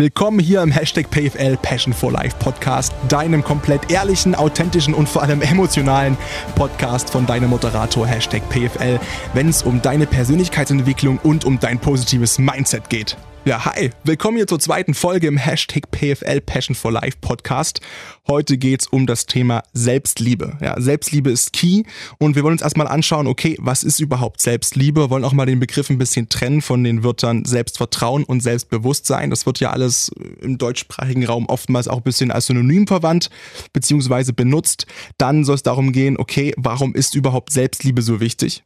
Willkommen 0.00 0.40
hier 0.40 0.60
im 0.60 0.72
Hashtag 0.72 1.08
PFL 1.08 1.56
Passion 1.56 1.94
for 1.94 2.10
Life 2.10 2.34
Podcast, 2.40 2.92
deinem 3.08 3.44
komplett 3.44 3.92
ehrlichen, 3.92 4.34
authentischen 4.34 4.92
und 4.92 5.08
vor 5.08 5.22
allem 5.22 5.40
emotionalen 5.40 6.16
Podcast 6.56 7.10
von 7.10 7.26
deinem 7.26 7.50
Moderator 7.50 8.04
Hashtag 8.04 8.42
PFL, 8.50 8.98
wenn 9.34 9.48
es 9.48 9.62
um 9.62 9.82
deine 9.82 10.08
Persönlichkeitsentwicklung 10.08 11.18
und 11.18 11.44
um 11.44 11.60
dein 11.60 11.78
positives 11.78 12.40
Mindset 12.40 12.90
geht. 12.90 13.16
Ja, 13.46 13.62
hi, 13.66 13.90
willkommen 14.04 14.38
hier 14.38 14.46
zur 14.46 14.58
zweiten 14.58 14.94
Folge 14.94 15.26
im 15.26 15.36
Hashtag 15.36 15.90
PFL 15.90 16.40
Passion 16.40 16.74
for 16.74 16.90
Life 16.90 17.18
Podcast. 17.20 17.82
Heute 18.26 18.56
geht's 18.56 18.86
um 18.86 19.06
das 19.06 19.26
Thema 19.26 19.62
Selbstliebe. 19.74 20.56
Ja, 20.62 20.80
Selbstliebe 20.80 21.30
ist 21.30 21.52
key 21.52 21.82
und 22.18 22.36
wir 22.36 22.42
wollen 22.42 22.54
uns 22.54 22.62
erstmal 22.62 22.88
anschauen, 22.88 23.26
okay, 23.26 23.58
was 23.60 23.84
ist 23.84 24.00
überhaupt 24.00 24.40
Selbstliebe? 24.40 25.02
Wir 25.02 25.10
wollen 25.10 25.24
auch 25.24 25.34
mal 25.34 25.44
den 25.44 25.60
Begriff 25.60 25.90
ein 25.90 25.98
bisschen 25.98 26.30
trennen 26.30 26.62
von 26.62 26.84
den 26.84 27.04
Wörtern 27.04 27.44
Selbstvertrauen 27.44 28.24
und 28.24 28.40
Selbstbewusstsein. 28.40 29.28
Das 29.28 29.44
wird 29.44 29.60
ja 29.60 29.72
alles 29.72 30.10
im 30.40 30.56
deutschsprachigen 30.56 31.26
Raum 31.26 31.44
oftmals 31.44 31.86
auch 31.86 31.98
ein 31.98 32.02
bisschen 32.02 32.30
als 32.30 32.46
Synonym 32.46 32.86
verwandt 32.86 33.28
bzw. 33.74 34.32
benutzt. 34.32 34.86
Dann 35.18 35.44
soll 35.44 35.56
es 35.56 35.62
darum 35.62 35.92
gehen, 35.92 36.16
okay, 36.16 36.54
warum 36.56 36.94
ist 36.94 37.14
überhaupt 37.14 37.52
Selbstliebe 37.52 38.00
so 38.00 38.20
wichtig? 38.20 38.64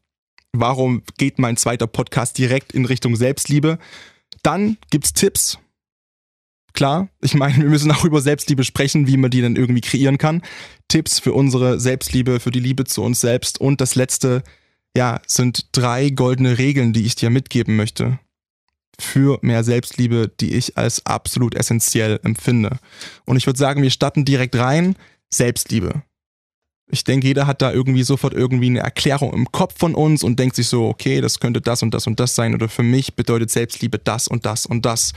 Warum 0.53 1.03
geht 1.19 1.41
mein 1.41 1.57
zweiter 1.57 1.89
Podcast 1.89 2.39
direkt 2.39 2.73
in 2.73 2.85
Richtung 2.85 3.17
Selbstliebe? 3.17 3.81
Dann 4.43 4.79
gibt's 4.91 5.13
Tipps. 5.13 5.59
Klar, 6.75 7.09
ich 7.21 7.35
meine, 7.35 7.57
wir 7.57 7.71
müssen 7.71 7.91
auch 7.91 8.05
über 8.05 8.21
Selbstliebe 8.21 8.63
sprechen, 8.63 9.07
wie 9.07 9.17
man 9.17 9.31
die 9.31 9.43
dann 9.43 9.57
irgendwie 9.57 9.81
kreieren 9.81 10.19
kann. 10.19 10.43
Tipps 10.87 11.19
für 11.19 11.33
unsere 11.33 11.81
Selbstliebe, 11.81 12.41
für 12.41 12.51
die 12.51 12.61
Liebe 12.61 12.85
zu 12.85 13.03
uns 13.03 13.21
selbst. 13.21 13.61
Und 13.61 13.81
das 13.81 13.95
letzte, 13.95 14.43
ja, 14.97 15.21
sind 15.27 15.67
drei 15.73 16.11
goldene 16.11 16.59
Regeln, 16.59 16.93
die 16.93 17.05
ich 17.05 17.17
dir 17.17 17.31
mitgeben 17.31 17.77
möchte. 17.77 18.19
Für 19.01 19.39
mehr 19.43 19.65
Selbstliebe, 19.65 20.31
die 20.41 20.55
ich 20.55 20.77
als 20.77 21.05
absolut 21.07 21.55
essentiell 21.55 22.21
empfinde. 22.23 22.79
Und 23.25 23.37
ich 23.37 23.47
würde 23.47 23.59
sagen, 23.59 23.83
wir 23.83 23.91
starten 23.91 24.25
direkt 24.25 24.57
rein. 24.57 24.97
Selbstliebe. 25.31 26.03
Ich 26.91 27.05
denke, 27.05 27.27
jeder 27.27 27.47
hat 27.47 27.61
da 27.61 27.71
irgendwie 27.71 28.03
sofort 28.03 28.33
irgendwie 28.33 28.67
eine 28.67 28.81
Erklärung 28.81 29.35
im 29.35 29.53
Kopf 29.53 29.79
von 29.79 29.95
uns 29.95 30.25
und 30.25 30.39
denkt 30.39 30.57
sich 30.57 30.69
so, 30.69 30.89
okay, 30.89 31.21
das 31.21 31.39
könnte 31.39 31.61
das 31.61 31.83
und 31.83 31.93
das 31.93 32.07
und 32.07 32.19
das 32.19 32.35
sein 32.35 32.55
oder 32.55 32.69
für 32.69 32.83
mich 32.83 33.15
bedeutet 33.15 33.51
Selbstliebe 33.51 33.99
das 33.99 34.27
und 34.27 34.47
das 34.47 34.65
und 34.65 34.87
das. 34.87 35.13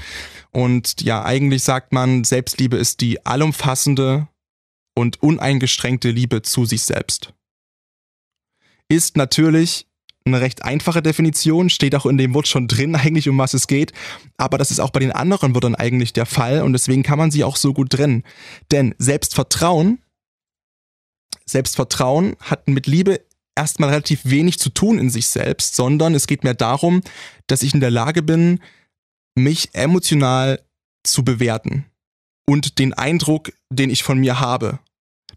Und 0.51 1.01
ja, 1.01 1.23
eigentlich 1.23 1.63
sagt 1.63 1.93
man, 1.93 2.25
Selbstliebe 2.25 2.75
ist 2.75 2.99
die 2.99 3.25
allumfassende 3.25 4.27
und 4.95 5.23
uneingeschränkte 5.23 6.11
Liebe 6.11 6.41
zu 6.41 6.65
sich 6.65 6.83
selbst. 6.83 7.33
Ist 8.89 9.15
natürlich 9.15 9.87
eine 10.25 10.41
recht 10.41 10.63
einfache 10.63 11.01
Definition, 11.01 11.69
steht 11.69 11.95
auch 11.95 12.05
in 12.05 12.17
dem 12.17 12.33
Wort 12.33 12.47
schon 12.47 12.67
drin, 12.67 12.95
eigentlich 12.95 13.29
um 13.29 13.37
was 13.37 13.53
es 13.53 13.67
geht, 13.67 13.93
aber 14.35 14.57
das 14.57 14.71
ist 14.71 14.79
auch 14.79 14.91
bei 14.91 14.99
den 14.99 15.13
anderen 15.13 15.55
Wörtern 15.55 15.75
eigentlich 15.75 16.11
der 16.11 16.25
Fall 16.25 16.61
und 16.63 16.73
deswegen 16.73 17.01
kann 17.01 17.17
man 17.17 17.31
sie 17.31 17.45
auch 17.45 17.55
so 17.55 17.73
gut 17.73 17.91
trennen. 17.91 18.23
Denn 18.71 18.93
Selbstvertrauen 18.97 19.99
Selbstvertrauen 21.51 22.35
hat 22.39 22.67
mit 22.67 22.87
Liebe 22.87 23.21
erstmal 23.55 23.89
relativ 23.89 24.21
wenig 24.23 24.59
zu 24.59 24.69
tun 24.69 24.97
in 24.97 25.09
sich 25.09 25.27
selbst, 25.27 25.75
sondern 25.75 26.15
es 26.15 26.27
geht 26.27 26.43
mir 26.43 26.55
darum, 26.55 27.01
dass 27.47 27.63
ich 27.63 27.73
in 27.73 27.79
der 27.79 27.91
Lage 27.91 28.23
bin, 28.23 28.59
mich 29.35 29.69
emotional 29.73 30.61
zu 31.03 31.23
bewerten 31.23 31.85
und 32.47 32.79
den 32.79 32.93
Eindruck, 32.93 33.51
den 33.69 33.89
ich 33.89 34.03
von 34.03 34.19
mir 34.19 34.39
habe. 34.39 34.79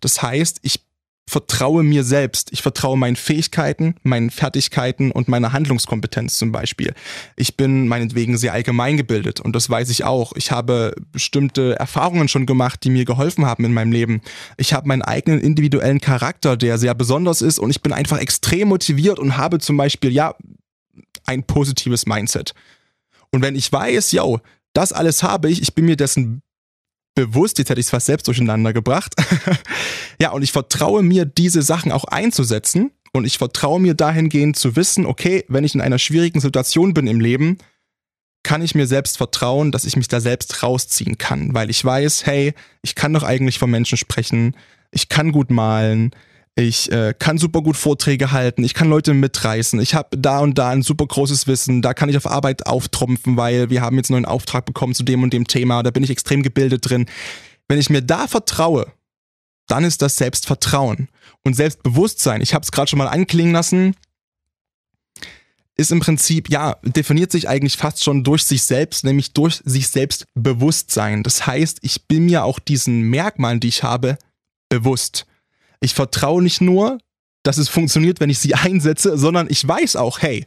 Das 0.00 0.22
heißt, 0.22 0.58
ich 0.62 0.83
vertraue 1.26 1.82
mir 1.82 2.04
selbst. 2.04 2.52
Ich 2.52 2.62
vertraue 2.62 2.98
meinen 2.98 3.16
Fähigkeiten, 3.16 3.94
meinen 4.02 4.30
Fertigkeiten 4.30 5.10
und 5.10 5.28
meiner 5.28 5.52
Handlungskompetenz 5.52 6.36
zum 6.36 6.52
Beispiel. 6.52 6.94
Ich 7.36 7.56
bin 7.56 7.88
meinetwegen 7.88 8.36
sehr 8.36 8.52
allgemein 8.52 8.96
gebildet 8.96 9.40
und 9.40 9.56
das 9.56 9.70
weiß 9.70 9.88
ich 9.90 10.04
auch. 10.04 10.32
Ich 10.36 10.50
habe 10.50 10.94
bestimmte 11.12 11.78
Erfahrungen 11.78 12.28
schon 12.28 12.46
gemacht, 12.46 12.84
die 12.84 12.90
mir 12.90 13.04
geholfen 13.04 13.46
haben 13.46 13.64
in 13.64 13.72
meinem 13.72 13.92
Leben. 13.92 14.20
Ich 14.58 14.74
habe 14.74 14.86
meinen 14.86 15.02
eigenen 15.02 15.40
individuellen 15.40 16.00
Charakter, 16.00 16.56
der 16.56 16.78
sehr 16.78 16.94
besonders 16.94 17.40
ist 17.40 17.58
und 17.58 17.70
ich 17.70 17.80
bin 17.80 17.92
einfach 17.92 18.18
extrem 18.18 18.68
motiviert 18.68 19.18
und 19.18 19.36
habe 19.36 19.58
zum 19.58 19.76
Beispiel, 19.76 20.12
ja, 20.12 20.34
ein 21.26 21.42
positives 21.44 22.06
Mindset. 22.06 22.54
Und 23.32 23.42
wenn 23.42 23.56
ich 23.56 23.72
weiß, 23.72 24.12
ja, 24.12 24.24
das 24.74 24.92
alles 24.92 25.22
habe 25.22 25.48
ich, 25.50 25.62
ich 25.62 25.74
bin 25.74 25.86
mir 25.86 25.96
dessen 25.96 26.42
bewusst, 27.14 27.58
jetzt 27.58 27.70
hätte 27.70 27.80
ich 27.80 27.86
es 27.86 27.90
fast 27.90 28.06
selbst 28.06 28.26
durcheinander 28.26 28.72
gebracht. 28.72 29.14
ja, 30.20 30.30
und 30.32 30.42
ich 30.42 30.52
vertraue 30.52 31.02
mir, 31.02 31.24
diese 31.24 31.62
Sachen 31.62 31.92
auch 31.92 32.04
einzusetzen. 32.04 32.90
Und 33.12 33.24
ich 33.24 33.38
vertraue 33.38 33.80
mir 33.80 33.94
dahingehend 33.94 34.56
zu 34.56 34.74
wissen, 34.74 35.06
okay, 35.06 35.44
wenn 35.46 35.62
ich 35.62 35.76
in 35.76 35.80
einer 35.80 36.00
schwierigen 36.00 36.40
Situation 36.40 36.94
bin 36.94 37.06
im 37.06 37.20
Leben, 37.20 37.58
kann 38.42 38.60
ich 38.60 38.74
mir 38.74 38.86
selbst 38.86 39.16
vertrauen, 39.16 39.70
dass 39.70 39.84
ich 39.84 39.96
mich 39.96 40.08
da 40.08 40.20
selbst 40.20 40.62
rausziehen 40.62 41.16
kann, 41.16 41.54
weil 41.54 41.70
ich 41.70 41.84
weiß, 41.84 42.26
hey, 42.26 42.54
ich 42.82 42.94
kann 42.94 43.12
doch 43.12 43.22
eigentlich 43.22 43.58
von 43.58 43.70
Menschen 43.70 43.96
sprechen, 43.96 44.56
ich 44.90 45.08
kann 45.08 45.32
gut 45.32 45.50
malen, 45.50 46.10
ich 46.56 46.90
äh, 46.92 47.14
kann 47.18 47.38
super 47.38 47.62
gut 47.62 47.76
Vorträge 47.76 48.30
halten, 48.30 48.62
ich 48.62 48.74
kann 48.74 48.88
Leute 48.88 49.12
mitreißen, 49.12 49.80
ich 49.80 49.94
habe 49.94 50.16
da 50.16 50.38
und 50.38 50.56
da 50.56 50.70
ein 50.70 50.82
super 50.82 51.06
großes 51.06 51.46
Wissen, 51.48 51.82
da 51.82 51.94
kann 51.94 52.08
ich 52.08 52.16
auf 52.16 52.28
Arbeit 52.28 52.66
auftrumpfen, 52.66 53.36
weil 53.36 53.70
wir 53.70 53.82
haben 53.82 53.96
jetzt 53.96 54.10
einen 54.10 54.22
neuen 54.22 54.32
Auftrag 54.32 54.64
bekommen 54.64 54.94
zu 54.94 55.02
dem 55.02 55.22
und 55.22 55.32
dem 55.32 55.46
Thema, 55.48 55.82
da 55.82 55.90
bin 55.90 56.04
ich 56.04 56.10
extrem 56.10 56.42
gebildet 56.42 56.88
drin. 56.88 57.06
Wenn 57.66 57.80
ich 57.80 57.90
mir 57.90 58.02
da 58.02 58.28
vertraue, 58.28 58.92
dann 59.66 59.84
ist 59.84 60.02
das 60.02 60.16
Selbstvertrauen 60.16 61.08
und 61.42 61.56
Selbstbewusstsein. 61.56 62.40
Ich 62.40 62.54
habe 62.54 62.62
es 62.62 62.70
gerade 62.70 62.88
schon 62.88 62.98
mal 62.98 63.08
anklingen 63.08 63.52
lassen, 63.52 63.96
ist 65.76 65.90
im 65.90 66.00
Prinzip, 66.00 66.50
ja, 66.50 66.76
definiert 66.84 67.32
sich 67.32 67.48
eigentlich 67.48 67.76
fast 67.76 68.04
schon 68.04 68.22
durch 68.22 68.44
sich 68.44 68.62
selbst, 68.62 69.04
nämlich 69.04 69.32
durch 69.32 69.60
sich 69.64 69.88
selbst 69.88 70.26
Bewusstsein. 70.34 71.24
Das 71.24 71.46
heißt, 71.46 71.78
ich 71.82 72.06
bin 72.06 72.26
mir 72.26 72.44
auch 72.44 72.60
diesen 72.60 73.02
Merkmalen, 73.02 73.58
die 73.58 73.68
ich 73.68 73.82
habe, 73.82 74.18
bewusst. 74.68 75.26
Ich 75.84 75.92
vertraue 75.92 76.42
nicht 76.42 76.62
nur, 76.62 76.98
dass 77.42 77.58
es 77.58 77.68
funktioniert, 77.68 78.18
wenn 78.18 78.30
ich 78.30 78.38
sie 78.38 78.54
einsetze, 78.54 79.18
sondern 79.18 79.46
ich 79.50 79.66
weiß 79.66 79.96
auch, 79.96 80.20
hey, 80.20 80.46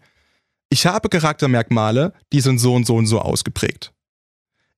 ich 0.70 0.86
habe 0.86 1.10
Charaktermerkmale, 1.10 2.14
die 2.34 2.42
sind 2.42 2.58
so 2.58 2.74
und 2.74 2.86
so 2.86 2.96
und 2.96 3.06
so 3.06 3.20
ausgeprägt. 3.20 3.94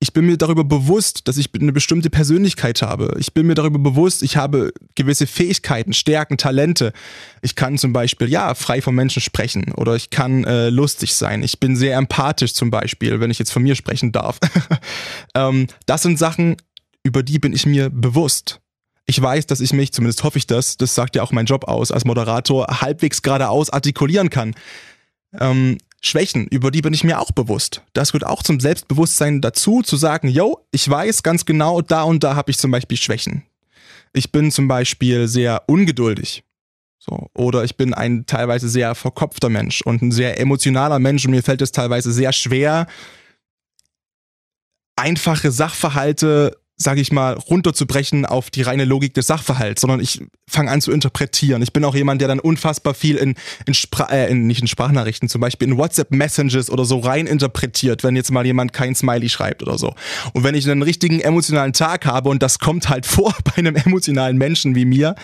Ich 0.02 0.14
bin 0.14 0.25
mir 0.25 0.38
darüber 0.38 0.64
bewusst, 0.64 1.28
dass 1.28 1.38
ich 1.38 1.50
eine 1.53 1.74
bestimmte 1.74 2.09
Persönlichkeit 2.09 2.81
habe. 2.81 3.16
Ich 3.19 3.34
bin 3.34 3.48
mir 3.48 3.56
darüber 3.56 3.80
bewusst, 3.80 4.24
ich 4.24 4.38
habe 4.38 4.72
gewisse 4.96 5.28
Fähigkeiten, 5.28 5.92
Stärken, 5.92 6.38
Talente. 6.38 6.94
Ich 7.42 7.56
kann 7.56 7.78
zum 7.78 7.92
Beispiel, 7.92 8.30
ja, 8.30 8.53
frei 8.53 8.81
von 8.81 8.96
Menschen 8.96 9.22
sprechen 9.22 9.74
oder 9.74 9.96
ich 9.96 10.09
kann 10.09 10.46
äh, 10.46 10.69
lustig 10.69 11.16
sein. 11.16 11.44
Ich 11.44 11.59
bin 11.59 11.75
sehr 11.75 11.98
empathisch 11.98 12.53
zum 12.53 12.69
Beispiel, 12.69 13.19
wenn 13.19 13.31
ich 13.31 13.40
jetzt 13.40 13.52
von 13.52 13.64
mir 13.64 13.75
sprechen 13.75 14.14
darf. 14.14 14.40
ähm, 15.36 15.68
das 15.86 16.03
sind 16.03 16.19
Sachen, 16.19 16.56
über 17.03 17.24
die 17.24 17.40
bin 17.40 17.53
ich 17.53 17.66
mir 17.66 17.90
bewusst 17.90 18.62
ich 19.09 19.20
weiß, 19.20 19.47
dass 19.47 19.59
ich 19.59 19.74
mich, 19.74 19.92
zumindest 19.92 20.24
hoffe 20.24 20.38
ich 20.38 20.46
das, 20.46 20.78
das 20.78 20.94
sagt 20.94 21.16
ja 21.16 21.24
auch 21.24 21.31
mein 21.31 21.47
Job 21.47 21.68
aus 21.68 21.92
als 21.92 22.06
Moderator, 22.06 22.68
halbwegs 22.80 23.24
geradeaus 23.24 23.72
artikulieren 23.72 24.30
kann. 24.30 24.53
Ähm, 25.40 25.80
Schwächen, 26.00 26.46
über 26.46 26.70
die 26.70 26.81
bin 26.81 26.94
ich 26.94 27.03
mir 27.03 27.19
auch 27.19 27.31
bewusst. 27.31 27.81
Das 27.94 28.12
gehört 28.12 28.30
auch 28.30 28.44
zum 28.44 28.59
Selbstbewusstsein 28.59 29.42
dazu, 29.42 29.81
zu 29.81 29.98
sagen, 29.98 30.28
yo, 30.28 30.64
ich 30.72 30.88
weiß 30.88 31.24
ganz 31.24 31.46
genau, 31.46 31.81
da 31.81 32.03
und 32.03 32.24
da 32.24 32.36
habe 32.36 32.52
ich 32.52 32.59
zum 32.59 32.69
Beispiel 32.69 32.98
Schwächen. 32.98 33.42
Ich 34.14 34.31
bin 34.31 34.52
zum 34.52 34.68
Beispiel 34.68 35.28
sehr 35.28 35.64
ungeduldig. 35.66 36.44
So, 37.00 37.30
oder 37.34 37.64
ich 37.64 37.78
bin 37.78 37.96
ein 37.96 38.28
teilweise 38.28 38.69
sehr 38.69 38.94
verkopfter 38.94 39.50
Mensch 39.50 39.81
und 39.81 40.03
ein 40.03 40.12
sehr 40.12 40.40
emotionaler 40.40 41.00
Mensch 41.00 41.25
und 41.25 41.31
mir 41.31 41.42
fällt 41.42 41.64
es 41.64 41.72
teilweise 41.72 42.12
sehr 42.12 42.31
schwer, 42.31 42.86
einfache 44.96 45.50
Sachverhalte 45.50 46.59
sage 46.82 47.02
ich 47.02 47.12
mal, 47.12 47.34
runterzubrechen 47.34 48.26
auf 48.26 48.50
die 48.50 48.62
reine 48.62 48.86
Logik 48.86 49.14
des 49.14 49.28
Sachverhalts, 49.28 49.82
sondern 49.82 50.00
ich 50.00 50.22
fange 50.48 50.72
an 50.72 50.80
zu 50.80 50.94
interpretieren. 50.94 51.62
Ich 51.62 51.74
bin 51.74 51.84
auch 51.84 51.94
jemand, 51.94 52.22
der 52.22 52.30
dann 52.30 52.40
unfassbar 52.40 52.94
viel 52.94 53.18
in, 53.18 53.36
in, 53.66 53.74
Spra 53.74 54.06
äh, 54.06 54.32
in 54.32 54.48
nicht 54.48 54.62
in 54.62 54.68
Sprachnachrichten, 54.68 55.28
zum 55.28 55.42
Beispiel 55.42 55.68
in 55.68 55.78
WhatsApp-Messages 55.78 56.70
oder 56.70 56.86
so 56.86 57.00
rein 57.00 57.28
interpretiert, 57.28 58.04
wenn 58.06 58.16
jetzt 58.16 58.32
mal 58.32 58.46
jemand 58.46 58.72
kein 58.72 58.96
Smiley 58.96 59.28
schreibt 59.28 59.62
oder 59.62 59.78
so. 59.78 59.94
Und 60.34 60.46
wenn 60.46 60.56
ich 60.56 60.70
einen 60.70 60.82
richtigen 60.82 61.20
emotionalen 61.20 61.74
Tag 61.74 62.06
habe 62.06 62.30
und 62.30 62.42
das 62.42 62.60
kommt 62.60 62.88
halt 62.88 63.06
vor 63.06 63.36
bei 63.44 63.58
einem 63.58 63.75
emotionalen 63.75 64.38
Menschen 64.38 64.74
wie 64.74 64.86
mir, 64.86 65.16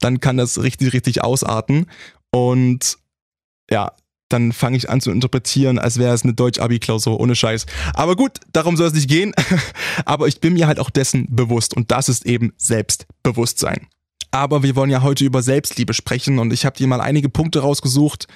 dann 0.00 0.18
kann 0.18 0.36
das 0.36 0.60
richtig, 0.60 0.92
richtig 0.92 1.22
ausarten. 1.22 1.86
Und 2.32 2.98
ja, 3.70 3.92
dann 4.28 4.52
fange 4.52 4.76
ich 4.76 4.90
an 4.90 5.00
zu 5.00 5.10
interpretieren, 5.10 5.78
als 5.78 5.98
wäre 5.98 6.14
es 6.14 6.22
eine 6.22 6.34
Deutsch-Abi-Klausur, 6.34 7.20
ohne 7.20 7.34
Scheiß. 7.34 7.66
Aber 7.92 8.16
gut, 8.16 8.38
darum 8.52 8.76
soll 8.76 8.88
es 8.88 8.94
nicht 8.94 9.08
gehen. 9.08 9.32
Aber 10.04 10.28
ich 10.28 10.40
bin 10.40 10.54
mir 10.54 10.66
halt 10.66 10.80
auch 10.80 10.90
dessen 10.90 11.26
bewusst 11.30 11.74
und 11.74 11.90
das 11.90 12.08
ist 12.08 12.26
eben 12.26 12.52
Selbstbewusstsein. 12.56 13.86
Aber 14.30 14.64
wir 14.64 14.74
wollen 14.74 14.90
ja 14.90 15.02
heute 15.02 15.24
über 15.24 15.42
Selbstliebe 15.42 15.94
sprechen 15.94 16.40
und 16.40 16.52
ich 16.52 16.66
habe 16.66 16.76
dir 16.76 16.88
mal 16.88 17.00
einige 17.00 17.28
Punkte 17.28 17.60
rausgesucht, 17.60 18.26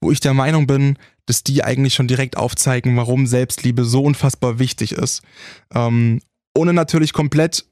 wo 0.00 0.12
ich 0.12 0.20
der 0.20 0.32
Meinung 0.32 0.68
bin, 0.68 0.96
dass 1.26 1.42
die 1.42 1.64
eigentlich 1.64 1.94
schon 1.94 2.06
direkt 2.06 2.36
aufzeigen, 2.36 2.96
warum 2.96 3.26
Selbstliebe 3.26 3.84
so 3.84 4.02
unfassbar 4.02 4.60
wichtig 4.60 4.92
ist. 4.92 5.22
Ähm, 5.74 6.20
ohne 6.56 6.72
natürlich 6.72 7.12
komplett 7.12 7.64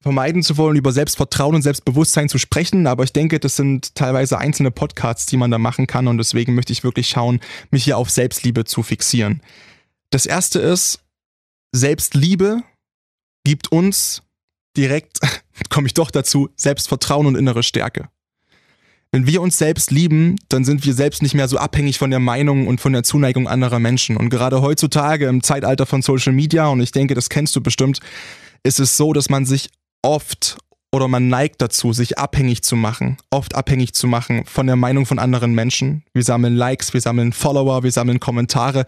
vermeiden 0.00 0.42
zu 0.42 0.56
wollen, 0.56 0.76
über 0.76 0.92
Selbstvertrauen 0.92 1.54
und 1.54 1.62
Selbstbewusstsein 1.62 2.28
zu 2.28 2.38
sprechen, 2.38 2.86
aber 2.86 3.04
ich 3.04 3.12
denke, 3.12 3.40
das 3.40 3.56
sind 3.56 3.94
teilweise 3.94 4.38
einzelne 4.38 4.70
Podcasts, 4.70 5.26
die 5.26 5.36
man 5.36 5.50
da 5.50 5.58
machen 5.58 5.86
kann 5.86 6.06
und 6.06 6.18
deswegen 6.18 6.54
möchte 6.54 6.72
ich 6.72 6.84
wirklich 6.84 7.08
schauen, 7.08 7.40
mich 7.70 7.84
hier 7.84 7.98
auf 7.98 8.10
Selbstliebe 8.10 8.64
zu 8.64 8.82
fixieren. 8.82 9.42
Das 10.10 10.24
erste 10.24 10.60
ist, 10.60 11.00
Selbstliebe 11.72 12.62
gibt 13.44 13.72
uns 13.72 14.22
direkt, 14.76 15.18
komme 15.68 15.88
ich 15.88 15.94
doch 15.94 16.10
dazu, 16.10 16.48
Selbstvertrauen 16.56 17.26
und 17.26 17.36
innere 17.36 17.62
Stärke. 17.62 18.08
Wenn 19.10 19.26
wir 19.26 19.40
uns 19.40 19.56
selbst 19.56 19.90
lieben, 19.90 20.36
dann 20.50 20.64
sind 20.64 20.84
wir 20.84 20.92
selbst 20.92 21.22
nicht 21.22 21.34
mehr 21.34 21.48
so 21.48 21.56
abhängig 21.56 21.98
von 21.98 22.10
der 22.10 22.20
Meinung 22.20 22.66
und 22.66 22.80
von 22.80 22.92
der 22.92 23.04
Zuneigung 23.04 23.48
anderer 23.48 23.78
Menschen. 23.78 24.18
Und 24.18 24.28
gerade 24.28 24.60
heutzutage 24.60 25.26
im 25.26 25.42
Zeitalter 25.42 25.86
von 25.86 26.02
Social 26.02 26.34
Media, 26.34 26.68
und 26.68 26.82
ich 26.82 26.92
denke, 26.92 27.14
das 27.14 27.30
kennst 27.30 27.56
du 27.56 27.62
bestimmt, 27.62 28.00
ist 28.64 28.80
es 28.80 28.98
so, 28.98 29.14
dass 29.14 29.30
man 29.30 29.46
sich 29.46 29.70
oft 30.08 30.56
oder 30.90 31.06
man 31.06 31.28
neigt 31.28 31.60
dazu, 31.60 31.92
sich 31.92 32.18
abhängig 32.18 32.62
zu 32.62 32.74
machen, 32.74 33.18
oft 33.30 33.54
abhängig 33.54 33.92
zu 33.92 34.06
machen 34.06 34.44
von 34.46 34.66
der 34.66 34.76
Meinung 34.76 35.04
von 35.04 35.18
anderen 35.18 35.52
Menschen. 35.54 36.02
Wir 36.14 36.22
sammeln 36.24 36.56
Likes, 36.56 36.94
wir 36.94 37.02
sammeln 37.02 37.34
Follower, 37.34 37.82
wir 37.82 37.92
sammeln 37.92 38.20
Kommentare. 38.20 38.86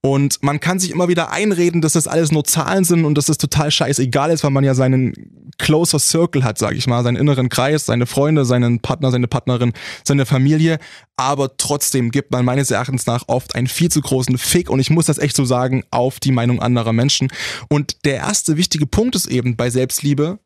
Und 0.00 0.42
man 0.42 0.60
kann 0.60 0.78
sich 0.78 0.90
immer 0.90 1.08
wieder 1.08 1.30
einreden, 1.30 1.82
dass 1.82 1.92
das 1.92 2.08
alles 2.08 2.32
nur 2.32 2.44
Zahlen 2.44 2.84
sind 2.84 3.04
und 3.04 3.18
dass 3.18 3.26
das 3.26 3.36
total 3.36 3.70
scheißegal 3.70 4.30
ist, 4.30 4.44
weil 4.44 4.50
man 4.50 4.64
ja 4.64 4.72
seinen 4.72 5.12
closer 5.58 5.98
Circle 5.98 6.42
hat, 6.42 6.56
sage 6.56 6.76
ich 6.76 6.86
mal, 6.86 7.02
seinen 7.02 7.16
inneren 7.16 7.50
Kreis, 7.50 7.84
seine 7.84 8.06
Freunde, 8.06 8.46
seinen 8.46 8.80
Partner, 8.80 9.10
seine 9.10 9.28
Partnerin, 9.28 9.74
seine 10.04 10.24
Familie, 10.24 10.78
aber 11.16 11.58
trotzdem 11.58 12.10
gibt 12.10 12.32
man 12.32 12.46
meines 12.46 12.70
Erachtens 12.70 13.06
nach 13.06 13.24
oft 13.26 13.54
einen 13.54 13.66
viel 13.66 13.90
zu 13.90 14.00
großen 14.00 14.38
Fick 14.38 14.70
und 14.70 14.80
ich 14.80 14.88
muss 14.88 15.06
das 15.06 15.18
echt 15.18 15.36
so 15.36 15.44
sagen, 15.44 15.84
auf 15.90 16.18
die 16.18 16.32
Meinung 16.32 16.60
anderer 16.60 16.94
Menschen. 16.94 17.28
Und 17.68 18.06
der 18.06 18.16
erste 18.16 18.56
wichtige 18.56 18.86
Punkt 18.86 19.14
ist 19.14 19.26
eben 19.26 19.56
bei 19.56 19.68
Selbstliebe, 19.68 20.38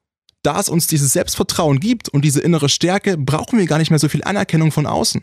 da 0.47 0.61
es 0.61 0.69
uns 0.69 0.87
dieses 0.87 1.13
Selbstvertrauen 1.13 1.81
gibt 1.81 2.09
und 2.09 2.25
diese 2.25 2.41
innere 2.41 2.69
Stärke, 2.69 3.19
brauchen 3.19 3.59
wir 3.59 3.67
gar 3.67 3.79
nicht 3.79 3.91
mehr 3.91 3.99
so 3.99 4.09
viel 4.09 4.23
Anerkennung 4.23 4.71
von 4.71 4.87
außen. 4.87 5.21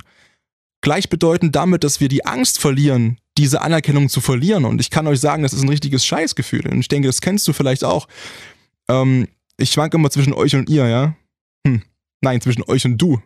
Gleichbedeutend 0.82 1.56
damit, 1.56 1.86
dass 1.86 2.02
wir 2.02 2.10
die 2.10 2.26
Angst 2.26 2.60
verlieren, 2.60 3.18
diese 3.38 3.62
Anerkennung 3.62 4.10
zu 4.10 4.20
verlieren. 4.20 4.66
Und 4.66 4.82
ich 4.82 4.90
kann 4.90 5.08
euch 5.08 5.22
sagen, 5.22 5.44
das 5.44 5.54
ist 5.54 5.64
ein 5.64 5.70
richtiges 5.70 6.06
Scheißgefühl. 6.06 6.68
Und 6.68 6.82
ich 6.82 6.90
denke, 6.90 7.08
das 7.08 7.22
kennst 7.22 7.48
du 7.48 7.54
vielleicht 7.54 7.86
auch. 7.86 8.10
Ähm, 8.90 9.30
ich 9.56 9.72
schwanke 9.72 9.96
immer 9.96 10.12
zwischen 10.12 10.34
euch 10.34 10.56
und 10.56 10.70
ihr, 10.70 10.88
ja? 10.90 11.16
Hm. 11.66 11.84
Nein, 12.20 12.42
zwischen 12.42 12.64
euch 12.64 12.84
und 12.84 12.98
du. 12.98 13.22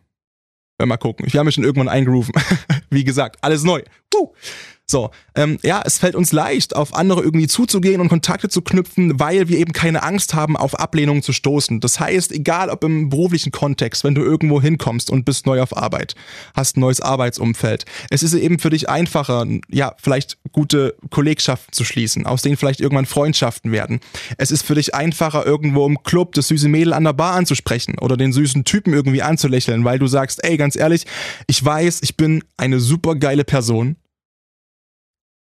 Mal 0.79 0.97
gucken. 0.97 1.25
Ich 1.25 1.35
habe 1.35 1.45
mich 1.45 1.55
schon 1.55 1.63
irgendwann 1.63 1.89
eingerufen. 1.89 2.31
Wie 2.91 3.03
gesagt, 3.03 3.37
alles 3.41 3.63
neu. 3.63 3.81
Uh. 4.13 4.33
So, 4.89 5.11
ähm, 5.35 5.59
ja, 5.63 5.81
es 5.83 5.97
fällt 5.97 6.15
uns 6.15 6.31
leicht, 6.31 6.73
auf 6.73 6.95
andere 6.95 7.21
irgendwie 7.21 7.47
zuzugehen 7.47 7.99
und 7.99 8.07
Kontakte 8.07 8.47
zu 8.47 8.61
knüpfen, 8.61 9.19
weil 9.19 9.49
wir 9.49 9.57
eben 9.57 9.73
keine 9.73 10.01
Angst 10.01 10.33
haben, 10.33 10.55
auf 10.55 10.79
Ablehnung 10.79 11.21
zu 11.21 11.33
stoßen. 11.33 11.81
Das 11.81 11.99
heißt, 11.99 12.31
egal 12.31 12.69
ob 12.69 12.85
im 12.85 13.09
beruflichen 13.09 13.51
Kontext, 13.51 14.05
wenn 14.05 14.15
du 14.15 14.21
irgendwo 14.21 14.61
hinkommst 14.61 15.11
und 15.11 15.25
bist 15.25 15.45
neu 15.45 15.61
auf 15.61 15.75
Arbeit, 15.75 16.15
hast 16.55 16.77
ein 16.77 16.79
neues 16.79 17.01
Arbeitsumfeld, 17.01 17.83
es 18.11 18.23
ist 18.23 18.33
eben 18.33 18.59
für 18.59 18.69
dich 18.69 18.87
einfacher, 18.87 19.45
ja, 19.67 19.93
vielleicht 20.01 20.37
gute 20.53 20.95
Kollegschaften 21.09 21.73
zu 21.73 21.83
schließen, 21.83 22.25
aus 22.25 22.41
denen 22.41 22.55
vielleicht 22.55 22.79
irgendwann 22.79 23.05
Freundschaften 23.05 23.73
werden. 23.73 23.99
Es 24.37 24.51
ist 24.51 24.61
für 24.65 24.75
dich 24.75 24.95
einfacher, 24.95 25.45
irgendwo 25.45 25.85
im 25.85 26.01
Club 26.03 26.33
das 26.33 26.47
süße 26.47 26.69
Mädel 26.69 26.93
an 26.93 27.03
der 27.03 27.11
Bar 27.11 27.33
anzusprechen 27.33 27.99
oder 27.99 28.15
den 28.15 28.31
süßen 28.31 28.63
Typen 28.63 28.93
irgendwie 28.93 29.21
anzulächeln, 29.21 29.83
weil 29.83 29.99
du 29.99 30.07
sagst, 30.07 30.45
ey, 30.45 30.55
ganz 30.55 30.77
ehrlich, 30.77 31.05
ich 31.47 31.63
weiß, 31.63 31.99
ich 32.03 32.15
bin 32.15 32.41
eine 32.55 32.79
super 32.79 33.15
geile 33.15 33.43
Person 33.43 33.97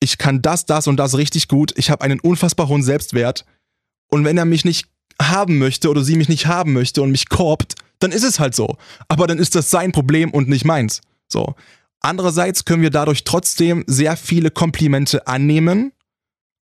ich 0.05 0.19
kann 0.19 0.41
das, 0.41 0.65
das 0.65 0.87
und 0.87 0.97
das 0.97 1.17
richtig 1.17 1.47
gut, 1.47 1.73
ich 1.77 1.89
habe 1.89 2.03
einen 2.03 2.19
unfassbar 2.19 2.67
hohen 2.67 2.83
Selbstwert 2.83 3.43
und 4.07 4.23
wenn 4.23 4.37
er 4.37 4.45
mich 4.45 4.63
nicht 4.63 4.87
haben 5.19 5.57
möchte 5.57 5.89
oder 5.89 6.03
sie 6.03 6.15
mich 6.15 6.29
nicht 6.29 6.45
haben 6.45 6.73
möchte 6.73 7.01
und 7.01 7.09
mich 7.09 7.27
korbt, 7.27 7.73
dann 7.99 8.11
ist 8.11 8.23
es 8.23 8.39
halt 8.39 8.53
so. 8.53 8.77
Aber 9.07 9.25
dann 9.25 9.39
ist 9.39 9.55
das 9.55 9.71
sein 9.71 9.91
Problem 9.91 10.29
und 10.29 10.47
nicht 10.47 10.63
meins. 10.63 11.01
So. 11.27 11.55
Andererseits 12.01 12.65
können 12.65 12.83
wir 12.83 12.91
dadurch 12.91 13.23
trotzdem 13.23 13.83
sehr 13.87 14.15
viele 14.15 14.51
Komplimente 14.51 15.25
annehmen 15.25 15.91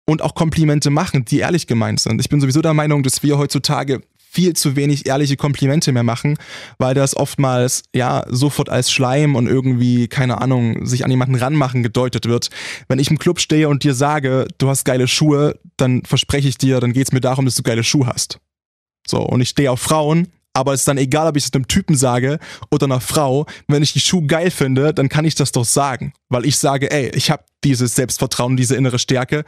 und 0.06 0.22
auch 0.22 0.36
Komplimente 0.36 0.92
machen, 0.92 1.26
die 1.26 1.40
ehrlich 1.40 1.66
gemeint 1.66 2.00
sind. 2.00 2.22
Ich 2.22 2.30
bin 2.30 2.42
sowieso 2.42 2.62
der 2.62 2.76
Meinung, 2.76 3.02
dass 3.02 3.24
wir 3.24 3.40
heutzutage 3.40 4.02
viel 4.32 4.54
zu 4.54 4.78
wenig 4.78 5.08
ehrliche 5.08 5.36
Komplimente 5.36 5.92
mehr 5.92 6.04
machen, 6.04 6.38
weil 6.78 6.94
das 6.94 7.18
oftmals 7.18 7.84
ja 7.94 8.24
sofort 8.30 8.70
als 8.70 8.90
Schleim 8.90 9.36
und 9.36 9.46
irgendwie, 9.48 10.08
keine 10.08 10.40
Ahnung, 10.40 10.86
sich 10.86 11.04
an 11.04 11.12
jemanden 11.12 11.36
ranmachen 11.36 11.84
gedeutet 11.84 12.28
wird. 12.28 12.50
Wenn 12.88 13.00
ich 13.00 13.12
im 13.12 13.20
Club 13.20 13.42
stehe 13.42 13.68
und 13.68 13.84
dir 13.84 13.94
sage, 13.94 14.48
du 14.58 14.70
hast 14.70 14.86
geile 14.86 15.10
Schuhe, 15.10 15.60
dann 15.76 16.04
verspreche 16.04 16.48
ich 16.48 16.58
dir, 16.58 16.80
dann 16.80 16.94
geht 16.94 17.08
es 17.08 17.12
mir 17.12 17.20
darum, 17.20 17.44
dass 17.44 17.56
du 17.56 17.64
geile 17.64 17.84
Schuhe 17.84 18.08
hast. 18.08 18.40
So, 19.06 19.20
und 19.20 19.42
ich 19.42 19.50
stehe 19.50 19.70
auf 19.70 19.82
Frauen, 19.82 20.28
aber 20.54 20.74
es 20.74 20.82
ist 20.82 20.88
dann 20.88 20.98
egal, 20.98 21.28
ob 21.28 21.36
ich 21.36 21.44
es 21.44 21.54
einem 21.54 21.68
Typen 21.68 21.98
sage 21.98 22.40
oder 22.70 22.86
einer 22.86 23.02
Frau. 23.02 23.46
Wenn 23.68 23.84
ich 23.84 23.92
die 23.92 24.00
Schuhe 24.00 24.26
geil 24.28 24.50
finde, 24.50 24.94
dann 24.94 25.10
kann 25.10 25.26
ich 25.26 25.36
das 25.36 25.52
doch 25.52 25.66
sagen, 25.66 26.14
weil 26.30 26.46
ich 26.46 26.58
sage, 26.58 26.90
ey, 26.90 27.10
ich 27.16 27.32
habe 27.32 27.44
dieses 27.64 27.96
Selbstvertrauen, 27.96 28.56
diese 28.56 28.76
innere 28.76 29.00
Stärke. 29.00 29.44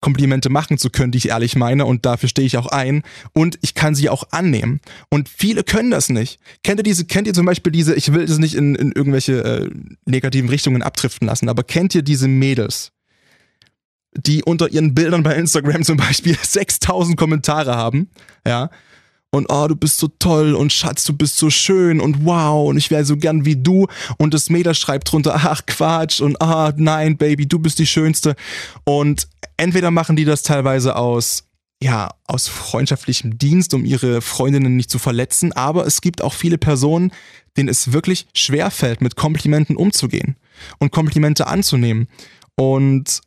Komplimente 0.00 0.48
machen 0.48 0.78
zu 0.78 0.90
können, 0.90 1.12
die 1.12 1.18
ich 1.18 1.28
ehrlich 1.28 1.56
meine 1.56 1.86
und 1.86 2.06
dafür 2.06 2.28
stehe 2.28 2.46
ich 2.46 2.56
auch 2.56 2.66
ein 2.66 3.02
und 3.32 3.58
ich 3.60 3.74
kann 3.74 3.94
sie 3.94 4.08
auch 4.08 4.24
annehmen. 4.30 4.80
Und 5.08 5.28
viele 5.28 5.62
können 5.62 5.90
das 5.90 6.08
nicht. 6.08 6.40
Kennt 6.62 6.80
ihr 6.80 6.84
diese, 6.84 7.04
kennt 7.04 7.26
ihr 7.26 7.34
zum 7.34 7.46
Beispiel 7.46 7.72
diese, 7.72 7.94
ich 7.94 8.12
will 8.12 8.26
das 8.26 8.38
nicht 8.38 8.54
in, 8.54 8.74
in 8.74 8.92
irgendwelche 8.92 9.44
äh, 9.44 9.70
negativen 10.06 10.48
Richtungen 10.48 10.82
abdriften 10.82 11.26
lassen, 11.26 11.48
aber 11.48 11.62
kennt 11.62 11.94
ihr 11.94 12.02
diese 12.02 12.28
Mädels, 12.28 12.92
die 14.14 14.42
unter 14.42 14.70
ihren 14.70 14.94
Bildern 14.94 15.22
bei 15.22 15.34
Instagram 15.34 15.84
zum 15.84 15.96
Beispiel 15.96 16.36
6000 16.42 17.16
Kommentare 17.16 17.76
haben, 17.76 18.10
ja, 18.46 18.70
und 19.32 19.46
oh, 19.48 19.68
du 19.68 19.76
bist 19.76 19.98
so 19.98 20.08
toll 20.18 20.54
und 20.54 20.72
Schatz, 20.72 21.04
du 21.04 21.12
bist 21.12 21.36
so 21.36 21.50
schön 21.50 22.00
und 22.00 22.24
wow 22.24 22.68
und 22.68 22.76
ich 22.76 22.90
wäre 22.90 23.04
so 23.04 23.16
gern 23.16 23.44
wie 23.44 23.56
du. 23.56 23.86
Und 24.18 24.34
das 24.34 24.50
Mädel 24.50 24.74
schreibt 24.74 25.10
drunter, 25.10 25.34
ach 25.44 25.64
Quatsch 25.66 26.20
und 26.20 26.40
ah 26.42 26.72
nein, 26.76 27.16
Baby, 27.16 27.46
du 27.46 27.58
bist 27.58 27.78
die 27.78 27.86
Schönste. 27.86 28.34
Und 28.84 29.28
entweder 29.56 29.90
machen 29.90 30.16
die 30.16 30.24
das 30.24 30.42
teilweise 30.42 30.96
aus 30.96 31.44
ja, 31.82 32.10
aus 32.26 32.46
freundschaftlichem 32.46 33.38
Dienst, 33.38 33.72
um 33.72 33.86
ihre 33.86 34.20
Freundinnen 34.20 34.76
nicht 34.76 34.90
zu 34.90 34.98
verletzen, 34.98 35.54
aber 35.54 35.86
es 35.86 36.02
gibt 36.02 36.20
auch 36.20 36.34
viele 36.34 36.58
Personen, 36.58 37.10
denen 37.56 37.70
es 37.70 37.92
wirklich 37.92 38.26
schwer 38.34 38.70
fällt, 38.70 39.00
mit 39.00 39.16
Komplimenten 39.16 39.76
umzugehen 39.76 40.36
und 40.78 40.92
Komplimente 40.92 41.46
anzunehmen. 41.46 42.08
Und 42.54 43.22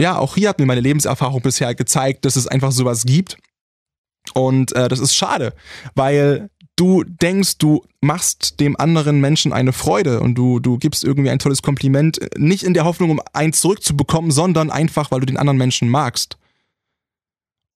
ja, 0.00 0.16
auch 0.16 0.36
hier 0.36 0.48
hat 0.48 0.58
mir 0.58 0.64
meine 0.64 0.80
Lebenserfahrung 0.80 1.42
bisher 1.42 1.74
gezeigt, 1.74 2.24
dass 2.24 2.36
es 2.36 2.46
einfach 2.46 2.72
sowas 2.72 3.04
gibt 3.04 3.36
und 4.34 4.72
äh, 4.72 4.88
das 4.88 5.00
ist 5.00 5.14
schade, 5.14 5.54
weil 5.94 6.50
du 6.76 7.02
denkst, 7.04 7.58
du 7.58 7.84
machst 8.00 8.60
dem 8.60 8.78
anderen 8.78 9.20
Menschen 9.20 9.52
eine 9.52 9.72
Freude 9.72 10.20
und 10.20 10.36
du, 10.36 10.60
du 10.60 10.78
gibst 10.78 11.02
irgendwie 11.02 11.30
ein 11.30 11.40
tolles 11.40 11.62
Kompliment, 11.62 12.20
nicht 12.36 12.62
in 12.62 12.74
der 12.74 12.84
Hoffnung, 12.84 13.10
um 13.10 13.20
eins 13.32 13.60
zurückzubekommen, 13.60 14.30
sondern 14.30 14.70
einfach, 14.70 15.10
weil 15.10 15.20
du 15.20 15.26
den 15.26 15.36
anderen 15.36 15.58
Menschen 15.58 15.88
magst. 15.88 16.38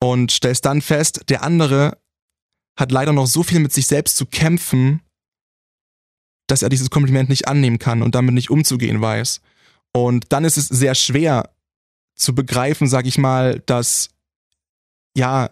Und 0.00 0.32
stellst 0.32 0.64
dann 0.64 0.82
fest, 0.82 1.22
der 1.28 1.43
andere 1.43 1.99
hat 2.76 2.90
leider 2.90 3.12
noch 3.12 3.26
so 3.26 3.42
viel 3.42 3.61
mit 3.61 3.73
sich 3.73 3.87
selbst 3.87 4.16
zu 4.16 4.26
kämpfen, 4.26 5.02
dass 6.49 6.62
er 6.62 6.68
dieses 6.68 6.90
Kompliment 6.90 7.28
nicht 7.28 7.49
annehmen 7.49 7.78
kann 7.78 8.02
und 8.02 8.14
damit 8.14 8.35
nicht 8.35 8.50
umzugehen 8.50 9.00
weiß. 9.00 9.40
Und 9.92 10.32
dann 10.32 10.44
ist 10.44 10.56
es 10.56 10.66
sehr 10.68 10.94
schwer 10.94 11.50
zu 12.14 12.35
begreifen, 12.35 12.88
sag 12.88 13.06
ich 13.06 13.18
mal, 13.18 13.61
dass 13.66 14.11
ja, 15.16 15.50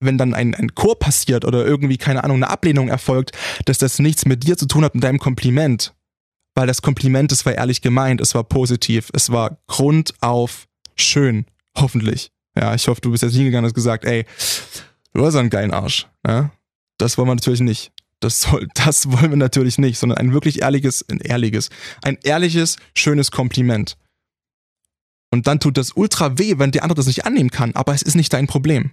wenn 0.00 0.18
dann 0.18 0.34
ein, 0.34 0.54
ein 0.54 0.74
Chor 0.74 0.98
passiert 0.98 1.44
oder 1.44 1.64
irgendwie, 1.64 1.98
keine 1.98 2.24
Ahnung, 2.24 2.36
eine 2.36 2.50
Ablehnung 2.50 2.88
erfolgt, 2.88 3.32
dass 3.64 3.78
das 3.78 3.98
nichts 3.98 4.26
mit 4.26 4.44
dir 4.44 4.56
zu 4.56 4.66
tun 4.66 4.84
hat, 4.84 4.94
mit 4.94 5.04
deinem 5.04 5.18
Kompliment. 5.18 5.94
Weil 6.54 6.66
das 6.66 6.82
Kompliment, 6.82 7.32
es 7.32 7.46
war 7.46 7.54
ehrlich 7.54 7.82
gemeint, 7.82 8.20
es 8.20 8.34
war 8.34 8.44
positiv, 8.44 9.10
es 9.12 9.30
war 9.30 9.58
Grund 9.66 10.14
auf 10.20 10.66
schön, 10.96 11.46
hoffentlich. 11.76 12.30
Ja, 12.56 12.74
ich 12.74 12.88
hoffe, 12.88 13.00
du 13.00 13.10
bist 13.10 13.22
jetzt 13.22 13.34
hingegangen 13.34 13.64
und 13.64 13.70
hast 13.70 13.74
gesagt, 13.74 14.04
ey, 14.04 14.24
du 15.14 15.24
hast 15.24 15.36
einen 15.36 15.50
geilen 15.50 15.72
Arsch. 15.72 16.08
Ja? 16.26 16.50
Das 16.98 17.16
wollen 17.16 17.28
wir 17.28 17.34
natürlich 17.34 17.60
nicht. 17.60 17.92
Das, 18.20 18.40
soll, 18.40 18.66
das 18.74 19.10
wollen 19.10 19.30
wir 19.30 19.36
natürlich 19.36 19.78
nicht, 19.78 19.98
sondern 19.98 20.18
ein 20.18 20.32
wirklich 20.32 20.62
ehrliches, 20.62 21.04
ein 21.08 21.18
ehrliches, 21.18 21.70
ein 22.02 22.18
ehrliches, 22.22 22.76
schönes 22.94 23.30
Kompliment. 23.30 23.96
Und 25.30 25.46
dann 25.46 25.60
tut 25.60 25.76
das 25.76 25.92
ultra 25.92 26.38
weh, 26.38 26.58
wenn 26.58 26.72
der 26.72 26.82
andere 26.82 26.96
das 26.96 27.06
nicht 27.06 27.26
annehmen 27.26 27.50
kann, 27.50 27.74
aber 27.74 27.94
es 27.94 28.02
ist 28.02 28.14
nicht 28.14 28.32
dein 28.32 28.46
Problem 28.46 28.92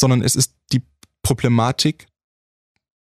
sondern 0.00 0.22
es 0.22 0.34
ist 0.34 0.54
die 0.72 0.82
Problematik, 1.22 2.06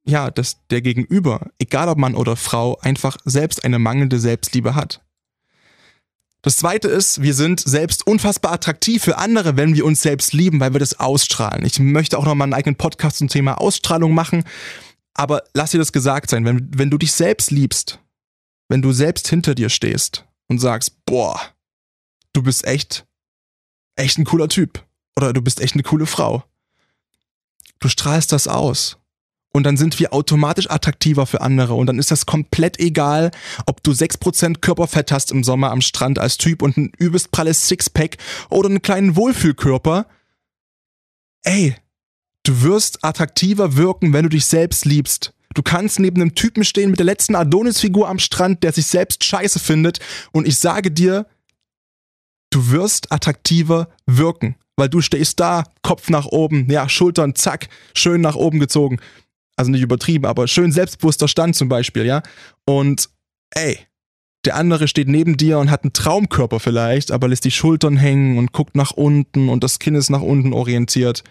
ja, 0.07 0.31
dass 0.31 0.57
der 0.69 0.81
Gegenüber, 0.81 1.51
egal 1.59 1.89
ob 1.89 1.97
Mann 1.97 2.15
oder 2.15 2.35
Frau, 2.35 2.77
einfach 2.81 3.17
selbst 3.25 3.63
eine 3.63 3.79
mangelnde 3.79 4.19
Selbstliebe 4.19 4.75
hat. 4.75 5.01
Das 6.41 6.57
zweite 6.57 6.87
ist, 6.87 7.23
wir 7.23 7.33
sind 7.33 7.59
selbst 7.59 8.05
unfassbar 8.05 8.53
attraktiv 8.53 9.03
für 9.03 9.17
andere, 9.17 9.57
wenn 9.57 9.73
wir 9.73 9.83
uns 9.83 10.03
selbst 10.03 10.31
lieben, 10.31 10.59
weil 10.59 10.73
wir 10.73 10.79
das 10.79 10.99
ausstrahlen. 10.99 11.65
Ich 11.65 11.79
möchte 11.79 12.19
auch 12.19 12.25
noch 12.25 12.35
mal 12.35 12.43
einen 12.43 12.53
eigenen 12.53 12.75
Podcast 12.75 13.17
zum 13.17 13.29
Thema 13.29 13.59
Ausstrahlung 13.59 14.13
machen, 14.13 14.43
aber 15.15 15.43
lass 15.55 15.71
dir 15.71 15.79
das 15.79 15.91
gesagt 15.91 16.29
sein, 16.29 16.45
wenn, 16.45 16.69
wenn 16.77 16.91
du 16.91 16.99
dich 16.99 17.13
selbst 17.13 17.49
liebst, 17.49 17.99
wenn 18.69 18.83
du 18.83 18.91
selbst 18.91 19.27
hinter 19.27 19.55
dir 19.55 19.69
stehst 19.69 20.25
und 20.47 20.59
sagst, 20.59 21.03
boah, 21.05 21.41
du 22.33 22.43
bist 22.43 22.65
echt, 22.67 23.07
echt 23.95 24.19
ein 24.19 24.25
cooler 24.25 24.47
Typ 24.47 24.85
oder 25.15 25.33
du 25.33 25.41
bist 25.41 25.59
echt 25.59 25.73
eine 25.73 25.83
coole 25.83 26.05
Frau, 26.05 26.43
Du 27.79 27.87
strahlst 27.89 28.31
das 28.31 28.47
aus. 28.47 28.97
und 29.55 29.63
dann 29.63 29.77
sind 29.77 29.99
wir 29.99 30.11
automatisch 30.11 30.69
attraktiver 30.69 31.25
für 31.25 31.39
andere 31.39 31.75
und 31.75 31.87
dann 31.87 31.97
ist 31.97 32.11
das 32.11 32.25
komplett 32.25 32.77
egal, 32.77 33.31
ob 33.65 33.81
du 33.83 33.91
6% 33.91 34.59
Körperfett 34.59 35.13
hast 35.13 35.31
im 35.31 35.45
Sommer 35.45 35.71
am 35.71 35.79
Strand 35.79 36.19
als 36.19 36.37
Typ 36.37 36.61
und 36.61 36.75
ein 36.75 36.91
übelst 36.97 37.31
pralles 37.31 37.69
Sixpack 37.69 38.17
oder 38.49 38.67
einen 38.67 38.81
kleinen 38.81 39.15
Wohlfühlkörper. 39.15 40.07
Ey, 41.43 41.73
du 42.43 42.63
wirst 42.63 43.05
attraktiver 43.05 43.77
wirken, 43.77 44.11
wenn 44.11 44.23
du 44.23 44.29
dich 44.29 44.45
selbst 44.45 44.83
liebst. 44.83 45.33
Du 45.53 45.63
kannst 45.63 45.99
neben 45.99 46.19
einem 46.19 46.35
Typen 46.35 46.65
stehen 46.65 46.89
mit 46.89 46.99
der 46.99 47.05
letzten 47.05 47.35
Adonis-Figur 47.35 48.09
am 48.09 48.19
Strand, 48.19 48.61
der 48.61 48.73
sich 48.73 48.87
selbst 48.87 49.23
scheiße 49.23 49.59
findet 49.59 49.99
und 50.33 50.49
ich 50.49 50.59
sage 50.59 50.91
dir, 50.91 51.27
du 52.49 52.71
wirst 52.71 53.13
attraktiver 53.13 53.87
wirken, 54.05 54.55
weil 54.77 54.89
du 54.89 55.01
stehst 55.01 55.39
da, 55.39 55.63
Kopf 55.81 56.09
nach 56.09 56.25
oben, 56.25 56.69
ja, 56.69 56.89
Schultern, 56.89 57.35
zack, 57.35 57.69
schön 57.93 58.21
nach 58.21 58.35
oben 58.35 58.59
gezogen 58.59 58.99
also 59.55 59.71
nicht 59.71 59.81
übertrieben, 59.81 60.25
aber 60.25 60.47
schön 60.47 60.71
selbstbewusster 60.71 61.27
Stand 61.27 61.55
zum 61.55 61.69
Beispiel, 61.69 62.05
ja. 62.05 62.21
Und 62.65 63.09
ey, 63.51 63.79
der 64.43 64.55
andere 64.55 64.87
steht 64.87 65.07
neben 65.07 65.37
dir 65.37 65.59
und 65.59 65.71
hat 65.71 65.83
einen 65.83 65.93
Traumkörper 65.93 66.59
vielleicht, 66.59 67.11
aber 67.11 67.27
lässt 67.27 67.45
die 67.45 67.51
Schultern 67.51 67.97
hängen 67.97 68.37
und 68.37 68.51
guckt 68.51 68.75
nach 68.75 68.91
unten 68.91 69.49
und 69.49 69.63
das 69.63 69.79
Kinn 69.79 69.95
ist 69.95 70.09
nach 70.09 70.21
unten 70.21 70.53
orientiert. 70.53 71.23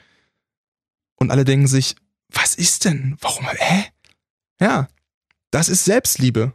Und 1.17 1.31
alle 1.31 1.45
denken 1.45 1.67
sich, 1.67 1.97
was 2.33 2.55
ist 2.55 2.85
denn? 2.85 3.17
Warum? 3.21 3.47
Hä? 3.47 3.85
Ja, 4.61 4.89
das 5.51 5.69
ist 5.69 5.85
Selbstliebe. 5.85 6.53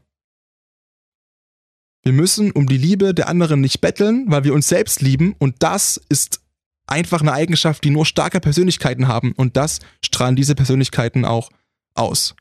Wir 2.04 2.14
müssen 2.14 2.52
um 2.52 2.66
die 2.66 2.78
Liebe 2.78 3.14
der 3.14 3.28
anderen 3.28 3.62
nicht 3.62 3.82
betteln, 3.82 4.26
weil 4.28 4.44
wir 4.44 4.54
uns 4.54 4.68
selbst 4.68 5.02
lieben 5.02 5.36
und 5.38 5.58
das 5.60 6.02
ist 6.10 6.42
einfach 6.90 7.22
eine 7.22 7.34
Eigenschaft, 7.34 7.84
die 7.84 7.90
nur 7.90 8.06
starke 8.06 8.40
Persönlichkeiten 8.40 9.08
haben 9.08 9.34
und 9.34 9.58
das 9.58 9.80
strahlen 10.04 10.36
diese 10.36 10.56
Persönlichkeiten 10.56 11.26
auch 11.26 11.50
aus. 11.94 12.36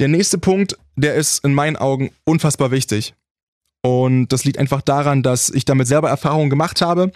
Der 0.00 0.08
nächste 0.08 0.38
Punkt, 0.38 0.78
der 0.96 1.14
ist 1.14 1.44
in 1.44 1.54
meinen 1.54 1.76
Augen 1.76 2.10
unfassbar 2.24 2.70
wichtig. 2.70 3.14
Und 3.82 4.28
das 4.28 4.44
liegt 4.44 4.58
einfach 4.58 4.82
daran, 4.82 5.22
dass 5.22 5.50
ich 5.50 5.64
damit 5.64 5.86
selber 5.86 6.08
Erfahrungen 6.08 6.50
gemacht 6.50 6.82
habe. 6.82 7.12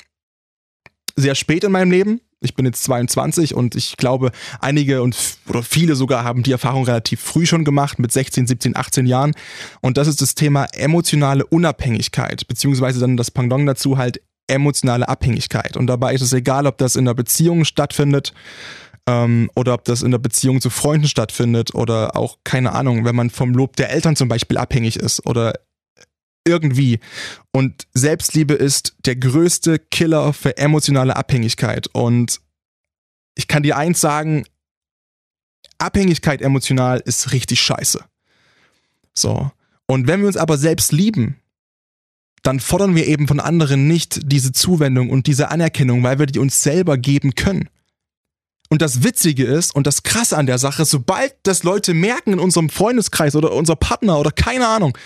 Sehr 1.17 1.35
spät 1.35 1.65
in 1.65 1.73
meinem 1.73 1.91
Leben. 1.91 2.21
Ich 2.41 2.55
bin 2.55 2.67
jetzt 2.67 2.85
22 2.85 3.55
und 3.55 3.75
ich 3.75 3.97
glaube, 3.97 4.33
einige 4.61 5.03
und 5.03 5.17
oder 5.49 5.63
viele 5.63 5.97
sogar 5.97 6.25
haben 6.25 6.43
die 6.43 6.53
Erfahrung 6.53 6.85
relativ 6.85 7.21
früh 7.21 7.47
schon 7.47 7.65
gemacht, 7.65 7.99
mit 7.99 8.13
16, 8.13 8.47
17, 8.47 8.77
18 8.77 9.07
Jahren. 9.07 9.33
Und 9.81 9.97
das 9.97 10.09
ist 10.09 10.21
das 10.21 10.35
Thema 10.35 10.67
emotionale 10.75 11.47
Unabhängigkeit, 11.47 12.47
beziehungsweise 12.47 13.01
dann 13.01 13.17
das 13.17 13.31
Pendant 13.31 13.67
dazu 13.67 13.97
halt 13.97 14.21
emotionale 14.47 15.09
Abhängigkeit. 15.09 15.77
Und 15.77 15.87
dabei 15.87 16.15
ist 16.15 16.23
es 16.23 16.33
egal, 16.33 16.67
ob 16.67 16.79
das 16.79 16.97
in 16.97 17.07
einer 17.07 17.15
Beziehung 17.15 17.65
stattfindet 17.65 18.33
ähm, 19.07 19.51
oder 19.55 19.75
ob 19.75 19.85
das 19.85 20.03
in 20.03 20.11
der 20.11 20.19
Beziehung 20.19 20.61
zu 20.61 20.71
Freunden 20.71 21.09
stattfindet 21.09 21.75
oder 21.75 22.17
auch, 22.17 22.39
keine 22.45 22.73
Ahnung, 22.73 23.05
wenn 23.05 23.17
man 23.17 23.31
vom 23.31 23.55
Lob 23.55 23.77
der 23.77 23.91
Eltern 23.91 24.17
zum 24.17 24.29
Beispiel 24.29 24.59
abhängig 24.59 24.97
ist 24.97 25.27
oder 25.27 25.55
irgendwie. 26.47 27.01
Und 27.53 27.87
Selbstliebe 27.95 28.55
ist 28.55 28.97
der 29.07 29.17
größte 29.17 29.79
Killer 29.79 30.33
für 30.33 30.57
emotionale 30.57 31.17
Abhängigkeit. 31.17 31.89
Und 31.93 32.41
ich 33.35 33.49
kann 33.49 33.63
dir 33.63 33.77
eins 33.77 34.01
sagen, 34.01 34.45
Abhängigkeit 35.79 36.43
emotional 36.43 37.01
ist 37.01 37.33
richtig 37.33 37.61
scheiße. 37.61 38.05
So. 39.15 39.51
Und 39.87 40.07
wenn 40.07 40.21
wir 40.21 40.27
uns 40.27 40.37
aber 40.37 40.57
selbst 40.57 40.93
lieben, 40.93 41.37
dann 42.45 42.61
fordern 42.61 42.95
wir 42.95 43.07
eben 43.07 43.27
von 43.27 43.41
anderen 43.41 43.89
nicht 43.89 44.31
diese 44.31 44.53
Zuwendung 44.53 45.11
und 45.11 45.27
diese 45.27 45.51
Anerkennung, 45.51 46.03
weil 46.03 46.19
wir 46.19 46.27
die 46.27 46.39
uns 46.39 46.63
selber 46.63 46.99
geben 46.99 47.35
können. 47.35 47.71
Und 48.69 48.83
das 48.83 49.03
Witzige 49.03 49.45
ist 49.45 49.75
und 49.75 49.87
das 49.87 50.03
Krasse 50.03 50.37
an 50.37 50.47
der 50.47 50.59
Sache, 50.59 50.85
sobald 50.85 51.35
das 51.45 51.63
Leute 51.63 51.95
merken 51.95 52.35
in 52.35 52.39
unserem 52.39 52.69
Freundeskreis 52.69 53.35
oder 53.35 53.53
unser 53.53 53.77
Partner 53.77 54.19
oder 54.19 54.31
keine 54.31 54.69
Ahnung, 54.69 54.97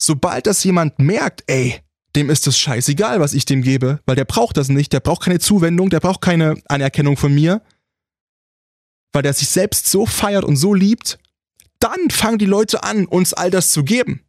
sobald 0.00 0.46
das 0.46 0.64
jemand 0.64 0.98
merkt, 0.98 1.44
ey, 1.46 1.80
dem 2.16 2.30
ist 2.30 2.46
es 2.46 2.58
scheißegal, 2.58 3.20
was 3.20 3.34
ich 3.34 3.44
dem 3.44 3.60
gebe, 3.62 4.00
weil 4.06 4.16
der 4.16 4.24
braucht 4.24 4.56
das 4.56 4.68
nicht, 4.70 4.92
der 4.94 5.00
braucht 5.00 5.24
keine 5.24 5.40
Zuwendung, 5.40 5.90
der 5.90 6.00
braucht 6.00 6.22
keine 6.22 6.54
Anerkennung 6.68 7.18
von 7.18 7.34
mir, 7.34 7.60
weil 9.12 9.22
der 9.22 9.34
sich 9.34 9.48
selbst 9.48 9.90
so 9.90 10.06
feiert 10.06 10.44
und 10.44 10.56
so 10.56 10.72
liebt, 10.72 11.18
dann 11.80 12.08
fangen 12.10 12.38
die 12.38 12.46
Leute 12.46 12.82
an, 12.82 13.04
uns 13.04 13.34
all 13.34 13.50
das 13.50 13.70
zu 13.72 13.84
geben 13.84 14.24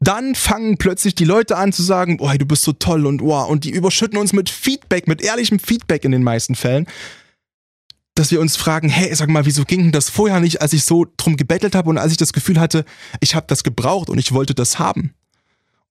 dann 0.00 0.34
fangen 0.34 0.76
plötzlich 0.76 1.14
die 1.14 1.24
Leute 1.24 1.56
an 1.56 1.72
zu 1.72 1.82
sagen, 1.82 2.18
boah, 2.18 2.36
du 2.36 2.44
bist 2.44 2.62
so 2.62 2.72
toll 2.72 3.06
und 3.06 3.22
wow, 3.22 3.48
und 3.48 3.64
die 3.64 3.70
überschütten 3.70 4.18
uns 4.18 4.32
mit 4.32 4.50
Feedback, 4.50 5.08
mit 5.08 5.22
ehrlichem 5.22 5.58
Feedback 5.58 6.04
in 6.04 6.12
den 6.12 6.22
meisten 6.22 6.54
Fällen, 6.54 6.86
dass 8.14 8.30
wir 8.30 8.40
uns 8.40 8.56
fragen, 8.56 8.88
hey, 8.88 9.14
sag 9.14 9.28
mal, 9.28 9.46
wieso 9.46 9.64
ging 9.64 9.84
denn 9.84 9.92
das 9.92 10.10
vorher 10.10 10.40
nicht, 10.40 10.60
als 10.60 10.72
ich 10.72 10.84
so 10.84 11.06
drum 11.16 11.36
gebettelt 11.36 11.74
habe 11.74 11.90
und 11.90 11.98
als 11.98 12.12
ich 12.12 12.18
das 12.18 12.32
Gefühl 12.32 12.60
hatte, 12.60 12.84
ich 13.20 13.34
habe 13.34 13.46
das 13.48 13.62
gebraucht 13.64 14.10
und 14.10 14.18
ich 14.18 14.32
wollte 14.32 14.54
das 14.54 14.78
haben. 14.78 15.14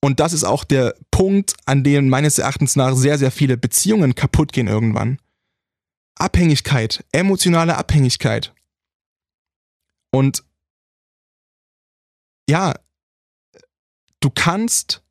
Und 0.02 0.20
das 0.20 0.34
ist 0.34 0.44
auch 0.44 0.64
der 0.64 0.96
Punkt, 1.10 1.56
an 1.66 1.84
dem 1.84 2.10
meines 2.10 2.38
Erachtens 2.38 2.76
nach 2.76 2.96
sehr, 2.96 3.18
sehr 3.18 3.32
viele 3.32 3.58
Beziehungen 3.58 4.14
kaputt 4.14 4.54
gehen 4.54 4.68
irgendwann. 4.68 5.18
Abhängigkeit, 6.16 7.04
emotionale 7.12 7.76
Abhängigkeit. 7.76 8.54
Und 10.12 10.44
ja, 12.48 12.76
du 14.26 14.32
kannst, 14.32 15.04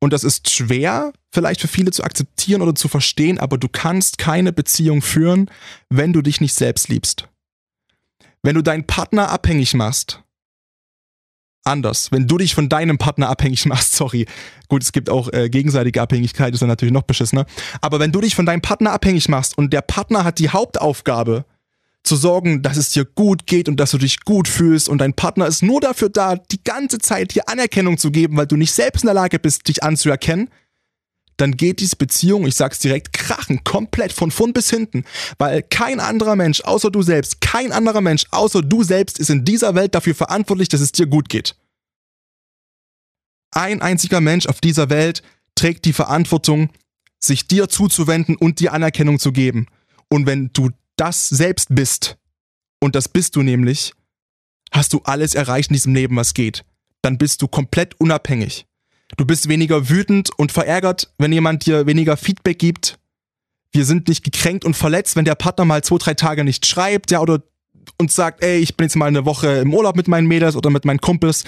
und 0.00 0.12
das 0.12 0.24
ist 0.24 0.50
schwer 0.50 1.12
vielleicht 1.32 1.60
für 1.60 1.68
viele 1.68 1.90
zu 1.90 2.04
akzeptieren 2.04 2.62
oder 2.62 2.74
zu 2.74 2.88
verstehen, 2.88 3.38
aber 3.38 3.58
du 3.58 3.68
kannst 3.68 4.18
keine 4.18 4.52
Beziehung 4.52 5.02
führen, 5.02 5.50
wenn 5.90 6.12
du 6.12 6.22
dich 6.22 6.40
nicht 6.40 6.54
selbst 6.54 6.88
liebst. 6.88 7.28
Wenn 8.42 8.54
du 8.54 8.62
deinen 8.62 8.86
Partner 8.86 9.30
abhängig 9.30 9.74
machst, 9.74 10.22
anders. 11.64 12.12
Wenn 12.12 12.26
du 12.28 12.38
dich 12.38 12.54
von 12.54 12.68
deinem 12.68 12.98
Partner 12.98 13.28
abhängig 13.28 13.66
machst, 13.66 13.94
sorry. 13.94 14.26
Gut, 14.68 14.82
es 14.82 14.92
gibt 14.92 15.10
auch 15.10 15.32
äh, 15.32 15.48
gegenseitige 15.48 16.00
Abhängigkeit, 16.00 16.54
ist 16.54 16.60
dann 16.60 16.68
natürlich 16.68 16.92
noch 16.92 17.02
beschissener. 17.02 17.46
Aber 17.80 18.00
wenn 18.00 18.12
du 18.12 18.20
dich 18.20 18.34
von 18.34 18.46
deinem 18.46 18.60
Partner 18.60 18.92
abhängig 18.92 19.28
machst 19.28 19.58
und 19.58 19.72
der 19.72 19.82
Partner 19.82 20.24
hat 20.24 20.38
die 20.38 20.50
Hauptaufgabe, 20.50 21.44
zu 22.04 22.16
sorgen, 22.16 22.62
dass 22.62 22.76
es 22.76 22.90
dir 22.90 23.06
gut 23.06 23.46
geht 23.46 23.68
und 23.68 23.78
dass 23.80 23.90
du 23.90 23.98
dich 23.98 24.20
gut 24.20 24.46
fühlst 24.46 24.88
und 24.88 24.98
dein 24.98 25.14
Partner 25.14 25.46
ist 25.46 25.62
nur 25.62 25.80
dafür 25.80 26.10
da, 26.10 26.36
die 26.36 26.62
ganze 26.62 26.98
Zeit 26.98 27.34
dir 27.34 27.48
Anerkennung 27.48 27.98
zu 27.98 28.10
geben, 28.10 28.36
weil 28.36 28.46
du 28.46 28.56
nicht 28.56 28.72
selbst 28.72 29.02
in 29.02 29.06
der 29.06 29.14
Lage 29.14 29.38
bist, 29.38 29.66
dich 29.68 29.82
anzuerkennen, 29.82 30.50
dann 31.38 31.56
geht 31.56 31.80
diese 31.80 31.96
Beziehung, 31.96 32.46
ich 32.46 32.54
sag's 32.54 32.78
direkt, 32.78 33.12
krachen, 33.12 33.64
komplett 33.64 34.12
von 34.12 34.30
vorn 34.30 34.52
bis 34.52 34.70
hinten, 34.70 35.04
weil 35.38 35.62
kein 35.62 35.98
anderer 35.98 36.36
Mensch 36.36 36.60
außer 36.60 36.90
du 36.90 37.02
selbst, 37.02 37.40
kein 37.40 37.72
anderer 37.72 38.02
Mensch 38.02 38.26
außer 38.30 38.62
du 38.62 38.84
selbst 38.84 39.18
ist 39.18 39.30
in 39.30 39.44
dieser 39.44 39.74
Welt 39.74 39.94
dafür 39.94 40.14
verantwortlich, 40.14 40.68
dass 40.68 40.82
es 40.82 40.92
dir 40.92 41.06
gut 41.06 41.28
geht. 41.28 41.56
Ein 43.50 43.82
einziger 43.82 44.20
Mensch 44.20 44.46
auf 44.46 44.60
dieser 44.60 44.90
Welt 44.90 45.22
trägt 45.54 45.86
die 45.86 45.92
Verantwortung, 45.92 46.70
sich 47.18 47.48
dir 47.48 47.68
zuzuwenden 47.68 48.36
und 48.36 48.60
dir 48.60 48.72
Anerkennung 48.72 49.18
zu 49.18 49.32
geben. 49.32 49.66
Und 50.08 50.26
wenn 50.26 50.50
du 50.52 50.70
das 50.96 51.28
selbst 51.28 51.68
bist, 51.70 52.16
und 52.84 52.94
das 52.94 53.08
bist 53.08 53.34
du 53.34 53.42
nämlich, 53.42 53.94
hast 54.70 54.92
du 54.92 55.00
alles 55.04 55.34
erreicht 55.34 55.70
in 55.70 55.74
diesem 55.74 55.94
Leben, 55.94 56.16
was 56.16 56.34
geht. 56.34 56.66
Dann 57.00 57.16
bist 57.16 57.40
du 57.40 57.48
komplett 57.48 57.98
unabhängig. 57.98 58.66
Du 59.16 59.24
bist 59.24 59.48
weniger 59.48 59.88
wütend 59.88 60.30
und 60.38 60.52
verärgert, 60.52 61.12
wenn 61.16 61.32
jemand 61.32 61.64
dir 61.64 61.86
weniger 61.86 62.18
Feedback 62.18 62.58
gibt. 62.58 62.98
Wir 63.72 63.86
sind 63.86 64.08
nicht 64.08 64.22
gekränkt 64.22 64.66
und 64.66 64.74
verletzt, 64.74 65.16
wenn 65.16 65.24
der 65.24 65.34
Partner 65.34 65.64
mal 65.64 65.82
zwei, 65.82 65.96
drei 65.96 66.14
Tage 66.14 66.44
nicht 66.44 66.66
schreibt, 66.66 67.10
ja, 67.10 67.20
oder 67.20 67.42
uns 67.98 68.14
sagt, 68.14 68.42
ey, 68.42 68.58
ich 68.58 68.76
bin 68.76 68.84
jetzt 68.84 68.96
mal 68.96 69.06
eine 69.06 69.24
Woche 69.24 69.48
im 69.58 69.72
Urlaub 69.72 69.96
mit 69.96 70.08
meinen 70.08 70.26
Mädels 70.26 70.54
oder 70.54 70.68
mit 70.68 70.84
meinen 70.84 71.00
Kumpels. 71.00 71.44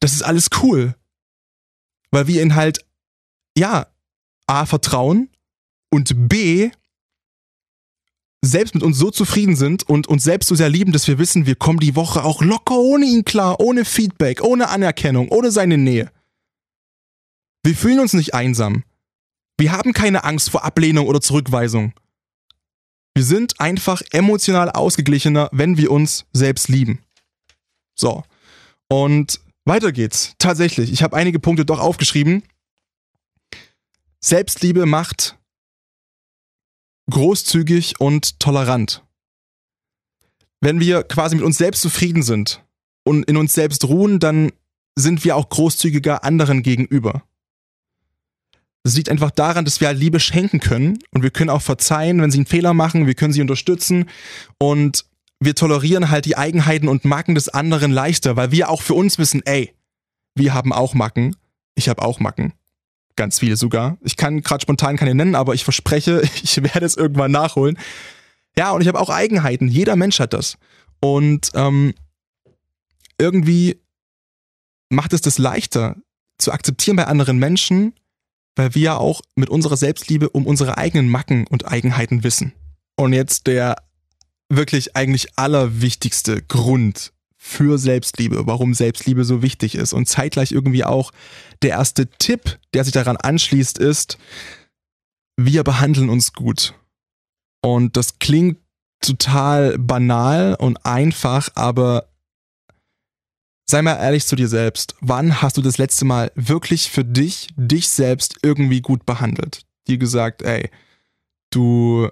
Das 0.00 0.12
ist 0.12 0.22
alles 0.22 0.48
cool. 0.62 0.94
Weil 2.10 2.26
wir 2.26 2.42
ihn 2.42 2.56
halt, 2.56 2.84
ja, 3.56 3.86
A, 4.46 4.66
vertrauen 4.66 5.30
und 5.90 6.28
B, 6.28 6.70
selbst 8.42 8.74
mit 8.74 8.82
uns 8.82 8.98
so 8.98 9.10
zufrieden 9.10 9.56
sind 9.56 9.88
und 9.88 10.06
uns 10.06 10.24
selbst 10.24 10.48
so 10.48 10.54
sehr 10.54 10.68
lieben, 10.68 10.92
dass 10.92 11.06
wir 11.06 11.18
wissen, 11.18 11.46
wir 11.46 11.56
kommen 11.56 11.78
die 11.78 11.96
Woche 11.96 12.24
auch 12.24 12.42
locker 12.42 12.78
ohne 12.78 13.04
ihn 13.04 13.24
klar, 13.24 13.60
ohne 13.60 13.84
Feedback, 13.84 14.42
ohne 14.42 14.68
Anerkennung, 14.70 15.28
ohne 15.28 15.50
seine 15.50 15.76
Nähe. 15.76 16.10
Wir 17.62 17.76
fühlen 17.76 18.00
uns 18.00 18.14
nicht 18.14 18.34
einsam. 18.34 18.84
Wir 19.58 19.72
haben 19.72 19.92
keine 19.92 20.24
Angst 20.24 20.50
vor 20.50 20.64
Ablehnung 20.64 21.06
oder 21.06 21.20
Zurückweisung. 21.20 21.92
Wir 23.14 23.24
sind 23.24 23.60
einfach 23.60 24.00
emotional 24.12 24.70
ausgeglichener, 24.70 25.50
wenn 25.52 25.76
wir 25.76 25.90
uns 25.90 26.24
selbst 26.32 26.68
lieben. 26.68 27.00
So. 27.94 28.22
Und 28.88 29.40
weiter 29.66 29.92
geht's. 29.92 30.34
Tatsächlich, 30.38 30.90
ich 30.90 31.02
habe 31.02 31.16
einige 31.16 31.38
Punkte 31.38 31.66
doch 31.66 31.80
aufgeschrieben. 31.80 32.42
Selbstliebe 34.20 34.86
macht 34.86 35.36
großzügig 37.10 38.00
und 38.00 38.38
tolerant. 38.40 39.04
Wenn 40.60 40.80
wir 40.80 41.02
quasi 41.02 41.36
mit 41.36 41.44
uns 41.44 41.58
selbst 41.58 41.82
zufrieden 41.82 42.22
sind 42.22 42.64
und 43.04 43.24
in 43.24 43.36
uns 43.36 43.54
selbst 43.54 43.84
ruhen, 43.84 44.18
dann 44.18 44.52
sind 44.96 45.24
wir 45.24 45.36
auch 45.36 45.48
großzügiger 45.48 46.24
anderen 46.24 46.62
gegenüber. 46.62 47.22
Das 48.82 48.96
liegt 48.96 49.10
einfach 49.10 49.30
daran, 49.30 49.64
dass 49.64 49.80
wir 49.80 49.88
halt 49.88 49.98
Liebe 49.98 50.20
schenken 50.20 50.60
können 50.60 50.98
und 51.10 51.22
wir 51.22 51.30
können 51.30 51.50
auch 51.50 51.62
verzeihen, 51.62 52.20
wenn 52.22 52.30
sie 52.30 52.38
einen 52.38 52.46
Fehler 52.46 52.72
machen, 52.72 53.06
wir 53.06 53.14
können 53.14 53.32
sie 53.32 53.42
unterstützen 53.42 54.06
und 54.58 55.04
wir 55.38 55.54
tolerieren 55.54 56.10
halt 56.10 56.24
die 56.24 56.36
Eigenheiten 56.36 56.88
und 56.88 57.04
Macken 57.04 57.34
des 57.34 57.48
anderen 57.48 57.92
leichter, 57.92 58.36
weil 58.36 58.52
wir 58.52 58.68
auch 58.70 58.82
für 58.82 58.94
uns 58.94 59.18
wissen, 59.18 59.42
ey, 59.44 59.74
wir 60.34 60.54
haben 60.54 60.72
auch 60.72 60.94
Macken, 60.94 61.36
ich 61.74 61.88
habe 61.88 62.02
auch 62.02 62.20
Macken. 62.20 62.52
Ganz 63.16 63.38
viele 63.38 63.56
sogar. 63.56 63.98
Ich 64.02 64.16
kann 64.16 64.42
gerade 64.42 64.62
spontan 64.62 64.96
keine 64.96 65.14
nennen, 65.14 65.34
aber 65.34 65.54
ich 65.54 65.64
verspreche, 65.64 66.22
ich 66.42 66.62
werde 66.62 66.86
es 66.86 66.96
irgendwann 66.96 67.30
nachholen. 67.30 67.78
Ja, 68.56 68.72
und 68.72 68.80
ich 68.80 68.88
habe 68.88 69.00
auch 69.00 69.10
Eigenheiten. 69.10 69.68
Jeder 69.68 69.96
Mensch 69.96 70.18
hat 70.20 70.32
das. 70.32 70.58
Und 71.00 71.50
ähm, 71.54 71.94
irgendwie 73.18 73.80
macht 74.88 75.12
es 75.12 75.20
das 75.20 75.38
leichter 75.38 75.96
zu 76.38 76.52
akzeptieren 76.52 76.96
bei 76.96 77.06
anderen 77.06 77.38
Menschen, 77.38 77.94
weil 78.56 78.74
wir 78.74 78.82
ja 78.82 78.96
auch 78.96 79.22
mit 79.36 79.48
unserer 79.48 79.76
Selbstliebe 79.76 80.28
um 80.30 80.46
unsere 80.46 80.78
eigenen 80.78 81.08
Macken 81.08 81.46
und 81.46 81.68
Eigenheiten 81.68 82.24
wissen. 82.24 82.52
Und 82.96 83.12
jetzt 83.12 83.46
der 83.46 83.76
wirklich 84.48 84.96
eigentlich 84.96 85.38
allerwichtigste 85.38 86.42
Grund 86.42 87.12
für 87.42 87.78
Selbstliebe, 87.78 88.46
warum 88.46 88.74
Selbstliebe 88.74 89.24
so 89.24 89.40
wichtig 89.40 89.74
ist 89.74 89.94
und 89.94 90.06
zeitgleich 90.06 90.52
irgendwie 90.52 90.84
auch 90.84 91.10
der 91.62 91.70
erste 91.70 92.06
Tipp, 92.06 92.58
der 92.74 92.84
sich 92.84 92.92
daran 92.92 93.16
anschließt, 93.16 93.78
ist, 93.78 94.18
wir 95.38 95.64
behandeln 95.64 96.10
uns 96.10 96.34
gut. 96.34 96.74
Und 97.62 97.96
das 97.96 98.18
klingt 98.18 98.58
total 99.00 99.78
banal 99.78 100.54
und 100.54 100.84
einfach, 100.84 101.48
aber 101.54 102.10
sei 103.70 103.80
mal 103.80 103.96
ehrlich 103.96 104.26
zu 104.26 104.36
dir 104.36 104.48
selbst. 104.48 104.94
Wann 105.00 105.40
hast 105.40 105.56
du 105.56 105.62
das 105.62 105.78
letzte 105.78 106.04
Mal 106.04 106.30
wirklich 106.34 106.90
für 106.90 107.06
dich, 107.06 107.48
dich 107.56 107.88
selbst 107.88 108.36
irgendwie 108.42 108.82
gut 108.82 109.06
behandelt? 109.06 109.64
Dir 109.88 109.96
gesagt, 109.96 110.42
ey, 110.42 110.68
du 111.50 112.10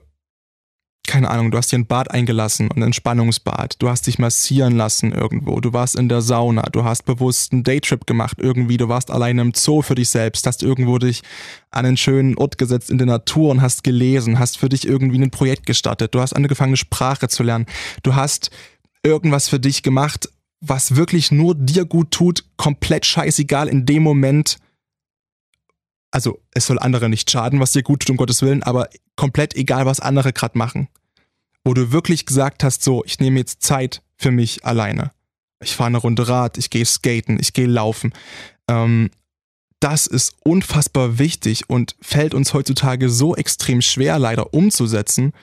keine 1.08 1.30
Ahnung, 1.30 1.50
du 1.50 1.56
hast 1.56 1.72
dir 1.72 1.78
ein 1.78 1.86
Bad 1.86 2.10
eingelassen, 2.10 2.70
ein 2.70 2.82
Entspannungsbad, 2.82 3.76
du 3.78 3.88
hast 3.88 4.06
dich 4.06 4.18
massieren 4.18 4.76
lassen 4.76 5.12
irgendwo, 5.12 5.58
du 5.58 5.72
warst 5.72 5.96
in 5.96 6.10
der 6.10 6.20
Sauna, 6.20 6.62
du 6.70 6.84
hast 6.84 7.06
bewusst 7.06 7.52
einen 7.52 7.64
Daytrip 7.64 8.06
gemacht 8.06 8.36
irgendwie, 8.38 8.76
du 8.76 8.88
warst 8.88 9.10
alleine 9.10 9.40
im 9.40 9.54
Zoo 9.54 9.80
für 9.80 9.94
dich 9.94 10.10
selbst, 10.10 10.46
hast 10.46 10.62
irgendwo 10.62 10.98
dich 10.98 11.22
an 11.70 11.86
einen 11.86 11.96
schönen 11.96 12.36
Ort 12.36 12.58
gesetzt 12.58 12.90
in 12.90 12.98
der 12.98 13.06
Natur 13.06 13.50
und 13.50 13.62
hast 13.62 13.84
gelesen, 13.84 14.38
hast 14.38 14.58
für 14.58 14.68
dich 14.68 14.86
irgendwie 14.86 15.18
ein 15.18 15.30
Projekt 15.30 15.64
gestartet, 15.64 16.14
du 16.14 16.20
hast 16.20 16.34
angefangen, 16.34 16.70
eine 16.70 16.76
Sprache 16.76 17.28
zu 17.28 17.42
lernen, 17.42 17.64
du 18.02 18.14
hast 18.14 18.50
irgendwas 19.02 19.48
für 19.48 19.58
dich 19.58 19.82
gemacht, 19.82 20.28
was 20.60 20.94
wirklich 20.94 21.30
nur 21.32 21.54
dir 21.54 21.86
gut 21.86 22.10
tut, 22.10 22.44
komplett 22.58 23.06
scheißegal 23.06 23.68
in 23.68 23.86
dem 23.86 24.02
Moment, 24.02 24.58
also 26.10 26.42
es 26.52 26.66
soll 26.66 26.78
andere 26.78 27.08
nicht 27.08 27.30
schaden, 27.30 27.60
was 27.60 27.72
dir 27.72 27.82
gut 27.82 28.00
tut, 28.00 28.10
um 28.10 28.16
Gottes 28.18 28.42
Willen, 28.42 28.62
aber 28.62 28.90
komplett 29.16 29.56
egal, 29.56 29.86
was 29.86 30.00
andere 30.00 30.34
gerade 30.34 30.58
machen. 30.58 30.88
Wo 31.68 31.74
du 31.74 31.92
wirklich 31.92 32.24
gesagt 32.24 32.64
hast, 32.64 32.82
so, 32.82 33.04
ich 33.04 33.20
nehme 33.20 33.40
jetzt 33.40 33.60
Zeit 33.60 34.00
für 34.16 34.30
mich 34.30 34.64
alleine. 34.64 35.10
Ich 35.62 35.76
fahre 35.76 35.88
eine 35.88 35.98
Runde 35.98 36.26
Rad, 36.26 36.56
ich 36.56 36.70
gehe 36.70 36.86
skaten, 36.86 37.38
ich 37.38 37.52
gehe 37.52 37.66
laufen. 37.66 38.14
Ähm, 38.70 39.10
das 39.78 40.06
ist 40.06 40.34
unfassbar 40.44 41.18
wichtig 41.18 41.68
und 41.68 41.94
fällt 42.00 42.32
uns 42.32 42.54
heutzutage 42.54 43.10
so 43.10 43.36
extrem 43.36 43.82
schwer 43.82 44.18
leider 44.18 44.54
umzusetzen, 44.54 45.34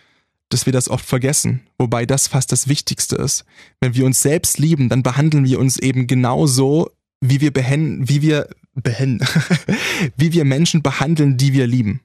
dass 0.49 0.65
wir 0.65 0.73
das 0.73 0.89
oft 0.89 1.05
vergessen. 1.05 1.61
Wobei 1.77 2.07
das 2.07 2.27
fast 2.27 2.51
das 2.51 2.67
Wichtigste 2.67 3.17
ist. 3.17 3.45
Wenn 3.79 3.93
wir 3.93 4.07
uns 4.07 4.23
selbst 4.23 4.57
lieben, 4.57 4.89
dann 4.89 5.03
behandeln 5.03 5.45
wir 5.45 5.59
uns 5.59 5.77
eben 5.77 6.07
genauso, 6.07 6.89
wie 7.21 7.39
wir 7.39 7.53
behen, 7.53 8.09
wie 8.09 8.23
wir 8.23 8.49
behen, 8.73 9.23
wie 10.17 10.33
wir 10.33 10.43
Menschen 10.43 10.81
behandeln, 10.81 11.37
die 11.37 11.53
wir 11.53 11.67
lieben. 11.67 12.01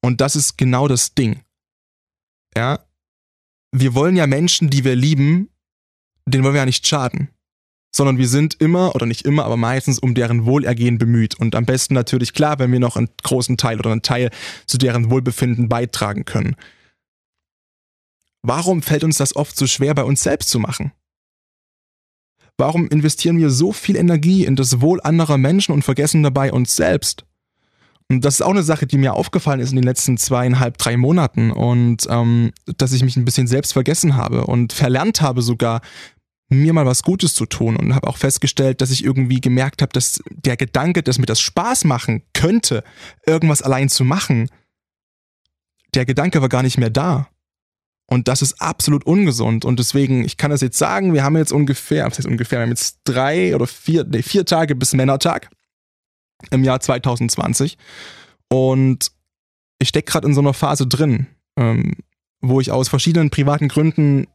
Und 0.00 0.22
das 0.22 0.36
ist 0.36 0.56
genau 0.56 0.88
das 0.88 1.14
Ding. 1.14 1.42
Ja, 2.56 2.85
wir 3.80 3.94
wollen 3.94 4.16
ja 4.16 4.26
Menschen, 4.26 4.70
die 4.70 4.84
wir 4.84 4.96
lieben, 4.96 5.50
denen 6.26 6.44
wollen 6.44 6.54
wir 6.54 6.60
ja 6.60 6.66
nicht 6.66 6.86
schaden. 6.86 7.28
Sondern 7.94 8.18
wir 8.18 8.28
sind 8.28 8.54
immer, 8.60 8.94
oder 8.94 9.06
nicht 9.06 9.22
immer, 9.22 9.44
aber 9.44 9.56
meistens 9.56 9.98
um 9.98 10.14
deren 10.14 10.44
Wohlergehen 10.44 10.98
bemüht. 10.98 11.34
Und 11.34 11.54
am 11.54 11.64
besten 11.64 11.94
natürlich 11.94 12.34
klar, 12.34 12.58
wenn 12.58 12.72
wir 12.72 12.80
noch 12.80 12.96
einen 12.96 13.08
großen 13.22 13.56
Teil 13.56 13.78
oder 13.78 13.92
einen 13.92 14.02
Teil 14.02 14.30
zu 14.66 14.76
deren 14.76 15.10
Wohlbefinden 15.10 15.68
beitragen 15.68 16.24
können. 16.24 16.56
Warum 18.42 18.82
fällt 18.82 19.02
uns 19.02 19.16
das 19.16 19.34
oft 19.34 19.56
so 19.56 19.66
schwer, 19.66 19.94
bei 19.94 20.04
uns 20.04 20.22
selbst 20.22 20.50
zu 20.50 20.58
machen? 20.58 20.92
Warum 22.58 22.88
investieren 22.88 23.38
wir 23.38 23.50
so 23.50 23.72
viel 23.72 23.96
Energie 23.96 24.44
in 24.44 24.56
das 24.56 24.80
Wohl 24.80 25.00
anderer 25.00 25.38
Menschen 25.38 25.72
und 25.72 25.82
vergessen 25.82 26.22
dabei 26.22 26.52
uns 26.52 26.76
selbst? 26.76 27.24
Und 28.08 28.24
das 28.24 28.34
ist 28.34 28.42
auch 28.42 28.50
eine 28.50 28.62
Sache, 28.62 28.86
die 28.86 28.98
mir 28.98 29.14
aufgefallen 29.14 29.58
ist 29.58 29.70
in 29.70 29.76
den 29.76 29.84
letzten 29.84 30.16
zweieinhalb, 30.16 30.78
drei 30.78 30.96
Monaten 30.96 31.50
und 31.50 32.06
ähm, 32.08 32.52
dass 32.76 32.92
ich 32.92 33.02
mich 33.02 33.16
ein 33.16 33.24
bisschen 33.24 33.48
selbst 33.48 33.72
vergessen 33.72 34.16
habe 34.16 34.46
und 34.46 34.72
verlernt 34.72 35.20
habe 35.22 35.42
sogar, 35.42 35.80
mir 36.48 36.72
mal 36.72 36.86
was 36.86 37.02
Gutes 37.02 37.34
zu 37.34 37.46
tun 37.46 37.76
und 37.76 37.94
habe 37.94 38.06
auch 38.06 38.18
festgestellt, 38.18 38.80
dass 38.80 38.92
ich 38.92 39.04
irgendwie 39.04 39.40
gemerkt 39.40 39.82
habe, 39.82 39.92
dass 39.92 40.22
der 40.30 40.56
Gedanke, 40.56 41.02
dass 41.02 41.18
mir 41.18 41.26
das 41.26 41.40
Spaß 41.40 41.84
machen 41.84 42.22
könnte, 42.34 42.84
irgendwas 43.26 43.62
allein 43.62 43.88
zu 43.88 44.04
machen, 44.04 44.48
der 45.94 46.04
Gedanke 46.04 46.40
war 46.42 46.48
gar 46.48 46.62
nicht 46.62 46.78
mehr 46.78 46.90
da. 46.90 47.28
Und 48.08 48.28
das 48.28 48.42
ist 48.42 48.60
absolut 48.60 49.04
ungesund. 49.04 49.64
Und 49.64 49.80
deswegen, 49.80 50.24
ich 50.24 50.36
kann 50.36 50.52
das 50.52 50.60
jetzt 50.60 50.78
sagen, 50.78 51.12
wir 51.14 51.24
haben 51.24 51.36
jetzt 51.36 51.52
ungefähr, 51.52 52.06
was 52.06 52.18
heißt 52.18 52.28
ungefähr, 52.28 52.60
wir 52.60 52.62
haben 52.62 52.70
jetzt 52.70 53.00
drei 53.02 53.52
oder 53.56 53.66
vier, 53.66 54.04
nee, 54.04 54.22
vier 54.22 54.44
Tage 54.46 54.76
bis 54.76 54.94
Männertag 54.94 55.50
im 56.50 56.64
Jahr 56.64 56.80
2020. 56.80 57.78
Und 58.48 59.10
ich 59.78 59.88
stecke 59.88 60.10
gerade 60.10 60.26
in 60.26 60.34
so 60.34 60.40
einer 60.40 60.54
Phase 60.54 60.86
drin, 60.86 61.26
ähm, 61.58 61.94
wo 62.40 62.60
ich 62.60 62.70
aus 62.70 62.88
verschiedenen 62.88 63.30
privaten 63.30 63.68
Gründen 63.68 64.26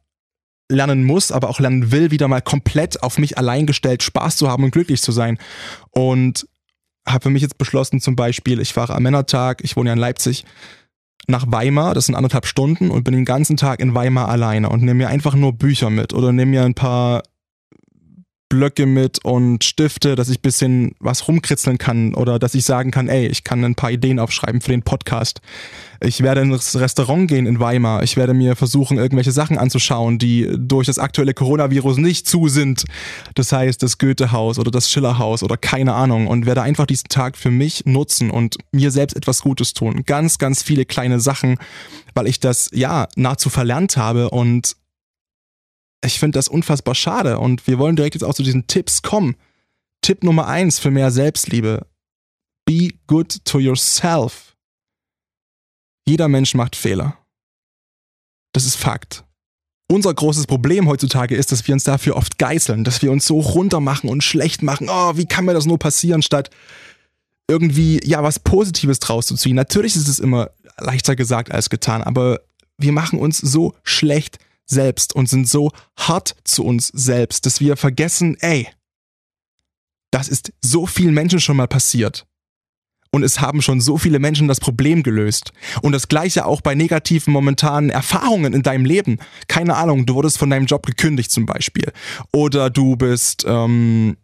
lernen 0.69 1.03
muss, 1.03 1.31
aber 1.31 1.49
auch 1.49 1.59
lernen 1.59 1.91
will, 1.91 2.11
wieder 2.11 2.27
mal 2.27 2.41
komplett 2.41 3.03
auf 3.03 3.17
mich 3.17 3.37
allein 3.37 3.65
gestellt 3.65 4.03
Spaß 4.03 4.37
zu 4.37 4.49
haben 4.49 4.63
und 4.63 4.71
glücklich 4.71 5.01
zu 5.01 5.11
sein. 5.11 5.37
Und 5.91 6.47
habe 7.05 7.23
für 7.23 7.29
mich 7.29 7.41
jetzt 7.41 7.57
beschlossen, 7.57 7.99
zum 7.99 8.15
Beispiel, 8.15 8.59
ich 8.59 8.73
fahre 8.73 8.95
am 8.95 9.03
Männertag, 9.03 9.63
ich 9.63 9.75
wohne 9.75 9.89
ja 9.89 9.93
in 9.93 9.99
Leipzig, 9.99 10.45
nach 11.27 11.45
Weimar, 11.47 11.93
das 11.93 12.07
sind 12.07 12.15
anderthalb 12.15 12.45
Stunden 12.45 12.89
und 12.89 13.03
bin 13.03 13.13
den 13.13 13.25
ganzen 13.25 13.57
Tag 13.57 13.79
in 13.79 13.93
Weimar 13.93 14.27
alleine 14.27 14.69
und 14.69 14.81
nehme 14.81 14.95
mir 14.95 15.09
einfach 15.09 15.35
nur 15.35 15.53
Bücher 15.53 15.89
mit 15.89 16.13
oder 16.13 16.31
nehme 16.31 16.51
mir 16.51 16.63
ein 16.63 16.73
paar 16.73 17.23
Blöcke 18.51 18.85
mit 18.85 19.23
und 19.23 19.63
Stifte, 19.63 20.17
dass 20.17 20.27
ich 20.27 20.39
ein 20.39 20.41
bisschen 20.41 20.91
was 20.99 21.25
rumkritzeln 21.29 21.77
kann 21.77 22.13
oder 22.13 22.37
dass 22.37 22.53
ich 22.53 22.65
sagen 22.65 22.91
kann, 22.91 23.07
ey, 23.07 23.25
ich 23.27 23.45
kann 23.45 23.63
ein 23.63 23.75
paar 23.75 23.91
Ideen 23.91 24.19
aufschreiben 24.19 24.59
für 24.59 24.71
den 24.71 24.83
Podcast. 24.83 25.39
Ich 26.01 26.21
werde 26.21 26.41
ins 26.41 26.77
Restaurant 26.77 27.29
gehen 27.29 27.45
in 27.45 27.61
Weimar. 27.61 28.03
Ich 28.03 28.17
werde 28.17 28.33
mir 28.33 28.57
versuchen, 28.57 28.97
irgendwelche 28.97 29.31
Sachen 29.31 29.57
anzuschauen, 29.57 30.17
die 30.19 30.49
durch 30.57 30.87
das 30.87 30.99
aktuelle 30.99 31.33
Coronavirus 31.33 31.95
nicht 31.97 32.27
zu 32.27 32.49
sind. 32.49 32.83
Das 33.35 33.53
heißt, 33.53 33.81
das 33.83 33.97
Goethehaus 33.97 34.59
oder 34.59 34.69
das 34.69 34.91
Schillerhaus 34.91 35.43
oder 35.43 35.55
keine 35.55 35.93
Ahnung 35.93 36.27
und 36.27 36.45
werde 36.45 36.61
einfach 36.61 36.87
diesen 36.87 37.07
Tag 37.07 37.37
für 37.37 37.51
mich 37.51 37.85
nutzen 37.85 38.31
und 38.31 38.57
mir 38.73 38.91
selbst 38.91 39.15
etwas 39.15 39.43
Gutes 39.43 39.73
tun. 39.73 40.03
Ganz, 40.05 40.39
ganz 40.39 40.61
viele 40.61 40.83
kleine 40.83 41.21
Sachen, 41.21 41.57
weil 42.15 42.27
ich 42.27 42.41
das, 42.41 42.69
ja, 42.73 43.07
nahezu 43.15 43.49
verlernt 43.49 43.95
habe 43.95 44.29
und 44.29 44.75
ich 46.03 46.19
finde 46.19 46.37
das 46.37 46.47
unfassbar 46.47 46.95
schade 46.95 47.39
und 47.39 47.67
wir 47.67 47.77
wollen 47.77 47.95
direkt 47.95 48.15
jetzt 48.15 48.23
auch 48.23 48.33
zu 48.33 48.43
diesen 48.43 48.67
Tipps 48.67 49.01
kommen. 49.01 49.35
Tipp 50.01 50.23
Nummer 50.23 50.47
eins 50.47 50.79
für 50.79 50.91
mehr 50.91 51.11
Selbstliebe. 51.11 51.85
Be 52.65 52.89
good 53.07 53.45
to 53.45 53.59
yourself. 53.59 54.55
Jeder 56.07 56.27
Mensch 56.27 56.55
macht 56.55 56.75
Fehler. 56.75 57.17
Das 58.53 58.65
ist 58.65 58.75
Fakt. 58.75 59.23
Unser 59.87 60.13
großes 60.13 60.47
Problem 60.47 60.87
heutzutage 60.87 61.35
ist, 61.35 61.51
dass 61.51 61.67
wir 61.67 61.73
uns 61.73 61.83
dafür 61.83 62.15
oft 62.15 62.37
geißeln, 62.37 62.83
dass 62.83 63.01
wir 63.01 63.11
uns 63.11 63.25
so 63.25 63.39
runter 63.39 63.79
machen 63.79 64.09
und 64.09 64.23
schlecht 64.23 64.63
machen. 64.63 64.87
Oh, 64.89 65.17
wie 65.17 65.25
kann 65.25 65.45
mir 65.45 65.53
das 65.53 65.65
nur 65.65 65.79
passieren, 65.79 66.21
statt 66.21 66.49
irgendwie, 67.47 67.99
ja, 68.05 68.23
was 68.23 68.39
Positives 68.39 68.99
draus 68.99 69.27
zu 69.27 69.35
ziehen. 69.35 69.55
Natürlich 69.55 69.95
ist 69.97 70.07
es 70.07 70.19
immer 70.19 70.51
leichter 70.77 71.17
gesagt 71.17 71.51
als 71.51 71.69
getan, 71.69 72.01
aber 72.01 72.39
wir 72.77 72.93
machen 72.93 73.19
uns 73.19 73.39
so 73.39 73.75
schlecht 73.83 74.39
selbst 74.71 75.13
und 75.13 75.29
sind 75.29 75.47
so 75.47 75.71
hart 75.97 76.35
zu 76.43 76.65
uns 76.65 76.87
selbst, 76.87 77.45
dass 77.45 77.59
wir 77.59 77.77
vergessen, 77.77 78.35
ey, 78.39 78.67
das 80.11 80.27
ist 80.27 80.51
so 80.61 80.87
vielen 80.87 81.13
Menschen 81.13 81.39
schon 81.39 81.57
mal 81.57 81.67
passiert. 81.67 82.25
Und 83.13 83.23
es 83.23 83.41
haben 83.41 83.61
schon 83.61 83.81
so 83.81 83.97
viele 83.97 84.19
Menschen 84.19 84.47
das 84.47 84.61
Problem 84.61 85.03
gelöst. 85.03 85.51
Und 85.81 85.91
das 85.91 86.07
gleiche 86.07 86.45
auch 86.45 86.61
bei 86.61 86.75
negativen 86.75 87.33
momentanen 87.33 87.89
Erfahrungen 87.89 88.53
in 88.53 88.63
deinem 88.63 88.85
Leben. 88.85 89.19
Keine 89.47 89.75
Ahnung, 89.75 90.05
du 90.05 90.15
wurdest 90.15 90.37
von 90.37 90.49
deinem 90.49 90.65
Job 90.65 90.85
gekündigt 90.85 91.29
zum 91.29 91.45
Beispiel. 91.45 91.91
Oder 92.31 92.69
du 92.69 92.95
bist 92.95 93.43
ähm, 93.45 94.15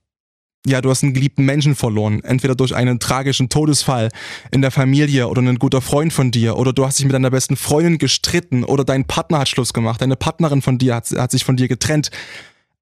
ja, 0.65 0.81
du 0.81 0.89
hast 0.89 1.03
einen 1.03 1.13
geliebten 1.13 1.45
Menschen 1.45 1.75
verloren, 1.75 2.23
entweder 2.23 2.55
durch 2.55 2.75
einen 2.75 2.99
tragischen 2.99 3.49
Todesfall 3.49 4.09
in 4.51 4.61
der 4.61 4.71
Familie 4.71 5.27
oder 5.27 5.41
ein 5.41 5.59
guter 5.59 5.81
Freund 5.81 6.11
von 6.11 6.31
dir 6.31 6.57
oder 6.57 6.73
du 6.73 6.85
hast 6.85 6.99
dich 6.99 7.05
mit 7.05 7.13
deiner 7.13 7.31
besten 7.31 7.55
Freundin 7.55 7.97
gestritten 7.97 8.63
oder 8.63 8.83
dein 8.83 9.05
Partner 9.05 9.39
hat 9.39 9.49
Schluss 9.49 9.73
gemacht, 9.73 10.01
deine 10.01 10.15
Partnerin 10.15 10.61
von 10.61 10.77
dir 10.77 10.95
hat, 10.95 11.09
hat 11.11 11.31
sich 11.31 11.45
von 11.45 11.55
dir 11.55 11.67
getrennt. 11.67 12.09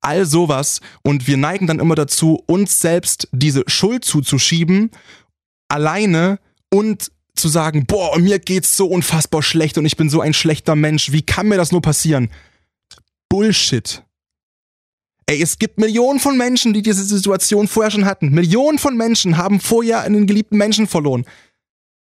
All 0.01 0.25
sowas 0.25 0.81
und 1.03 1.27
wir 1.27 1.37
neigen 1.37 1.67
dann 1.67 1.79
immer 1.79 1.95
dazu, 1.95 2.43
uns 2.47 2.79
selbst 2.79 3.27
diese 3.31 3.63
Schuld 3.67 4.05
zuzuschieben, 4.05 4.91
alleine 5.67 6.39
und 6.71 7.11
zu 7.35 7.49
sagen, 7.49 7.85
boah, 7.85 8.17
mir 8.17 8.39
geht's 8.39 8.77
so 8.77 8.87
unfassbar 8.87 9.43
schlecht 9.43 9.77
und 9.77 9.85
ich 9.85 9.97
bin 9.97 10.09
so 10.09 10.21
ein 10.21 10.33
schlechter 10.33 10.75
Mensch, 10.75 11.11
wie 11.11 11.21
kann 11.21 11.47
mir 11.47 11.57
das 11.57 11.71
nur 11.71 11.81
passieren? 11.81 12.29
Bullshit. 13.29 14.04
Ey, 15.27 15.41
es 15.41 15.57
gibt 15.57 15.79
Millionen 15.79 16.19
von 16.19 16.37
Menschen, 16.37 16.73
die 16.73 16.83
diese 16.83 17.03
Situation 17.03 17.67
vorher 17.67 17.89
schon 17.89 18.05
hatten. 18.05 18.29
Millionen 18.29 18.77
von 18.77 18.95
Menschen 18.95 19.37
haben 19.37 19.59
vorher 19.59 20.01
einen 20.01 20.27
geliebten 20.27 20.57
Menschen 20.57 20.87
verloren. 20.87 21.25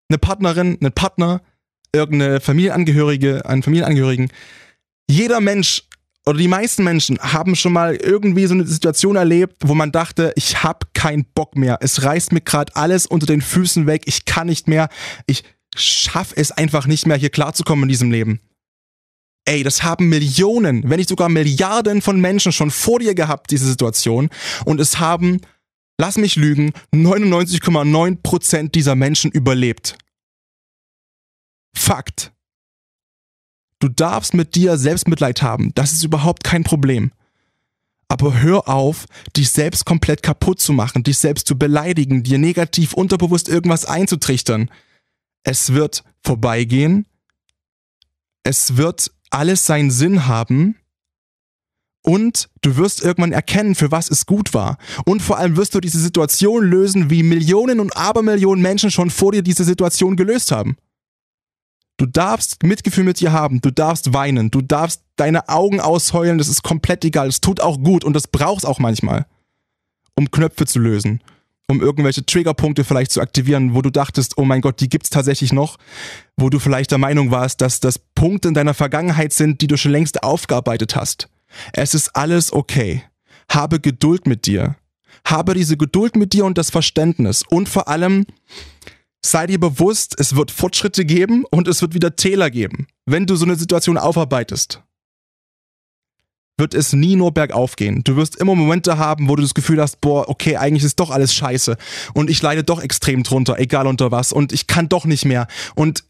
Eine 0.08 0.18
Partnerin, 0.18 0.78
einen 0.80 0.92
Partner, 0.92 1.42
irgendeine 1.94 2.40
Familienangehörige, 2.40 3.44
einen 3.44 3.62
Familienangehörigen. 3.62 4.30
Jeder 5.08 5.40
Mensch 5.40 5.84
oder 6.26 6.38
die 6.38 6.48
meisten 6.48 6.84
Menschen 6.84 7.18
haben 7.18 7.56
schon 7.56 7.72
mal 7.72 7.96
irgendwie 7.96 8.46
so 8.46 8.54
eine 8.54 8.66
Situation 8.66 9.16
erlebt, 9.16 9.56
wo 9.64 9.74
man 9.74 9.92
dachte, 9.92 10.32
ich 10.36 10.62
hab 10.62 10.94
keinen 10.94 11.24
Bock 11.24 11.56
mehr. 11.56 11.78
Es 11.80 12.02
reißt 12.02 12.32
mir 12.32 12.40
gerade 12.40 12.74
alles 12.76 13.06
unter 13.06 13.26
den 13.26 13.42
Füßen 13.42 13.86
weg. 13.86 14.02
Ich 14.06 14.24
kann 14.24 14.46
nicht 14.46 14.68
mehr. 14.68 14.88
Ich 15.26 15.44
schaff 15.74 16.32
es 16.34 16.52
einfach 16.52 16.86
nicht 16.86 17.06
mehr, 17.06 17.16
hier 17.16 17.30
klarzukommen 17.30 17.84
in 17.84 17.88
diesem 17.88 18.10
Leben. 18.10 18.40
Ey, 19.44 19.62
das 19.62 19.82
haben 19.82 20.08
Millionen, 20.08 20.88
wenn 20.88 20.98
nicht 20.98 21.08
sogar 21.08 21.28
Milliarden 21.28 22.02
von 22.02 22.20
Menschen 22.20 22.52
schon 22.52 22.70
vor 22.70 22.98
dir 22.98 23.14
gehabt, 23.14 23.50
diese 23.50 23.66
Situation. 23.66 24.28
Und 24.64 24.80
es 24.80 24.98
haben, 24.98 25.40
lass 25.98 26.18
mich 26.18 26.36
lügen, 26.36 26.72
99,9% 26.94 28.70
dieser 28.70 28.94
Menschen 28.94 29.30
überlebt. 29.30 29.96
Fakt. 31.74 32.32
Du 33.78 33.88
darfst 33.88 34.34
mit 34.34 34.54
dir 34.54 34.76
Selbstmitleid 34.76 35.42
haben. 35.42 35.72
Das 35.74 35.92
ist 35.92 36.04
überhaupt 36.04 36.44
kein 36.44 36.64
Problem. 36.64 37.12
Aber 38.08 38.40
hör 38.40 38.68
auf, 38.68 39.06
dich 39.36 39.50
selbst 39.50 39.86
komplett 39.86 40.22
kaputt 40.22 40.60
zu 40.60 40.72
machen, 40.72 41.04
dich 41.04 41.18
selbst 41.18 41.46
zu 41.46 41.56
beleidigen, 41.56 42.22
dir 42.22 42.38
negativ 42.38 42.92
unterbewusst 42.92 43.48
irgendwas 43.48 43.86
einzutrichtern. 43.86 44.70
Es 45.44 45.72
wird 45.72 46.04
vorbeigehen. 46.22 47.06
Es 48.42 48.76
wird 48.76 49.12
alles 49.30 49.66
seinen 49.66 49.90
Sinn 49.90 50.26
haben. 50.26 50.76
Und 52.02 52.48
du 52.62 52.76
wirst 52.76 53.02
irgendwann 53.02 53.32
erkennen, 53.32 53.74
für 53.74 53.90
was 53.90 54.10
es 54.10 54.24
gut 54.24 54.54
war. 54.54 54.78
Und 55.04 55.20
vor 55.20 55.38
allem 55.38 55.56
wirst 55.56 55.74
du 55.74 55.80
diese 55.80 56.00
Situation 56.00 56.64
lösen, 56.64 57.10
wie 57.10 57.22
Millionen 57.22 57.78
und 57.78 57.96
Abermillionen 57.96 58.62
Menschen 58.62 58.90
schon 58.90 59.10
vor 59.10 59.32
dir 59.32 59.42
diese 59.42 59.64
Situation 59.64 60.16
gelöst 60.16 60.50
haben. 60.50 60.76
Du 61.98 62.06
darfst 62.06 62.62
Mitgefühl 62.62 63.04
mit 63.04 63.20
dir 63.20 63.30
haben, 63.30 63.60
du 63.60 63.70
darfst 63.70 64.14
weinen, 64.14 64.50
du 64.50 64.62
darfst 64.62 65.02
deine 65.16 65.50
Augen 65.50 65.80
ausheulen, 65.80 66.38
das 66.38 66.48
ist 66.48 66.62
komplett 66.62 67.04
egal. 67.04 67.28
Es 67.28 67.42
tut 67.42 67.60
auch 67.60 67.78
gut 67.78 68.04
und 68.04 68.14
das 68.14 68.26
brauchst 68.26 68.64
auch 68.64 68.78
manchmal, 68.78 69.26
um 70.14 70.30
Knöpfe 70.30 70.64
zu 70.64 70.78
lösen, 70.78 71.22
um 71.70 71.80
irgendwelche 71.80 72.26
Triggerpunkte 72.26 72.84
vielleicht 72.84 73.12
zu 73.12 73.20
aktivieren, 73.20 73.74
wo 73.74 73.82
du 73.82 73.90
dachtest, 73.90 74.36
oh 74.36 74.44
mein 74.44 74.60
Gott, 74.60 74.80
die 74.80 74.88
gibt's 74.88 75.10
tatsächlich 75.10 75.52
noch, 75.52 75.78
wo 76.36 76.50
du 76.50 76.58
vielleicht 76.58 76.90
der 76.90 76.98
Meinung 76.98 77.30
warst, 77.30 77.60
dass 77.60 77.80
das 77.80 77.98
Punkte 77.98 78.48
in 78.48 78.54
deiner 78.54 78.74
Vergangenheit 78.74 79.32
sind, 79.32 79.60
die 79.60 79.66
du 79.66 79.76
schon 79.76 79.92
längst 79.92 80.22
aufgearbeitet 80.22 80.96
hast. 80.96 81.28
Es 81.72 81.94
ist 81.94 82.14
alles 82.14 82.52
okay. 82.52 83.02
Habe 83.48 83.80
Geduld 83.80 84.26
mit 84.26 84.46
dir. 84.46 84.76
Habe 85.24 85.54
diese 85.54 85.76
Geduld 85.76 86.16
mit 86.16 86.32
dir 86.32 86.44
und 86.44 86.58
das 86.58 86.70
Verständnis 86.70 87.42
und 87.48 87.68
vor 87.68 87.88
allem 87.88 88.26
sei 89.24 89.46
dir 89.46 89.60
bewusst, 89.60 90.14
es 90.18 90.34
wird 90.34 90.50
Fortschritte 90.50 91.04
geben 91.04 91.44
und 91.50 91.68
es 91.68 91.82
wird 91.82 91.94
wieder 91.94 92.16
Täler 92.16 92.50
geben. 92.50 92.86
Wenn 93.06 93.26
du 93.26 93.36
so 93.36 93.44
eine 93.44 93.56
Situation 93.56 93.98
aufarbeitest, 93.98 94.82
wird 96.60 96.74
es 96.74 96.92
nie 96.92 97.16
nur 97.16 97.32
bergauf 97.32 97.74
gehen. 97.74 98.04
Du 98.04 98.14
wirst 98.14 98.36
immer 98.36 98.54
Momente 98.54 98.98
haben, 98.98 99.28
wo 99.28 99.34
du 99.34 99.42
das 99.42 99.54
Gefühl 99.54 99.80
hast, 99.80 100.00
boah, 100.00 100.28
okay, 100.28 100.56
eigentlich 100.56 100.84
ist 100.84 101.00
doch 101.00 101.10
alles 101.10 101.34
scheiße. 101.34 101.76
Und 102.14 102.30
ich 102.30 102.40
leide 102.40 102.62
doch 102.62 102.80
extrem 102.80 103.24
drunter, 103.24 103.58
egal 103.58 103.88
unter 103.88 104.12
was. 104.12 104.32
Und 104.32 104.52
ich 104.52 104.68
kann 104.68 104.88
doch 104.88 105.06
nicht 105.06 105.24
mehr. 105.24 105.48
Und 105.74 106.04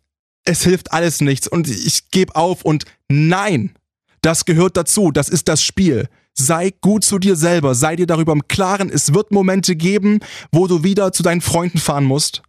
es 0.44 0.62
hilft 0.62 0.92
alles 0.92 1.22
nichts. 1.22 1.48
Und 1.48 1.68
ich 1.68 2.10
gebe 2.10 2.36
auf. 2.36 2.62
Und 2.62 2.84
nein, 3.08 3.72
das 4.20 4.44
gehört 4.44 4.76
dazu, 4.76 5.10
das 5.10 5.30
ist 5.30 5.48
das 5.48 5.62
Spiel. 5.62 6.08
Sei 6.34 6.72
gut 6.80 7.04
zu 7.04 7.18
dir 7.18 7.36
selber, 7.36 7.74
sei 7.74 7.96
dir 7.96 8.06
darüber 8.06 8.32
im 8.32 8.46
Klaren, 8.46 8.90
es 8.90 9.14
wird 9.14 9.32
Momente 9.32 9.76
geben, 9.76 10.20
wo 10.52 10.66
du 10.66 10.84
wieder 10.84 11.12
zu 11.12 11.22
deinen 11.22 11.40
Freunden 11.40 11.78
fahren 11.78 12.04
musst. 12.04 12.42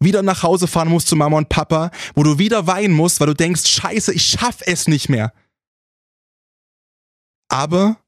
Wieder 0.00 0.22
nach 0.22 0.42
Hause 0.42 0.66
fahren 0.66 0.88
musst 0.88 1.08
zu 1.08 1.16
Mama 1.16 1.38
und 1.38 1.48
Papa, 1.48 1.90
wo 2.14 2.22
du 2.22 2.38
wieder 2.38 2.66
weinen 2.66 2.94
musst, 2.94 3.20
weil 3.20 3.28
du 3.28 3.34
denkst, 3.34 3.66
scheiße, 3.66 4.12
ich 4.12 4.24
schaff 4.24 4.56
es 4.64 4.88
nicht 4.88 5.08
mehr. 5.08 5.32
Aber 7.48 7.98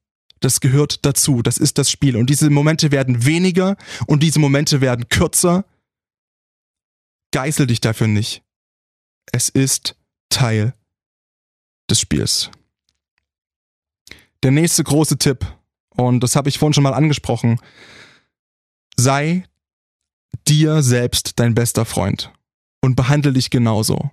das 0.40 0.60
gehört 0.60 1.04
dazu, 1.04 1.42
das 1.42 1.58
ist 1.58 1.78
das 1.78 1.90
Spiel. 1.90 2.16
Und 2.16 2.30
diese 2.30 2.48
Momente 2.50 2.90
werden 2.90 3.26
weniger 3.26 3.76
und 4.06 4.22
diese 4.22 4.38
Momente 4.38 4.80
werden 4.80 5.08
kürzer. 5.08 5.64
Geißel 7.32 7.66
dich 7.66 7.80
dafür 7.80 8.06
nicht. 8.06 8.42
Es 9.32 9.48
ist 9.48 9.96
Teil 10.30 10.74
des 11.88 12.00
Spiels. 12.00 12.50
Der 14.42 14.50
nächste 14.50 14.82
große 14.82 15.18
Tipp, 15.18 15.46
und 15.90 16.20
das 16.20 16.34
habe 16.34 16.48
ich 16.48 16.58
vorhin 16.58 16.72
schon 16.72 16.82
mal 16.82 16.94
angesprochen, 16.94 17.60
sei 18.96 19.44
dir 20.48 20.82
selbst 20.82 21.38
dein 21.38 21.54
bester 21.54 21.84
Freund 21.84 22.32
und 22.80 22.96
behandle 22.96 23.32
dich 23.32 23.50
genauso. 23.50 24.10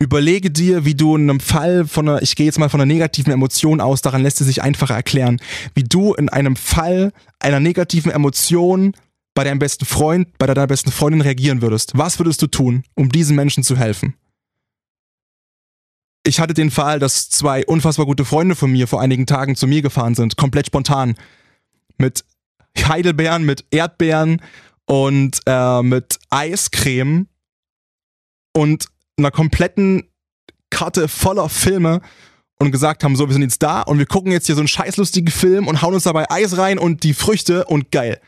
Überlege 0.00 0.50
dir, 0.50 0.84
wie 0.84 0.94
du 0.94 1.16
in 1.16 1.30
einem 1.30 1.40
Fall 1.40 1.86
von 1.86 2.08
einer, 2.08 2.22
ich 2.22 2.36
gehe 2.36 2.46
jetzt 2.46 2.58
mal 2.58 2.68
von 2.68 2.80
einer 2.80 2.92
negativen 2.92 3.32
Emotion 3.32 3.80
aus, 3.80 4.02
daran 4.02 4.22
lässt 4.22 4.40
es 4.40 4.48
sich 4.48 4.62
einfacher 4.62 4.94
erklären, 4.94 5.40
wie 5.74 5.84
du 5.84 6.14
in 6.14 6.28
einem 6.28 6.56
Fall 6.56 7.12
einer 7.38 7.60
negativen 7.60 8.10
Emotion 8.10 8.92
bei 9.34 9.44
deinem 9.44 9.58
besten 9.58 9.84
Freund, 9.84 10.36
bei 10.38 10.46
deiner 10.46 10.66
besten 10.66 10.90
Freundin 10.90 11.20
reagieren 11.20 11.62
würdest. 11.62 11.96
Was 11.96 12.18
würdest 12.18 12.42
du 12.42 12.46
tun, 12.46 12.84
um 12.94 13.10
diesen 13.10 13.36
Menschen 13.36 13.62
zu 13.64 13.76
helfen? 13.76 14.14
Ich 16.26 16.40
hatte 16.40 16.54
den 16.54 16.70
Fall, 16.70 16.98
dass 16.98 17.28
zwei 17.28 17.66
unfassbar 17.66 18.06
gute 18.06 18.24
Freunde 18.24 18.56
von 18.56 18.72
mir 18.72 18.88
vor 18.88 19.00
einigen 19.00 19.26
Tagen 19.26 19.56
zu 19.56 19.66
mir 19.66 19.82
gefahren 19.82 20.14
sind, 20.14 20.36
komplett 20.36 20.66
spontan. 20.66 21.16
Mit 21.98 22.24
Heidelbeeren, 22.76 23.44
mit 23.44 23.64
Erdbeeren 23.70 24.40
und 24.86 25.40
äh, 25.46 25.82
mit 25.82 26.18
Eiscreme 26.30 27.28
und 28.52 28.86
einer 29.16 29.30
kompletten 29.30 30.08
Karte 30.70 31.08
voller 31.08 31.48
Filme 31.48 32.00
und 32.58 32.72
gesagt 32.72 33.04
haben, 33.04 33.16
so, 33.16 33.28
wir 33.28 33.32
sind 33.32 33.42
jetzt 33.42 33.62
da 33.62 33.82
und 33.82 33.98
wir 33.98 34.06
gucken 34.06 34.32
jetzt 34.32 34.46
hier 34.46 34.54
so 34.54 34.60
einen 34.60 34.68
scheißlustigen 34.68 35.30
Film 35.30 35.68
und 35.68 35.82
hauen 35.82 35.94
uns 35.94 36.04
dabei 36.04 36.30
Eis 36.30 36.56
rein 36.56 36.78
und 36.78 37.02
die 37.02 37.14
Früchte 37.14 37.64
und 37.66 37.90
geil. 37.90 38.20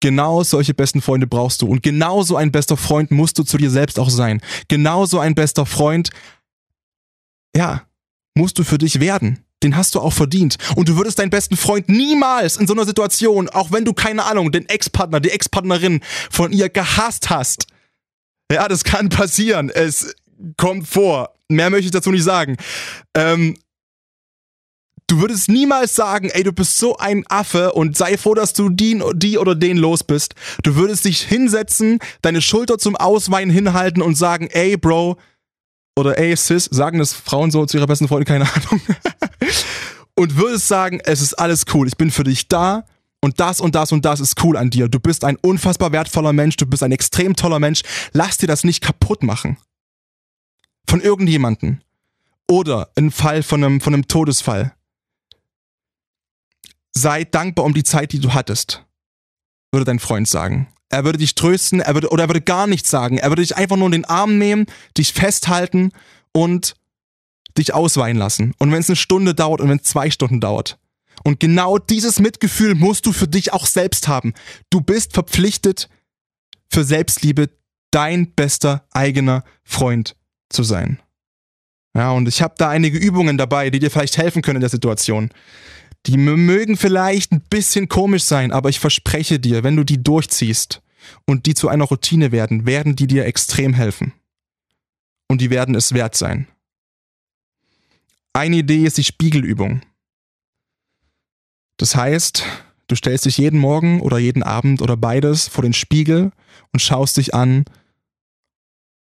Genau 0.00 0.44
solche 0.44 0.74
besten 0.74 1.00
Freunde 1.00 1.26
brauchst 1.26 1.62
du. 1.62 1.66
Und 1.66 1.82
genauso 1.82 2.36
ein 2.36 2.52
bester 2.52 2.76
Freund 2.76 3.10
musst 3.10 3.38
du 3.38 3.42
zu 3.42 3.58
dir 3.58 3.70
selbst 3.70 3.98
auch 3.98 4.10
sein. 4.10 4.40
Genauso 4.68 5.18
ein 5.18 5.34
bester 5.34 5.66
Freund, 5.66 6.10
ja, 7.56 7.82
musst 8.34 8.58
du 8.58 8.64
für 8.64 8.78
dich 8.78 9.00
werden 9.00 9.44
den 9.62 9.76
hast 9.76 9.94
du 9.94 10.00
auch 10.00 10.12
verdient. 10.12 10.56
Und 10.76 10.88
du 10.88 10.96
würdest 10.96 11.18
deinen 11.18 11.30
besten 11.30 11.56
Freund 11.56 11.88
niemals 11.88 12.56
in 12.56 12.66
so 12.66 12.74
einer 12.74 12.84
Situation, 12.84 13.48
auch 13.48 13.72
wenn 13.72 13.84
du 13.84 13.92
keine 13.92 14.24
Ahnung, 14.24 14.52
den 14.52 14.68
Ex-Partner, 14.68 15.20
die 15.20 15.30
Ex-Partnerin 15.30 16.00
von 16.30 16.52
ihr 16.52 16.68
gehasst 16.68 17.30
hast. 17.30 17.66
Ja, 18.50 18.68
das 18.68 18.84
kann 18.84 19.08
passieren. 19.08 19.70
Es 19.70 20.14
kommt 20.56 20.88
vor. 20.88 21.34
Mehr 21.48 21.70
möchte 21.70 21.86
ich 21.86 21.90
dazu 21.90 22.10
nicht 22.10 22.24
sagen. 22.24 22.56
Ähm, 23.14 23.56
du 25.06 25.20
würdest 25.20 25.48
niemals 25.48 25.94
sagen, 25.94 26.30
ey, 26.30 26.42
du 26.42 26.52
bist 26.52 26.78
so 26.78 26.96
ein 26.96 27.24
Affe 27.28 27.72
und 27.72 27.96
sei 27.96 28.16
froh, 28.16 28.34
dass 28.34 28.52
du 28.52 28.68
die, 28.68 29.02
die 29.14 29.38
oder 29.38 29.54
den 29.54 29.76
los 29.76 30.04
bist. 30.04 30.34
Du 30.62 30.76
würdest 30.76 31.04
dich 31.04 31.22
hinsetzen, 31.22 31.98
deine 32.22 32.40
Schulter 32.40 32.78
zum 32.78 32.96
Ausweinen 32.96 33.50
hinhalten 33.50 34.02
und 34.02 34.14
sagen, 34.16 34.48
ey, 34.50 34.76
Bro, 34.76 35.18
oder 35.98 36.18
ey, 36.18 36.36
Sis, 36.36 36.66
sagen 36.70 36.98
das 36.98 37.12
Frauen 37.12 37.50
so 37.50 37.66
zu 37.66 37.76
ihrer 37.76 37.86
besten 37.86 38.08
Freundin, 38.08 38.26
keine 38.26 38.44
Ahnung. 38.52 38.80
und 40.14 40.36
würdest 40.36 40.68
sagen, 40.68 41.00
es 41.04 41.20
ist 41.20 41.34
alles 41.34 41.64
cool, 41.74 41.88
ich 41.88 41.96
bin 41.96 42.10
für 42.10 42.24
dich 42.24 42.48
da 42.48 42.84
und 43.20 43.40
das 43.40 43.60
und 43.60 43.74
das 43.74 43.92
und 43.92 44.04
das 44.04 44.20
ist 44.20 44.42
cool 44.44 44.56
an 44.56 44.70
dir. 44.70 44.88
Du 44.88 45.00
bist 45.00 45.24
ein 45.24 45.36
unfassbar 45.36 45.92
wertvoller 45.92 46.32
Mensch, 46.32 46.56
du 46.56 46.66
bist 46.66 46.82
ein 46.82 46.92
extrem 46.92 47.34
toller 47.34 47.58
Mensch. 47.58 47.82
Lass 48.12 48.38
dir 48.38 48.46
das 48.46 48.64
nicht 48.64 48.82
kaputt 48.82 49.22
machen. 49.22 49.56
Von 50.88 51.00
irgendjemanden. 51.00 51.82
Oder 52.50 52.90
im 52.94 53.10
Fall 53.10 53.42
von 53.42 53.62
einem, 53.62 53.80
von 53.80 53.92
einem 53.92 54.08
Todesfall. 54.08 54.74
Sei 56.92 57.24
dankbar 57.24 57.64
um 57.64 57.74
die 57.74 57.84
Zeit, 57.84 58.12
die 58.12 58.20
du 58.20 58.32
hattest, 58.32 58.84
würde 59.70 59.84
dein 59.84 59.98
Freund 59.98 60.26
sagen. 60.26 60.68
Er 60.88 61.04
würde 61.04 61.18
dich 61.18 61.34
trösten, 61.34 61.80
er 61.80 61.92
würde, 61.94 62.08
oder 62.10 62.24
er 62.24 62.28
würde 62.28 62.40
gar 62.40 62.66
nichts 62.66 62.88
sagen. 62.88 63.18
Er 63.18 63.30
würde 63.30 63.42
dich 63.42 63.56
einfach 63.56 63.76
nur 63.76 63.86
in 63.86 63.92
den 63.92 64.04
Arm 64.06 64.38
nehmen, 64.38 64.66
dich 64.96 65.12
festhalten 65.12 65.92
und 66.32 66.74
dich 67.58 67.74
ausweinen 67.74 68.16
lassen. 68.16 68.54
Und 68.58 68.72
wenn 68.72 68.80
es 68.80 68.88
eine 68.88 68.96
Stunde 68.96 69.34
dauert 69.34 69.60
und 69.60 69.68
wenn 69.68 69.78
es 69.78 69.84
zwei 69.84 70.10
Stunden 70.10 70.40
dauert. 70.40 70.78
Und 71.24 71.40
genau 71.40 71.78
dieses 71.78 72.20
Mitgefühl 72.20 72.74
musst 72.74 73.06
du 73.06 73.12
für 73.12 73.28
dich 73.28 73.52
auch 73.52 73.66
selbst 73.66 74.08
haben. 74.08 74.34
Du 74.70 74.80
bist 74.80 75.14
verpflichtet, 75.14 75.88
für 76.70 76.84
Selbstliebe 76.84 77.50
dein 77.90 78.32
bester 78.32 78.86
eigener 78.92 79.44
Freund 79.64 80.16
zu 80.50 80.62
sein. 80.62 81.00
Ja, 81.96 82.12
und 82.12 82.28
ich 82.28 82.42
habe 82.42 82.54
da 82.58 82.68
einige 82.68 82.98
Übungen 82.98 83.38
dabei, 83.38 83.70
die 83.70 83.78
dir 83.78 83.90
vielleicht 83.90 84.18
helfen 84.18 84.42
können 84.42 84.56
in 84.56 84.62
der 84.62 84.70
Situation. 84.70 85.30
Die 86.06 86.16
mögen 86.16 86.76
vielleicht 86.76 87.32
ein 87.32 87.40
bisschen 87.40 87.88
komisch 87.88 88.24
sein, 88.24 88.52
aber 88.52 88.68
ich 88.68 88.78
verspreche 88.78 89.40
dir, 89.40 89.64
wenn 89.64 89.76
du 89.76 89.84
die 89.84 90.02
durchziehst, 90.02 90.82
und 91.26 91.46
die 91.46 91.54
zu 91.54 91.68
einer 91.68 91.84
Routine 91.84 92.32
werden, 92.32 92.66
werden 92.66 92.96
die 92.96 93.06
dir 93.06 93.26
extrem 93.26 93.74
helfen. 93.74 94.12
Und 95.28 95.40
die 95.40 95.50
werden 95.50 95.74
es 95.74 95.92
wert 95.92 96.16
sein. 96.16 96.46
Eine 98.32 98.56
Idee 98.56 98.84
ist 98.84 98.98
die 98.98 99.04
Spiegelübung. 99.04 99.82
Das 101.78 101.96
heißt, 101.96 102.44
du 102.88 102.94
stellst 102.94 103.24
dich 103.24 103.38
jeden 103.38 103.58
Morgen 103.58 104.00
oder 104.00 104.18
jeden 104.18 104.42
Abend 104.42 104.82
oder 104.82 104.96
beides 104.96 105.48
vor 105.48 105.62
den 105.62 105.72
Spiegel 105.72 106.32
und 106.72 106.80
schaust 106.80 107.16
dich 107.16 107.34
an 107.34 107.64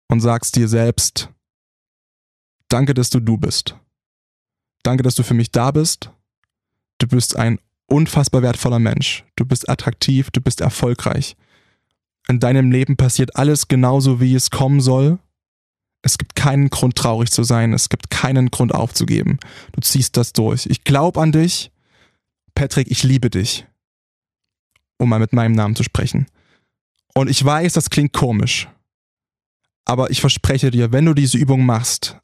und 0.07 0.21
sagst 0.21 0.55
dir 0.55 0.67
selbst, 0.67 1.29
danke, 2.69 2.93
dass 2.93 3.09
du 3.09 3.19
du 3.19 3.37
bist. 3.37 3.75
Danke, 4.83 5.03
dass 5.03 5.15
du 5.15 5.23
für 5.23 5.33
mich 5.33 5.51
da 5.51 5.71
bist. 5.71 6.11
Du 6.99 7.07
bist 7.07 7.35
ein 7.35 7.59
unfassbar 7.87 8.41
wertvoller 8.41 8.79
Mensch. 8.79 9.25
Du 9.35 9.45
bist 9.45 9.67
attraktiv, 9.69 10.29
du 10.31 10.39
bist 10.39 10.61
erfolgreich. 10.61 11.35
In 12.27 12.39
deinem 12.39 12.71
Leben 12.71 12.97
passiert 12.97 13.35
alles 13.35 13.67
genauso, 13.67 14.19
wie 14.19 14.35
es 14.35 14.49
kommen 14.49 14.81
soll. 14.81 15.19
Es 16.01 16.17
gibt 16.17 16.35
keinen 16.35 16.69
Grund, 16.69 16.95
traurig 16.95 17.31
zu 17.31 17.43
sein. 17.43 17.73
Es 17.73 17.89
gibt 17.89 18.09
keinen 18.09 18.51
Grund, 18.51 18.73
aufzugeben. 18.73 19.39
Du 19.73 19.81
ziehst 19.81 20.15
das 20.15 20.33
durch. 20.33 20.67
Ich 20.67 20.83
glaube 20.83 21.21
an 21.21 21.31
dich. 21.31 21.71
Patrick, 22.57 22.89
ich 22.89 23.03
liebe 23.03 23.29
dich. 23.29 23.67
Um 24.97 25.09
mal 25.09 25.19
mit 25.19 25.31
meinem 25.31 25.51
Namen 25.51 25.75
zu 25.75 25.83
sprechen. 25.83 26.25
Und 27.13 27.29
ich 27.29 27.45
weiß, 27.45 27.73
das 27.73 27.91
klingt 27.91 28.13
komisch. 28.13 28.67
Aber 29.85 30.09
ich 30.09 30.21
verspreche 30.21 30.71
dir, 30.71 30.91
wenn 30.91 31.05
du 31.05 31.13
diese 31.13 31.37
Übung 31.37 31.67
machst, 31.67 32.17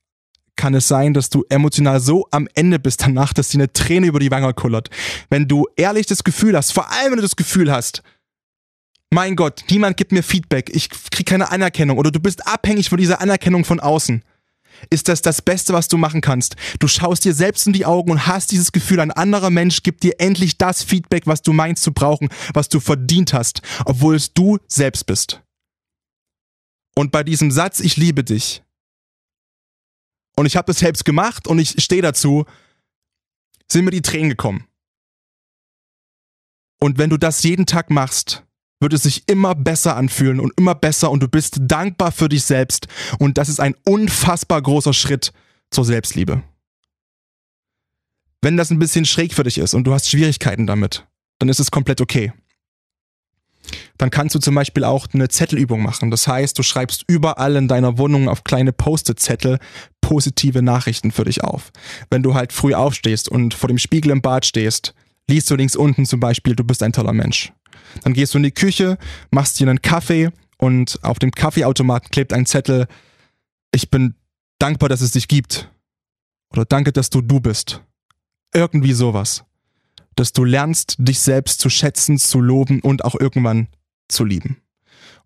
kann 0.55 0.73
es 0.73 0.87
sein, 0.87 1.13
dass 1.13 1.29
du 1.29 1.43
emotional 1.49 1.99
so 1.99 2.27
am 2.31 2.47
Ende 2.55 2.79
bist 2.79 3.03
danach, 3.03 3.31
dass 3.33 3.49
dir 3.49 3.59
eine 3.59 3.73
Träne 3.73 4.07
über 4.07 4.19
die 4.19 4.31
Wange 4.31 4.51
kullert. 4.55 4.89
Wenn 5.29 5.47
du 5.47 5.67
ehrlich 5.75 6.07
das 6.07 6.23
Gefühl 6.23 6.57
hast, 6.57 6.71
vor 6.71 6.91
allem 6.91 7.11
wenn 7.11 7.17
du 7.17 7.21
das 7.21 7.35
Gefühl 7.35 7.71
hast, 7.71 8.01
mein 9.11 9.35
Gott, 9.35 9.63
niemand 9.69 9.97
gibt 9.97 10.11
mir 10.11 10.23
Feedback, 10.23 10.71
ich 10.73 10.89
krieg 10.89 11.27
keine 11.27 11.51
Anerkennung 11.51 11.99
oder 11.99 12.09
du 12.09 12.19
bist 12.19 12.47
abhängig 12.47 12.89
von 12.89 12.97
dieser 12.97 13.21
Anerkennung 13.21 13.65
von 13.65 13.79
außen, 13.79 14.23
ist 14.89 15.07
das 15.07 15.21
das 15.21 15.41
Beste, 15.41 15.73
was 15.73 15.87
du 15.87 15.97
machen 15.97 16.21
kannst. 16.21 16.55
Du 16.79 16.87
schaust 16.87 17.25
dir 17.25 17.33
selbst 17.33 17.67
in 17.67 17.73
die 17.73 17.85
Augen 17.85 18.11
und 18.11 18.27
hast 18.27 18.51
dieses 18.51 18.71
Gefühl, 18.71 18.99
ein 18.99 19.11
anderer 19.11 19.49
Mensch 19.49 19.83
gibt 19.83 20.03
dir 20.03 20.19
endlich 20.19 20.57
das 20.57 20.83
Feedback, 20.83 21.27
was 21.27 21.41
du 21.41 21.53
meinst 21.53 21.83
zu 21.83 21.93
brauchen, 21.93 22.29
was 22.53 22.69
du 22.69 22.79
verdient 22.79 23.33
hast, 23.33 23.61
obwohl 23.85 24.15
es 24.15 24.33
du 24.33 24.57
selbst 24.67 25.05
bist. 25.05 25.41
Und 26.95 27.11
bei 27.11 27.23
diesem 27.23 27.51
Satz, 27.51 27.79
ich 27.79 27.97
liebe 27.97 28.23
dich, 28.23 28.63
und 30.35 30.45
ich 30.45 30.55
habe 30.55 30.65
das 30.65 30.79
selbst 30.79 31.05
gemacht 31.05 31.47
und 31.47 31.59
ich 31.59 31.83
stehe 31.83 32.01
dazu, 32.01 32.45
sind 33.71 33.85
mir 33.85 33.91
die 33.91 34.01
Tränen 34.01 34.29
gekommen. 34.29 34.67
Und 36.79 36.97
wenn 36.97 37.09
du 37.09 37.17
das 37.17 37.43
jeden 37.43 37.65
Tag 37.65 37.89
machst, 37.89 38.43
wird 38.83 38.93
es 38.93 39.01
sich 39.03 39.23
immer 39.27 39.55
besser 39.55 39.95
anfühlen 39.95 40.39
und 40.39 40.53
immer 40.57 40.75
besser 40.75 41.09
und 41.09 41.23
du 41.23 41.27
bist 41.27 41.57
dankbar 41.61 42.11
für 42.11 42.29
dich 42.29 42.43
selbst. 42.43 42.87
Und 43.17 43.39
das 43.39 43.49
ist 43.49 43.59
ein 43.59 43.73
unfassbar 43.83 44.61
großer 44.61 44.93
Schritt 44.93 45.33
zur 45.71 45.85
Selbstliebe. 45.85 46.43
Wenn 48.43 48.57
das 48.57 48.69
ein 48.69 48.77
bisschen 48.79 49.05
schräg 49.05 49.33
für 49.33 49.43
dich 49.43 49.57
ist 49.57 49.73
und 49.73 49.85
du 49.85 49.93
hast 49.93 50.09
Schwierigkeiten 50.09 50.67
damit, 50.67 51.07
dann 51.39 51.49
ist 51.49 51.59
es 51.59 51.71
komplett 51.71 52.01
okay 52.01 52.31
dann 53.97 54.09
kannst 54.09 54.35
du 54.35 54.39
zum 54.39 54.55
Beispiel 54.55 54.83
auch 54.83 55.07
eine 55.13 55.29
Zettelübung 55.29 55.81
machen. 55.81 56.11
Das 56.11 56.27
heißt, 56.27 56.57
du 56.57 56.63
schreibst 56.63 57.05
überall 57.07 57.55
in 57.55 57.67
deiner 57.67 57.97
Wohnung 57.97 58.27
auf 58.27 58.43
kleine 58.43 58.73
Post-it-Zettel 58.73 59.59
positive 60.01 60.61
Nachrichten 60.61 61.11
für 61.11 61.23
dich 61.23 61.43
auf. 61.43 61.71
Wenn 62.09 62.23
du 62.23 62.33
halt 62.33 62.53
früh 62.53 62.73
aufstehst 62.73 63.29
und 63.29 63.53
vor 63.53 63.69
dem 63.69 63.77
Spiegel 63.77 64.11
im 64.11 64.21
Bad 64.21 64.45
stehst, 64.45 64.93
liest 65.29 65.49
du 65.49 65.55
links 65.55 65.75
unten 65.75 66.05
zum 66.05 66.19
Beispiel, 66.19 66.55
du 66.55 66.63
bist 66.63 66.83
ein 66.83 66.93
toller 66.93 67.13
Mensch. 67.13 67.53
Dann 68.01 68.13
gehst 68.13 68.33
du 68.33 68.37
in 68.37 68.43
die 68.43 68.51
Küche, 68.51 68.97
machst 69.31 69.59
dir 69.59 69.69
einen 69.69 69.81
Kaffee 69.81 70.29
und 70.57 70.99
auf 71.03 71.19
dem 71.19 71.31
Kaffeeautomaten 71.31 72.09
klebt 72.09 72.33
ein 72.33 72.45
Zettel, 72.45 72.87
ich 73.71 73.89
bin 73.89 74.15
dankbar, 74.59 74.89
dass 74.89 75.01
es 75.01 75.11
dich 75.11 75.27
gibt. 75.27 75.69
Oder 76.51 76.65
danke, 76.65 76.91
dass 76.91 77.09
du 77.09 77.21
du 77.21 77.39
bist. 77.39 77.81
Irgendwie 78.53 78.93
sowas 78.93 79.43
dass 80.15 80.33
du 80.33 80.43
lernst, 80.43 80.95
dich 80.99 81.19
selbst 81.19 81.59
zu 81.59 81.69
schätzen, 81.69 82.17
zu 82.17 82.39
loben 82.41 82.81
und 82.81 83.05
auch 83.05 83.19
irgendwann 83.19 83.67
zu 84.07 84.25
lieben. 84.25 84.57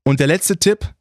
Und 0.03 0.19
der 0.19 0.27
letzte 0.27 0.57
Tipp 0.57 0.93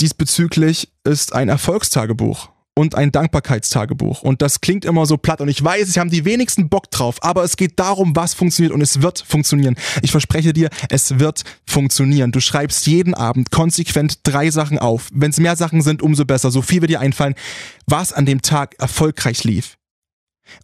diesbezüglich 0.00 0.92
ist 1.04 1.34
ein 1.34 1.48
Erfolgstagebuch 1.48 2.50
und 2.78 2.94
ein 2.94 3.10
Dankbarkeitstagebuch. 3.10 4.22
Und 4.22 4.40
das 4.40 4.60
klingt 4.60 4.84
immer 4.84 5.04
so 5.04 5.16
platt 5.16 5.40
und 5.40 5.48
ich 5.48 5.62
weiß, 5.62 5.88
es 5.88 5.96
haben 5.96 6.10
die 6.10 6.24
wenigsten 6.24 6.68
Bock 6.68 6.92
drauf, 6.92 7.16
aber 7.24 7.42
es 7.42 7.56
geht 7.56 7.76
darum, 7.80 8.14
was 8.14 8.34
funktioniert 8.34 8.72
und 8.72 8.80
es 8.80 9.02
wird 9.02 9.24
funktionieren. 9.26 9.74
Ich 10.02 10.12
verspreche 10.12 10.52
dir, 10.52 10.70
es 10.88 11.18
wird 11.18 11.42
funktionieren. 11.66 12.30
Du 12.30 12.38
schreibst 12.38 12.86
jeden 12.86 13.14
Abend 13.14 13.50
konsequent 13.50 14.20
drei 14.22 14.52
Sachen 14.52 14.78
auf. 14.78 15.08
Wenn 15.12 15.32
es 15.32 15.40
mehr 15.40 15.56
Sachen 15.56 15.82
sind, 15.82 16.02
umso 16.02 16.24
besser. 16.24 16.52
So 16.52 16.62
viel 16.62 16.80
wird 16.80 16.92
dir 16.92 17.00
einfallen, 17.00 17.34
was 17.88 18.12
an 18.12 18.26
dem 18.26 18.42
Tag 18.42 18.76
erfolgreich 18.78 19.42
lief. 19.42 19.76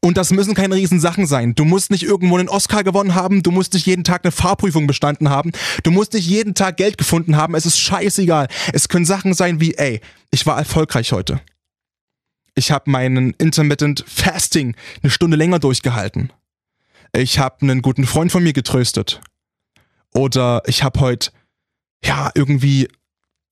Und 0.01 0.17
das 0.17 0.31
müssen 0.31 0.55
keine 0.55 0.77
Riesensachen 0.77 1.27
sein. 1.27 1.57
Du 1.57 1.65
musst 1.65 1.91
nicht 1.91 2.05
irgendwo 2.05 2.39
einen 2.39 2.49
Oscar 2.49 2.85
gewonnen 2.85 3.17
haben, 3.17 3.43
du 3.43 3.51
musst 3.51 3.75
nicht 3.75 3.87
jeden 3.87 4.05
Tag 4.05 4.25
eine 4.25 4.31
Fahrprüfung 4.31 4.87
bestanden 4.87 5.31
haben, 5.31 5.51
du 5.83 5.91
musst 5.91 6.15
nicht 6.15 6.29
jeden 6.29 6.55
Tag 6.55 6.77
Geld 6.77 6.97
gefunden 6.97 7.37
haben, 7.37 7.57
es 7.57 7.67
ist 7.67 7.81
scheißegal. 7.81 8.47
Es 8.73 8.89
können 8.89 9.05
Sachen 9.05 9.35
sein 9.35 9.61
wie, 9.61 9.75
ey, 9.75 10.01
ich 10.31 10.47
war 10.47 10.57
erfolgreich 10.57 11.11
heute. 11.11 11.41
Ich 12.55 12.71
habe 12.71 12.91
meinen 12.91 13.33
Intermittent 13.33 14.05
Fasting 14.07 14.77
eine 15.03 15.11
Stunde 15.11 15.37
länger 15.37 15.59
durchgehalten. 15.59 16.33
Ich 17.13 17.39
habe 17.39 17.63
einen 17.63 17.83
guten 17.83 18.07
Freund 18.07 18.31
von 18.33 18.43
mir 18.43 18.53
getröstet. 18.53 19.21
Oder 20.13 20.63
ich 20.67 20.83
habe 20.83 21.01
heute, 21.01 21.31
ja, 22.05 22.31
irgendwie 22.35 22.89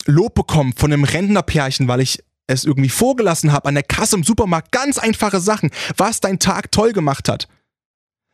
Lob 0.07 0.35
bekommen 0.35 0.73
von 0.77 0.93
einem 0.93 1.05
Rentnerpärchen, 1.05 1.89
weil 1.89 2.01
ich 2.01 2.23
es 2.47 2.65
irgendwie 2.65 2.89
vorgelassen 2.89 3.53
habe 3.53 3.69
an 3.69 3.75
der 3.75 3.83
Kasse 3.83 4.17
im 4.17 4.25
Supermarkt, 4.25 4.73
ganz 4.73 4.99
einfache 4.99 5.41
Sachen, 5.41 5.71
was 5.97 6.21
dein 6.21 6.39
Tag 6.39 6.71
toll 6.73 6.93
gemacht 6.93 7.29
hat. 7.29 7.49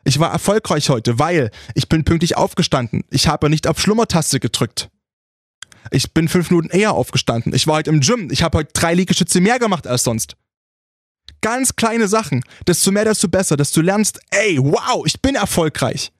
Ich 0.04 0.18
war 0.18 0.32
erfolgreich 0.32 0.88
heute, 0.88 1.18
weil 1.18 1.50
ich 1.74 1.88
bin 1.88 2.04
pünktlich 2.04 2.36
aufgestanden. 2.36 3.04
Ich 3.10 3.28
habe 3.28 3.50
nicht 3.50 3.66
auf 3.66 3.80
Schlummertaste 3.80 4.40
gedrückt. 4.40 4.88
Ich 5.90 6.12
bin 6.12 6.28
fünf 6.28 6.50
Minuten 6.50 6.70
eher 6.70 6.92
aufgestanden. 6.92 7.54
Ich 7.54 7.66
war 7.66 7.76
heute 7.76 7.90
im 7.90 8.00
Gym. 8.00 8.30
Ich 8.30 8.42
habe 8.42 8.58
heute 8.58 8.72
drei 8.72 8.94
Liegestütze 8.94 9.40
mehr 9.40 9.58
gemacht 9.58 9.86
als 9.86 10.04
sonst. 10.04 10.36
Ganz 11.40 11.76
kleine 11.76 12.08
Sachen. 12.08 12.44
Desto 12.66 12.90
mehr, 12.90 13.04
desto 13.04 13.28
besser. 13.28 13.56
Desto 13.56 13.80
lernst, 13.80 14.20
ey, 14.30 14.58
wow, 14.58 15.04
ich 15.06 15.20
bin 15.20 15.34
erfolgreich. 15.34 16.12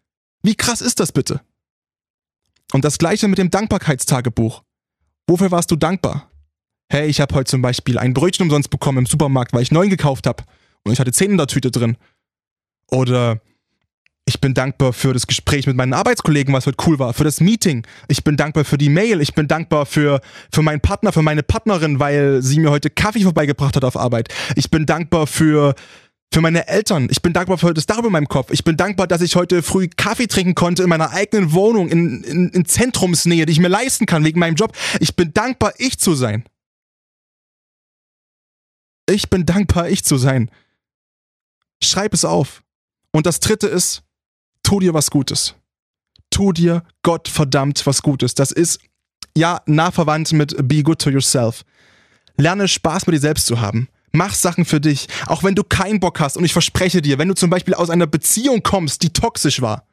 Wie 0.42 0.54
krass 0.54 0.81
ist 0.81 1.00
das 1.00 1.12
bitte? 1.12 1.40
Und 2.72 2.85
das 2.85 2.98
gleiche 2.98 3.28
mit 3.28 3.38
dem 3.38 3.50
Dankbarkeitstagebuch. 3.50 4.62
Wofür 5.26 5.50
warst 5.50 5.70
du 5.70 5.76
dankbar? 5.76 6.28
hey, 6.90 7.09
ich 7.09 7.20
habe 7.20 7.35
heute 7.35 7.50
zum 7.50 7.62
Beispiel 7.62 7.98
ein 7.98 8.14
Brötchen 8.14 8.44
umsonst 8.44 8.70
bekommen 8.70 8.98
im 8.98 9.07
Supermarkt, 9.07 9.52
weil 9.52 9.62
ich 9.62 9.70
neun 9.70 9.90
gekauft 9.90 10.26
habe 10.26 10.44
und 10.85 10.92
ich 10.92 11.00
hatte 11.00 11.12
zehn 11.12 11.33
in 11.33 11.37
der 11.37 11.46
Tüte 11.46 11.70
drin. 11.70 11.96
Oder 12.90 13.40
ich 14.29 14.43
bin 14.43 14.53
dankbar 14.53 14.93
für 14.93 15.14
das 15.14 15.27
Gespräch 15.27 15.67
mit 15.67 15.75
meinen 15.75 15.95
Arbeitskollegen, 15.95 16.53
was 16.53 16.67
heute 16.67 16.77
cool 16.87 16.99
war, 16.99 17.14
für 17.14 17.25
das 17.25 17.41
Meeting. 17.41 17.87
Ich 18.09 18.25
bin 18.25 18.37
dankbar 18.37 18.67
für 18.67 18.77
die 18.77 18.91
Mail. 18.91 19.23
Ich 19.23 19.33
bin 19.33 19.49
dankbar 19.49 19.87
für, 19.87 20.21
für 20.53 20.61
meinen 20.61 20.83
Partner, 20.83 21.12
für 21.12 21.23
meine 21.23 21.43
Partnerin, 21.43 21.99
weil 21.99 22.43
sie 22.43 22.61
mir 22.61 22.71
heute 22.71 22.91
Kaffee 22.91 23.23
vorbeigebracht 23.23 23.75
hat 23.75 23.85
auf 23.85 23.97
Arbeit. 23.97 24.29
Ich 24.55 24.71
bin 24.71 24.85
dankbar 24.85 25.27
für, 25.27 25.75
für 26.31 26.43
meine 26.43 26.69
Eltern. 26.69 27.09
Ich 27.11 27.23
bin 27.23 27.33
dankbar 27.33 27.57
für 27.57 27.73
das 27.73 27.87
Dach 27.87 27.97
über 27.97 28.11
meinem 28.11 28.29
Kopf. 28.29 28.51
Ich 28.51 28.64
bin 28.64 28.77
dankbar, 28.77 29.07
dass 29.07 29.23
ich 29.23 29.35
heute 29.35 29.62
früh 29.62 29.88
Kaffee 29.88 30.27
trinken 30.27 30.55
konnte 30.55 30.83
in 30.83 30.91
meiner 30.91 31.11
eigenen 31.12 31.55
Wohnung, 31.55 31.88
in, 31.88 32.23
in, 32.23 32.51
in 32.51 32.67
Zentrumsnähe, 32.67 33.47
die 33.47 33.53
ich 33.53 33.61
mir 33.61 33.69
leisten 33.69 34.05
kann 34.05 34.27
wegen 34.27 34.41
meinem 34.41 34.57
Job. 34.57 34.77
Ich 35.01 35.17
bin 35.17 35.33
dankbar, 35.33 35.73
ich 35.79 35.99
zu 35.99 36.14
sein. 36.14 36.45
Ich 39.09 39.31
bin 39.31 39.47
dankbar, 39.47 39.88
ich 39.88 40.05
zu 40.05 40.19
sein. 40.19 40.51
Schreib 41.83 42.12
es 42.12 42.27
auf. 42.27 42.62
Und 43.11 43.25
das 43.25 43.41
dritte 43.41 43.69
ist, 43.69 44.03
tu 44.68 44.81
dir 44.81 44.92
was 44.92 45.11
Gutes. 45.11 45.54
Tu 46.31 46.52
dir 46.52 46.83
Gott 47.02 47.26
verdammt 47.26 47.87
was 47.87 48.02
Gutes. 48.02 48.35
Das 48.35 48.52
ist, 48.52 48.81
ja, 49.35 49.62
nah 49.64 49.90
verwandt 49.90 50.33
mit 50.33 50.54
be 50.68 50.83
good 50.83 51.00
to 51.00 51.09
yourself. 51.09 51.64
Lerne 52.37 52.68
Spaß 52.68 53.07
mit 53.07 53.14
dir 53.14 53.20
selbst 53.20 53.46
zu 53.46 53.62
haben. 53.62 53.88
Mach 54.12 54.35
Sachen 54.35 54.66
für 54.66 54.81
dich, 54.81 55.09
auch 55.26 55.42
wenn 55.42 55.54
du 55.54 55.64
keinen 55.64 56.00
Bock 56.00 56.20
hast. 56.20 56.37
Und 56.37 56.44
ich 56.44 56.52
verspreche 56.52 57.00
dir, 57.00 57.16
wenn 57.18 57.28
du 57.28 57.35
zum 57.35 57.48
Beispiel 57.48 57.72
aus 57.72 57.88
einer 57.88 58.07
Beziehung 58.07 58.62
kommst, 58.62 59.02
die 59.02 59.11
toxisch 59.11 59.62
war, 59.62 59.87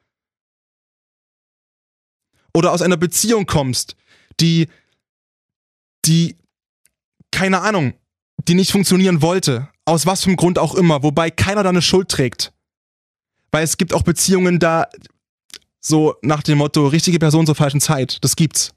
oder 2.52 2.72
aus 2.72 2.82
einer 2.82 2.96
Beziehung 2.98 3.46
kommst, 3.46 3.96
die, 4.40 4.68
die, 6.04 6.36
keine 7.30 7.62
Ahnung, 7.62 7.94
die 8.46 8.54
nicht 8.54 8.72
funktionieren 8.72 9.22
wollte. 9.22 9.68
Aus 9.86 10.04
was 10.04 10.22
für 10.22 10.28
einem 10.28 10.36
Grund 10.36 10.58
auch 10.58 10.74
immer, 10.74 11.02
wobei 11.02 11.30
keiner 11.30 11.62
da 11.62 11.70
eine 11.70 11.82
Schuld 11.82 12.10
trägt. 12.10 12.52
Weil 13.52 13.64
es 13.64 13.76
gibt 13.76 13.94
auch 13.94 14.02
Beziehungen 14.02 14.58
da, 14.58 14.86
so 15.80 16.14
nach 16.22 16.42
dem 16.42 16.58
Motto, 16.58 16.86
richtige 16.86 17.18
Person 17.18 17.46
zur 17.46 17.54
falschen 17.54 17.80
Zeit. 17.80 18.18
Das 18.22 18.36
gibt's. 18.36 18.72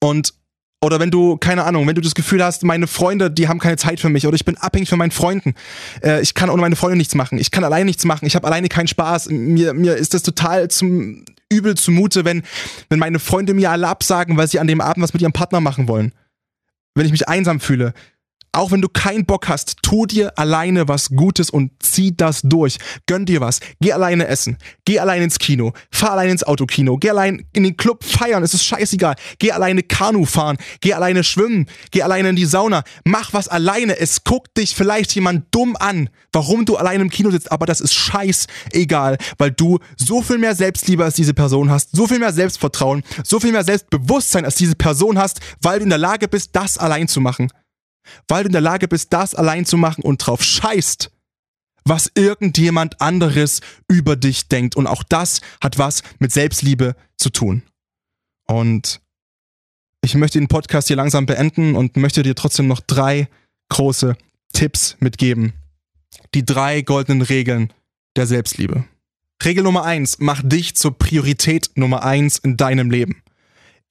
Und 0.00 0.34
Oder 0.82 1.00
wenn 1.00 1.10
du, 1.10 1.38
keine 1.38 1.64
Ahnung, 1.64 1.86
wenn 1.86 1.94
du 1.94 2.02
das 2.02 2.14
Gefühl 2.14 2.44
hast, 2.44 2.62
meine 2.62 2.86
Freunde, 2.86 3.30
die 3.30 3.48
haben 3.48 3.58
keine 3.58 3.78
Zeit 3.78 4.00
für 4.00 4.10
mich 4.10 4.26
oder 4.26 4.34
ich 4.34 4.44
bin 4.44 4.58
abhängig 4.58 4.90
von 4.90 4.98
meinen 4.98 5.12
Freunden. 5.12 5.54
Äh, 6.02 6.20
ich 6.20 6.34
kann 6.34 6.50
ohne 6.50 6.60
meine 6.60 6.76
Freunde 6.76 6.98
nichts 6.98 7.14
machen. 7.14 7.38
Ich 7.38 7.50
kann 7.50 7.64
alleine 7.64 7.86
nichts 7.86 8.04
machen. 8.04 8.26
Ich 8.26 8.36
habe 8.36 8.46
alleine 8.46 8.68
keinen 8.68 8.88
Spaß. 8.88 9.30
Mir, 9.30 9.72
mir 9.72 9.96
ist 9.96 10.12
das 10.12 10.22
total 10.22 10.68
zum 10.68 11.24
übel 11.48 11.74
zumute, 11.74 12.26
wenn, 12.26 12.42
wenn 12.90 12.98
meine 12.98 13.18
Freunde 13.18 13.54
mir 13.54 13.70
alle 13.70 13.88
absagen, 13.88 14.36
weil 14.36 14.46
sie 14.46 14.58
an 14.58 14.66
dem 14.66 14.82
Abend 14.82 15.02
was 15.02 15.14
mit 15.14 15.22
ihrem 15.22 15.32
Partner 15.32 15.60
machen 15.60 15.88
wollen. 15.88 16.12
Wenn 16.94 17.06
ich 17.06 17.12
mich 17.12 17.28
einsam 17.28 17.60
fühle. 17.60 17.94
Auch 18.54 18.70
wenn 18.70 18.80
du 18.80 18.88
keinen 18.88 19.26
Bock 19.26 19.48
hast, 19.48 19.78
tu 19.82 20.06
dir 20.06 20.38
alleine 20.38 20.86
was 20.86 21.10
Gutes 21.10 21.50
und 21.50 21.72
zieh 21.80 22.16
das 22.16 22.42
durch. 22.42 22.78
Gönn 23.06 23.26
dir 23.26 23.40
was. 23.40 23.60
Geh 23.80 23.92
alleine 23.92 24.28
essen. 24.28 24.58
Geh 24.84 25.00
alleine 25.00 25.24
ins 25.24 25.38
Kino. 25.38 25.72
Fahr 25.90 26.12
alleine 26.12 26.32
ins 26.32 26.44
Autokino. 26.44 26.96
Geh 26.96 27.10
allein 27.10 27.44
in 27.52 27.64
den 27.64 27.76
Club 27.76 28.04
feiern. 28.04 28.42
Es 28.44 28.54
ist 28.54 28.64
scheißegal. 28.64 29.16
Geh 29.38 29.50
alleine 29.50 29.82
Kanu 29.82 30.24
fahren. 30.24 30.56
Geh 30.80 30.94
alleine 30.94 31.24
schwimmen. 31.24 31.66
Geh 31.90 32.02
alleine 32.02 32.28
in 32.28 32.36
die 32.36 32.44
Sauna. 32.44 32.84
Mach 33.04 33.32
was 33.32 33.48
alleine. 33.48 33.98
Es 33.98 34.22
guckt 34.22 34.56
dich 34.56 34.74
vielleicht 34.74 35.14
jemand 35.14 35.52
dumm 35.52 35.76
an, 35.76 36.08
warum 36.32 36.64
du 36.64 36.76
alleine 36.76 37.02
im 37.02 37.10
Kino 37.10 37.30
sitzt, 37.30 37.50
aber 37.50 37.66
das 37.66 37.80
ist 37.80 37.94
scheißegal, 37.94 39.18
weil 39.38 39.50
du 39.50 39.78
so 39.96 40.22
viel 40.22 40.38
mehr 40.38 40.54
Selbstliebe 40.54 41.04
als 41.04 41.14
diese 41.14 41.34
Person 41.34 41.70
hast, 41.70 41.90
so 41.92 42.06
viel 42.06 42.18
mehr 42.18 42.32
Selbstvertrauen, 42.32 43.02
so 43.24 43.40
viel 43.40 43.52
mehr 43.52 43.64
Selbstbewusstsein 43.64 44.44
als 44.44 44.56
diese 44.56 44.74
Person 44.74 45.18
hast, 45.18 45.40
weil 45.62 45.78
du 45.78 45.84
in 45.84 45.90
der 45.90 45.98
Lage 45.98 46.28
bist, 46.28 46.50
das 46.52 46.78
allein 46.78 47.08
zu 47.08 47.20
machen 47.20 47.48
weil 48.28 48.44
du 48.44 48.48
in 48.48 48.52
der 48.52 48.60
Lage 48.60 48.88
bist, 48.88 49.12
das 49.12 49.34
allein 49.34 49.66
zu 49.66 49.76
machen 49.76 50.02
und 50.02 50.18
drauf 50.18 50.42
scheißt, 50.42 51.10
was 51.84 52.10
irgendjemand 52.14 53.00
anderes 53.00 53.60
über 53.88 54.16
dich 54.16 54.48
denkt. 54.48 54.76
Und 54.76 54.86
auch 54.86 55.02
das 55.02 55.40
hat 55.60 55.78
was 55.78 56.02
mit 56.18 56.32
Selbstliebe 56.32 56.96
zu 57.16 57.30
tun. 57.30 57.62
Und 58.46 59.00
ich 60.02 60.14
möchte 60.14 60.38
den 60.38 60.48
Podcast 60.48 60.88
hier 60.88 60.96
langsam 60.96 61.26
beenden 61.26 61.76
und 61.76 61.96
möchte 61.96 62.22
dir 62.22 62.34
trotzdem 62.34 62.66
noch 62.66 62.80
drei 62.80 63.28
große 63.70 64.16
Tipps 64.52 64.96
mitgeben. 65.00 65.54
Die 66.34 66.44
drei 66.44 66.82
goldenen 66.82 67.22
Regeln 67.22 67.72
der 68.16 68.26
Selbstliebe. 68.26 68.84
Regel 69.42 69.64
Nummer 69.64 69.84
eins, 69.84 70.18
mach 70.20 70.42
dich 70.42 70.74
zur 70.76 70.96
Priorität 70.96 71.70
Nummer 71.74 72.02
eins 72.04 72.38
in 72.38 72.56
deinem 72.56 72.90
Leben. 72.90 73.22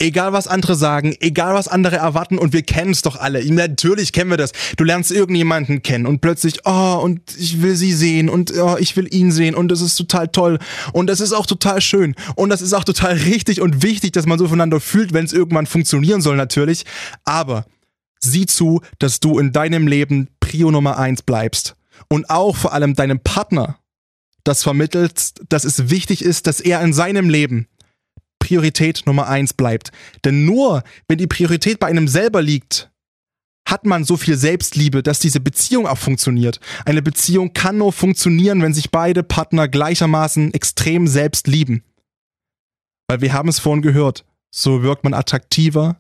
Egal 0.04 0.34
was 0.34 0.48
andere 0.48 0.76
sagen, 0.76 1.16
egal 1.22 1.54
was 1.54 1.70
andere 1.70 1.96
erwarten 1.96 2.38
und 2.38 2.52
wir 2.52 2.64
kennen 2.64 2.92
es 2.92 3.04
doch 3.04 3.16
alle. 3.16 3.42
Natürlich 3.54 4.12
kennen 4.12 4.30
wir 4.30 4.36
das. 4.36 4.52
Du 4.76 4.84
lernst 4.84 5.12
irgendjemanden 5.12 5.82
kennen 5.82 6.06
und 6.06 6.20
plötzlich, 6.20 6.66
oh, 6.66 7.00
und 7.02 7.22
ich 7.38 7.62
will 7.62 7.78
sie 7.78 7.94
sehen 7.94 8.28
und 8.28 8.52
oh, 8.58 8.76
ich 8.78 8.98
will 8.98 9.08
ihn 9.16 9.32
sehen 9.32 9.56
und 9.56 9.70
das 9.70 9.80
ist 9.80 9.96
total 9.96 10.28
toll 10.28 10.60
und 10.92 11.08
das 11.08 11.22
ist 11.22 11.32
auch 11.32 11.46
total 11.46 11.80
schön 11.80 12.16
und 12.36 12.50
das 12.50 12.62
ist 12.62 12.74
auch 12.74 12.84
total 12.84 13.14
richtig 13.14 13.62
und 13.62 13.82
wichtig, 13.82 14.12
dass 14.12 14.26
man 14.26 14.38
so 14.38 14.50
voneinander 14.50 14.82
fühlt, 14.82 15.14
wenn 15.14 15.24
es 15.24 15.32
irgendwann 15.32 15.68
funktionieren 15.68 16.20
soll 16.20 16.36
natürlich. 16.36 16.84
Aber 17.24 17.66
sieh 18.20 18.46
zu, 18.46 18.82
dass 19.00 19.22
du 19.22 19.40
in 19.40 19.54
deinem 19.54 19.88
Leben 19.88 20.28
Prio 20.42 20.70
Nummer 20.70 21.00
eins 21.00 21.22
bleibst 21.22 21.78
und 22.10 22.30
auch 22.30 22.58
vor 22.58 22.74
allem 22.74 22.94
deinem 22.94 23.22
Partner 23.22 23.78
das 24.44 24.64
vermittelst, 24.64 25.44
dass 25.48 25.64
es 25.64 25.90
wichtig 25.90 26.26
ist, 26.26 26.48
dass 26.48 26.60
er 26.60 26.82
in 26.82 26.92
seinem 26.92 27.30
Leben 27.30 27.68
Priorität 28.44 29.04
Nummer 29.06 29.28
eins 29.28 29.54
bleibt. 29.54 29.94
Denn 30.26 30.44
nur 30.44 30.84
wenn 31.08 31.18
die 31.18 31.28
Priorität 31.28 31.80
bei 31.80 31.88
einem 31.88 32.10
selber 32.10 32.42
liegt, 32.42 32.92
hat 33.66 33.86
man 33.86 34.04
so 34.04 34.18
viel 34.18 34.36
Selbstliebe, 34.36 35.02
dass 35.02 35.20
diese 35.20 35.40
Beziehung 35.40 35.88
auch 35.88 35.98
funktioniert. 35.98 36.60
Eine 36.84 37.02
Beziehung 37.02 37.54
kann 37.54 37.78
nur 37.78 37.94
funktionieren, 37.94 38.62
wenn 38.62 38.74
sich 38.74 38.92
beide 38.92 39.24
Partner 39.24 39.70
gleichermaßen 39.70 40.54
extrem 40.54 41.08
selbst 41.08 41.48
lieben. 41.48 41.84
Weil 43.08 43.22
wir 43.22 43.32
haben 43.32 43.48
es 43.48 43.60
vorhin 43.60 43.82
gehört, 43.82 44.26
so 44.52 44.84
wirkt 44.84 45.06
man 45.06 45.14
attraktiver 45.14 45.96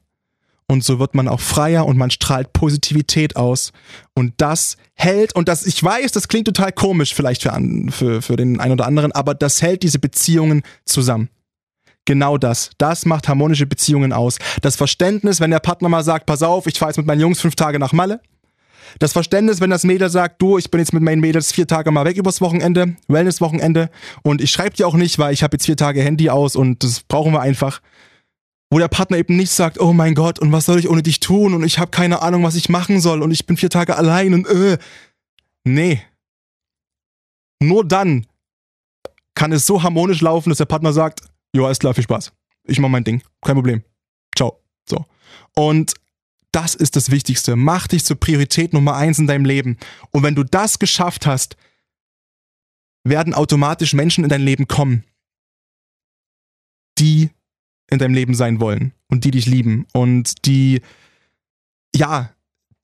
und 0.67 0.83
so 0.83 0.99
wird 0.99 1.15
man 1.15 1.29
auch 1.29 1.39
freier 1.39 1.85
und 1.85 1.97
man 1.97 2.11
strahlt 2.11 2.51
Positivität 2.51 3.37
aus. 3.37 3.71
Und 4.13 4.33
das 4.37 4.75
hält, 4.95 5.33
und 5.33 5.47
das, 5.47 5.65
ich 5.65 5.81
weiß, 5.81 6.11
das 6.11 6.27
klingt 6.27 6.47
total 6.47 6.73
komisch 6.73 7.13
vielleicht 7.13 7.43
für, 7.43 7.53
für, 7.91 8.21
für 8.21 8.35
den 8.35 8.59
einen 8.59 8.73
oder 8.73 8.85
anderen, 8.85 9.13
aber 9.13 9.33
das 9.33 9.61
hält 9.61 9.83
diese 9.83 9.99
Beziehungen 9.99 10.63
zusammen. 10.83 11.29
Genau 12.05 12.37
das. 12.37 12.71
Das 12.77 13.05
macht 13.05 13.27
harmonische 13.27 13.65
Beziehungen 13.65 14.11
aus. 14.11 14.37
Das 14.61 14.75
Verständnis, 14.75 15.39
wenn 15.39 15.51
der 15.51 15.59
Partner 15.59 15.89
mal 15.89 16.03
sagt, 16.03 16.25
pass 16.25 16.43
auf, 16.43 16.67
ich 16.67 16.77
fahre 16.77 16.91
jetzt 16.91 16.97
mit 16.97 17.05
meinen 17.05 17.21
Jungs 17.21 17.39
fünf 17.39 17.55
Tage 17.55 17.79
nach 17.79 17.93
Malle. 17.93 18.19
Das 18.99 19.13
Verständnis, 19.13 19.61
wenn 19.61 19.69
das 19.69 19.83
Mädel 19.83 20.09
sagt, 20.09 20.41
du, 20.41 20.57
ich 20.57 20.69
bin 20.69 20.79
jetzt 20.79 20.93
mit 20.93 21.01
meinen 21.01 21.21
Mädels 21.21 21.51
vier 21.51 21.67
Tage 21.67 21.91
mal 21.91 22.05
weg 22.05 22.17
übers 22.17 22.41
Wochenende, 22.41 22.95
Wellness-Wochenende 23.07 23.89
und 24.21 24.41
ich 24.41 24.51
schreibe 24.51 24.75
dir 24.75 24.87
auch 24.87 24.95
nicht, 24.95 25.17
weil 25.19 25.33
ich 25.33 25.43
habe 25.43 25.55
jetzt 25.55 25.65
vier 25.65 25.77
Tage 25.77 26.01
Handy 26.01 26.29
aus 26.29 26.55
und 26.55 26.83
das 26.83 27.01
brauchen 27.01 27.33
wir 27.33 27.41
einfach. 27.41 27.81
Wo 28.69 28.79
der 28.79 28.87
Partner 28.87 29.17
eben 29.17 29.35
nicht 29.35 29.51
sagt, 29.51 29.79
oh 29.79 29.93
mein 29.93 30.15
Gott, 30.15 30.39
und 30.39 30.51
was 30.51 30.65
soll 30.65 30.79
ich 30.79 30.89
ohne 30.89 31.03
dich 31.03 31.19
tun 31.19 31.53
und 31.53 31.63
ich 31.63 31.79
habe 31.79 31.91
keine 31.91 32.21
Ahnung, 32.21 32.43
was 32.43 32.55
ich 32.55 32.69
machen 32.69 33.01
soll 33.01 33.21
und 33.21 33.31
ich 33.31 33.45
bin 33.45 33.57
vier 33.57 33.69
Tage 33.69 33.95
allein 33.95 34.33
und 34.33 34.47
äh. 34.47 34.77
Nee. 35.63 36.01
Nur 37.61 37.85
dann 37.85 38.25
kann 39.35 39.51
es 39.51 39.65
so 39.65 39.81
harmonisch 39.81 40.21
laufen, 40.21 40.49
dass 40.49 40.57
der 40.57 40.65
Partner 40.65 40.91
sagt, 40.91 41.21
ja, 41.55 41.69
ist 41.69 41.79
klar, 41.79 41.93
viel 41.93 42.03
Spaß. 42.03 42.31
Ich 42.65 42.79
mach 42.79 42.89
mein 42.89 43.03
Ding. 43.03 43.21
Kein 43.41 43.55
Problem. 43.55 43.83
Ciao. 44.35 44.59
So. 44.89 45.05
Und 45.55 45.93
das 46.51 46.75
ist 46.75 46.95
das 46.95 47.11
Wichtigste. 47.11 47.55
Mach 47.55 47.87
dich 47.87 48.05
zur 48.05 48.19
Priorität 48.19 48.73
Nummer 48.73 48.95
eins 48.95 49.19
in 49.19 49.27
deinem 49.27 49.45
Leben. 49.45 49.77
Und 50.11 50.23
wenn 50.23 50.35
du 50.35 50.43
das 50.43 50.79
geschafft 50.79 51.25
hast, 51.25 51.57
werden 53.03 53.33
automatisch 53.33 53.93
Menschen 53.93 54.23
in 54.23 54.29
dein 54.29 54.41
Leben 54.41 54.67
kommen, 54.67 55.03
die 56.99 57.31
in 57.89 57.99
deinem 57.99 58.13
Leben 58.13 58.33
sein 58.33 58.59
wollen 58.59 58.93
und 59.09 59.25
die 59.25 59.31
dich 59.31 59.45
lieben 59.45 59.85
und 59.93 60.45
die, 60.45 60.81
ja, 61.95 62.33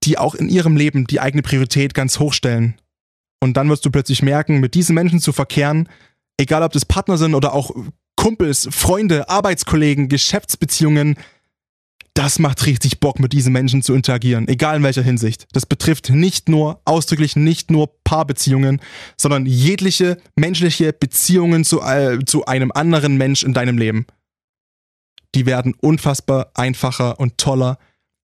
die 0.04 0.18
auch 0.18 0.36
in 0.36 0.50
ihrem 0.50 0.76
Leben 0.76 1.08
die 1.08 1.22
eigene 1.22 1.42
Priorität 1.42 1.94
ganz 1.94 2.20
hoch 2.20 2.34
stellen. 2.34 2.76
Und 3.40 3.56
dann 3.56 3.70
wirst 3.70 3.86
du 3.86 3.92
plötzlich 3.92 4.22
merken, 4.22 4.60
mit 4.60 4.74
diesen 4.74 4.96
Menschen 4.96 5.20
zu 5.20 5.32
verkehren, 5.32 5.88
egal 6.38 6.64
ob 6.64 6.74
das 6.74 6.86
Partner 6.86 7.18
sind 7.18 7.36
oder 7.36 7.54
auch 7.54 7.72
Kumpels, 8.20 8.68
Freunde, 8.70 9.30
Arbeitskollegen, 9.30 10.10
Geschäftsbeziehungen. 10.10 11.16
Das 12.14 12.38
macht 12.38 12.66
richtig 12.66 13.00
Bock, 13.00 13.18
mit 13.18 13.32
diesen 13.32 13.54
Menschen 13.54 13.82
zu 13.82 13.94
interagieren, 13.94 14.50
egal 14.50 14.76
in 14.76 14.84
welcher 14.84 15.04
Hinsicht. 15.04 15.48
Das 15.54 15.66
betrifft 15.66 16.10
nicht 16.10 16.50
nur, 16.50 16.82
ausdrücklich 16.84 17.38
nicht 17.38 17.72
nur 17.72 17.90
Paarbeziehungen, 18.04 18.82
sondern 19.16 19.46
jegliche 19.46 20.18
menschliche 20.36 20.92
Beziehungen 20.92 21.64
zu, 21.64 21.80
äh, 21.80 22.20
zu 22.26 22.44
einem 22.44 22.74
anderen 22.74 23.16
Mensch 23.16 23.44
in 23.44 23.54
deinem 23.54 23.78
Leben. 23.78 24.06
Die 25.34 25.46
werden 25.46 25.74
unfassbar 25.80 26.52
einfacher 26.56 27.22
und 27.22 27.38
toller, 27.38 27.78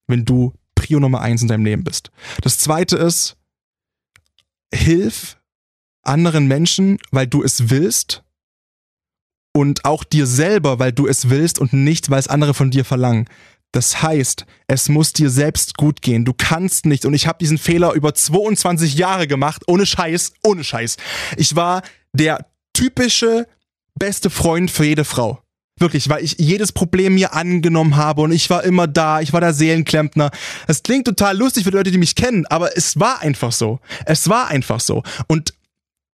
wenn 0.07 0.25
du 0.25 0.51
Prio 0.75 0.99
Nummer 0.99 1.21
eins 1.21 1.41
in 1.41 1.47
deinem 1.47 1.63
Leben 1.63 1.85
bist. 1.85 2.11
Das 2.41 2.59
zweite 2.59 2.97
ist, 2.97 3.37
hilf 4.73 5.37
anderen 6.01 6.47
Menschen, 6.47 6.97
weil 7.11 7.27
du 7.27 7.43
es 7.43 7.69
willst 7.69 8.24
und 9.55 9.85
auch 9.85 10.03
dir 10.03 10.27
selber, 10.27 10.79
weil 10.79 10.91
du 10.91 11.07
es 11.07 11.29
willst 11.29 11.59
und 11.59 11.71
nicht, 11.71 12.09
weil 12.09 12.19
es 12.19 12.27
andere 12.27 12.53
von 12.53 12.71
dir 12.71 12.83
verlangen. 12.83 13.25
Das 13.71 14.01
heißt, 14.01 14.45
es 14.67 14.89
muss 14.89 15.13
dir 15.13 15.29
selbst 15.29 15.77
gut 15.77 16.01
gehen. 16.01 16.25
Du 16.25 16.33
kannst 16.33 16.85
nicht, 16.85 17.05
und 17.05 17.13
ich 17.13 17.25
habe 17.25 17.37
diesen 17.39 17.57
Fehler 17.57 17.93
über 17.93 18.13
22 18.13 18.95
Jahre 18.95 19.27
gemacht, 19.27 19.63
ohne 19.67 19.85
Scheiß, 19.85 20.33
ohne 20.43 20.65
Scheiß. 20.65 20.97
Ich 21.37 21.55
war 21.55 21.83
der 22.11 22.45
typische 22.73 23.47
beste 23.97 24.29
Freund 24.29 24.71
für 24.71 24.83
jede 24.83 25.05
Frau. 25.05 25.41
Wirklich, 25.79 26.09
weil 26.09 26.23
ich 26.23 26.35
jedes 26.37 26.73
Problem 26.73 27.15
mir 27.15 27.33
angenommen 27.33 27.95
habe 27.95 28.23
und 28.23 28.33
ich 28.33 28.49
war 28.49 28.63
immer 28.65 28.87
da, 28.87 29.21
ich 29.21 29.31
war 29.31 29.39
der 29.39 29.53
Seelenklempner. 29.53 30.31
Es 30.67 30.83
klingt 30.83 31.05
total 31.05 31.37
lustig 31.37 31.63
für 31.63 31.71
die 31.71 31.77
Leute, 31.77 31.91
die 31.91 31.97
mich 31.97 32.15
kennen, 32.15 32.45
aber 32.47 32.75
es 32.77 32.99
war 32.99 33.21
einfach 33.21 33.53
so. 33.53 33.79
Es 34.05 34.27
war 34.27 34.47
einfach 34.49 34.81
so. 34.81 35.03
Und 35.27 35.53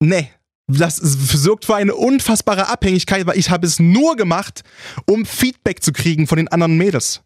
nee, 0.01 0.31
das 0.69 0.97
sorgt 0.97 1.65
für 1.65 1.77
eine 1.77 1.95
unfassbare 1.95 2.69
Abhängigkeit, 2.69 3.27
weil 3.27 3.39
ich 3.39 3.51
habe 3.51 3.67
es 3.67 3.79
nur 3.79 4.17
gemacht, 4.17 4.63
um 5.07 5.25
Feedback 5.25 5.83
zu 5.83 5.93
kriegen 5.93 6.27
von 6.27 6.39
den 6.39 6.49
anderen 6.49 6.77
Mädels. 6.77 7.23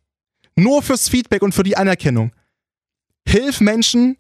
Nur 0.57 0.83
fürs 0.83 1.09
Feedback 1.09 1.43
und 1.43 1.55
für 1.55 1.63
die 1.63 1.77
Anerkennung. 1.77 2.33
Hilf 3.27 3.61
Menschen, 3.61 4.19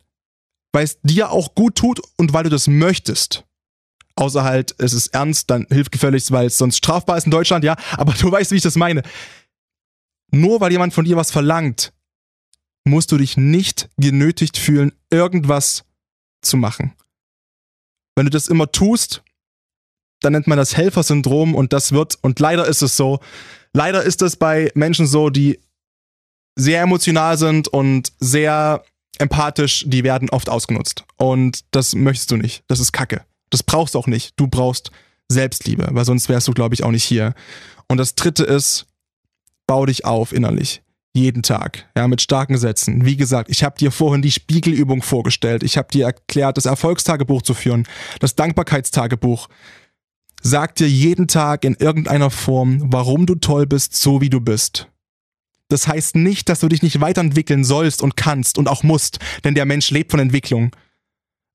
weil 0.73 0.85
es 0.85 0.99
dir 1.03 1.31
auch 1.31 1.55
gut 1.55 1.75
tut 1.75 2.01
und 2.17 2.33
weil 2.33 2.45
du 2.45 2.51
das 2.51 2.67
möchtest. 2.67 3.45
Außer 4.17 4.43
halt, 4.45 4.75
es 4.79 4.93
ist 4.93 5.09
ernst, 5.09 5.51
dann 5.51 5.67
hilf 5.71 5.91
gefälligst, 5.91 6.33
weil 6.33 6.47
es 6.47 6.59
sonst 6.59 6.79
strafbar 6.79 7.19
ist 7.19 7.25
in 7.25 7.31
Deutschland, 7.31 7.65
ja. 7.65 7.77
Aber 7.93 8.13
du 8.21 8.31
weißt, 8.31 8.53
wie 8.53 8.57
ich 8.57 8.63
das 8.63 8.77
meine. 8.77 9.03
Nur 10.31 10.61
weil 10.61 10.73
jemand 10.73 10.95
von 10.95 11.05
dir 11.05 11.17
was 11.17 11.31
verlangt, 11.31 11.93
musst 12.85 13.13
du 13.13 13.19
dich 13.19 13.37
nicht 13.37 13.91
genötigt 13.99 14.57
fühlen, 14.57 14.93
irgendwas 15.11 15.85
zu 16.41 16.57
machen. 16.57 16.95
Wenn 18.15 18.27
du 18.27 18.31
das 18.31 18.49
immer 18.49 18.71
tust, 18.71 19.23
dann 20.21 20.33
nennt 20.33 20.47
man 20.47 20.59
das 20.59 20.77
Helfersyndrom 20.77 21.55
und 21.55 21.73
das 21.73 21.93
wird, 21.93 22.19
und 22.23 22.39
leider 22.41 22.67
ist 22.67 22.83
es 22.83 22.97
so, 22.97 23.21
leider 23.73 24.03
ist 24.03 24.23
es 24.23 24.37
bei 24.37 24.71
Menschen 24.75 25.07
so, 25.07 25.31
die 25.31 25.59
sehr 26.57 26.83
emotional 26.83 27.39
sind 27.39 27.69
und 27.69 28.13
sehr 28.19 28.85
empathisch, 29.19 29.85
die 29.87 30.05
werden 30.05 30.31
oft 30.31 30.49
ausgenutzt. 30.49 31.05
Und 31.17 31.61
das 31.71 31.95
möchtest 31.95 32.31
du 32.31 32.37
nicht. 32.37 32.65
Das 32.69 32.81
ist 32.81 32.93
Kacke. 32.93 33.25
Das 33.51 33.63
brauchst 33.63 33.95
du 33.95 33.99
auch 33.99 34.07
nicht. 34.07 34.39
Du 34.39 34.47
brauchst 34.47 34.91
Selbstliebe, 35.29 35.89
weil 35.91 36.05
sonst 36.05 36.29
wärst 36.29 36.49
du, 36.49 36.53
glaube 36.53 36.75
ich, 36.75 36.85
auch 36.85 36.91
nicht 36.91 37.05
hier. 37.05 37.35
Und 37.89 37.99
das 37.99 38.15
dritte 38.15 38.45
ist, 38.45 38.87
bau 39.67 39.87
dich 39.87 40.05
auf 40.05 40.33
innerlich. 40.33 40.83
Jeden 41.13 41.43
Tag, 41.43 41.89
ja, 41.97 42.07
mit 42.07 42.23
starken 42.23 42.57
Sätzen. 42.57 43.05
Wie 43.05 43.17
gesagt, 43.17 43.51
ich 43.51 43.65
habe 43.65 43.77
dir 43.77 43.91
vorhin 43.91 44.23
die 44.23 44.31
Spiegelübung 44.31 45.03
vorgestellt. 45.03 45.63
Ich 45.63 45.77
habe 45.77 45.89
dir 45.89 46.07
erklärt, 46.07 46.57
das 46.57 46.67
Erfolgstagebuch 46.67 47.43
zu 47.43 47.55
führen, 47.55 47.87
das 48.21 48.37
Dankbarkeitstagebuch. 48.37 49.49
Sag 50.43 50.77
dir 50.77 50.89
jeden 50.89 51.27
Tag 51.27 51.65
in 51.65 51.75
irgendeiner 51.75 52.31
Form, 52.31 52.93
warum 52.93 53.27
du 53.27 53.35
toll 53.35 53.67
bist, 53.67 53.95
so 53.95 54.21
wie 54.21 54.31
du 54.31 54.41
bist. 54.41 54.89
Das 55.69 55.87
heißt 55.87 56.17
nicht, 56.17 56.49
dass 56.49 56.61
du 56.61 56.69
dich 56.69 56.83
nicht 56.83 57.01
weiterentwickeln 57.01 57.65
sollst 57.65 58.03
und 58.03 58.17
kannst 58.17 58.59
und 58.59 58.69
auch 58.69 58.83
musst, 58.83 59.19
denn 59.45 59.55
der 59.55 59.67
Mensch 59.67 59.91
lebt 59.91 60.11
von 60.11 60.21
Entwicklung. 60.21 60.75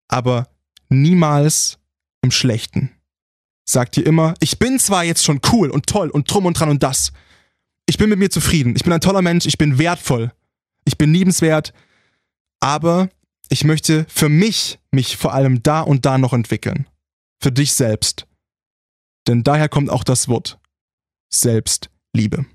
Aber 0.08 0.48
niemals 0.90 1.80
im 2.22 2.32
Schlechten. 2.32 2.92
Sag 3.68 3.92
dir 3.92 4.06
immer, 4.06 4.36
ich 4.40 4.60
bin 4.60 4.80
zwar 4.80 5.04
jetzt 5.04 5.24
schon 5.24 5.42
cool 5.52 5.70
und 5.70 5.88
toll 5.88 6.10
und 6.10 6.32
drum 6.32 6.46
und 6.46 6.60
dran 6.60 6.70
und 6.70 6.84
das. 6.84 7.12
Ich 7.88 7.98
bin 7.98 8.10
mit 8.10 8.20
mir 8.20 8.30
zufrieden. 8.30 8.76
Ich 8.76 8.84
bin 8.84 8.94
ein 8.94 9.02
toller 9.02 9.22
Mensch. 9.22 9.46
Ich 9.46 9.58
bin 9.58 9.78
wertvoll. 9.78 10.32
Ich 10.86 10.98
bin 10.98 11.14
liebenswert. 11.14 11.74
Aber 12.60 13.10
ich 13.50 13.64
möchte 13.64 14.06
für 14.10 14.30
mich 14.30 14.80
mich 14.92 15.18
vor 15.18 15.34
allem 15.34 15.62
da 15.62 15.82
und 15.82 16.06
da 16.06 16.18
noch 16.18 16.34
entwickeln. 16.34 16.88
Für 17.42 17.52
dich 17.52 17.74
selbst. 17.74 18.28
Denn 19.28 19.44
daher 19.44 19.70
kommt 19.70 19.90
auch 19.90 20.04
das 20.04 20.28
Wort 20.28 20.60
Selbstliebe. 21.30 22.46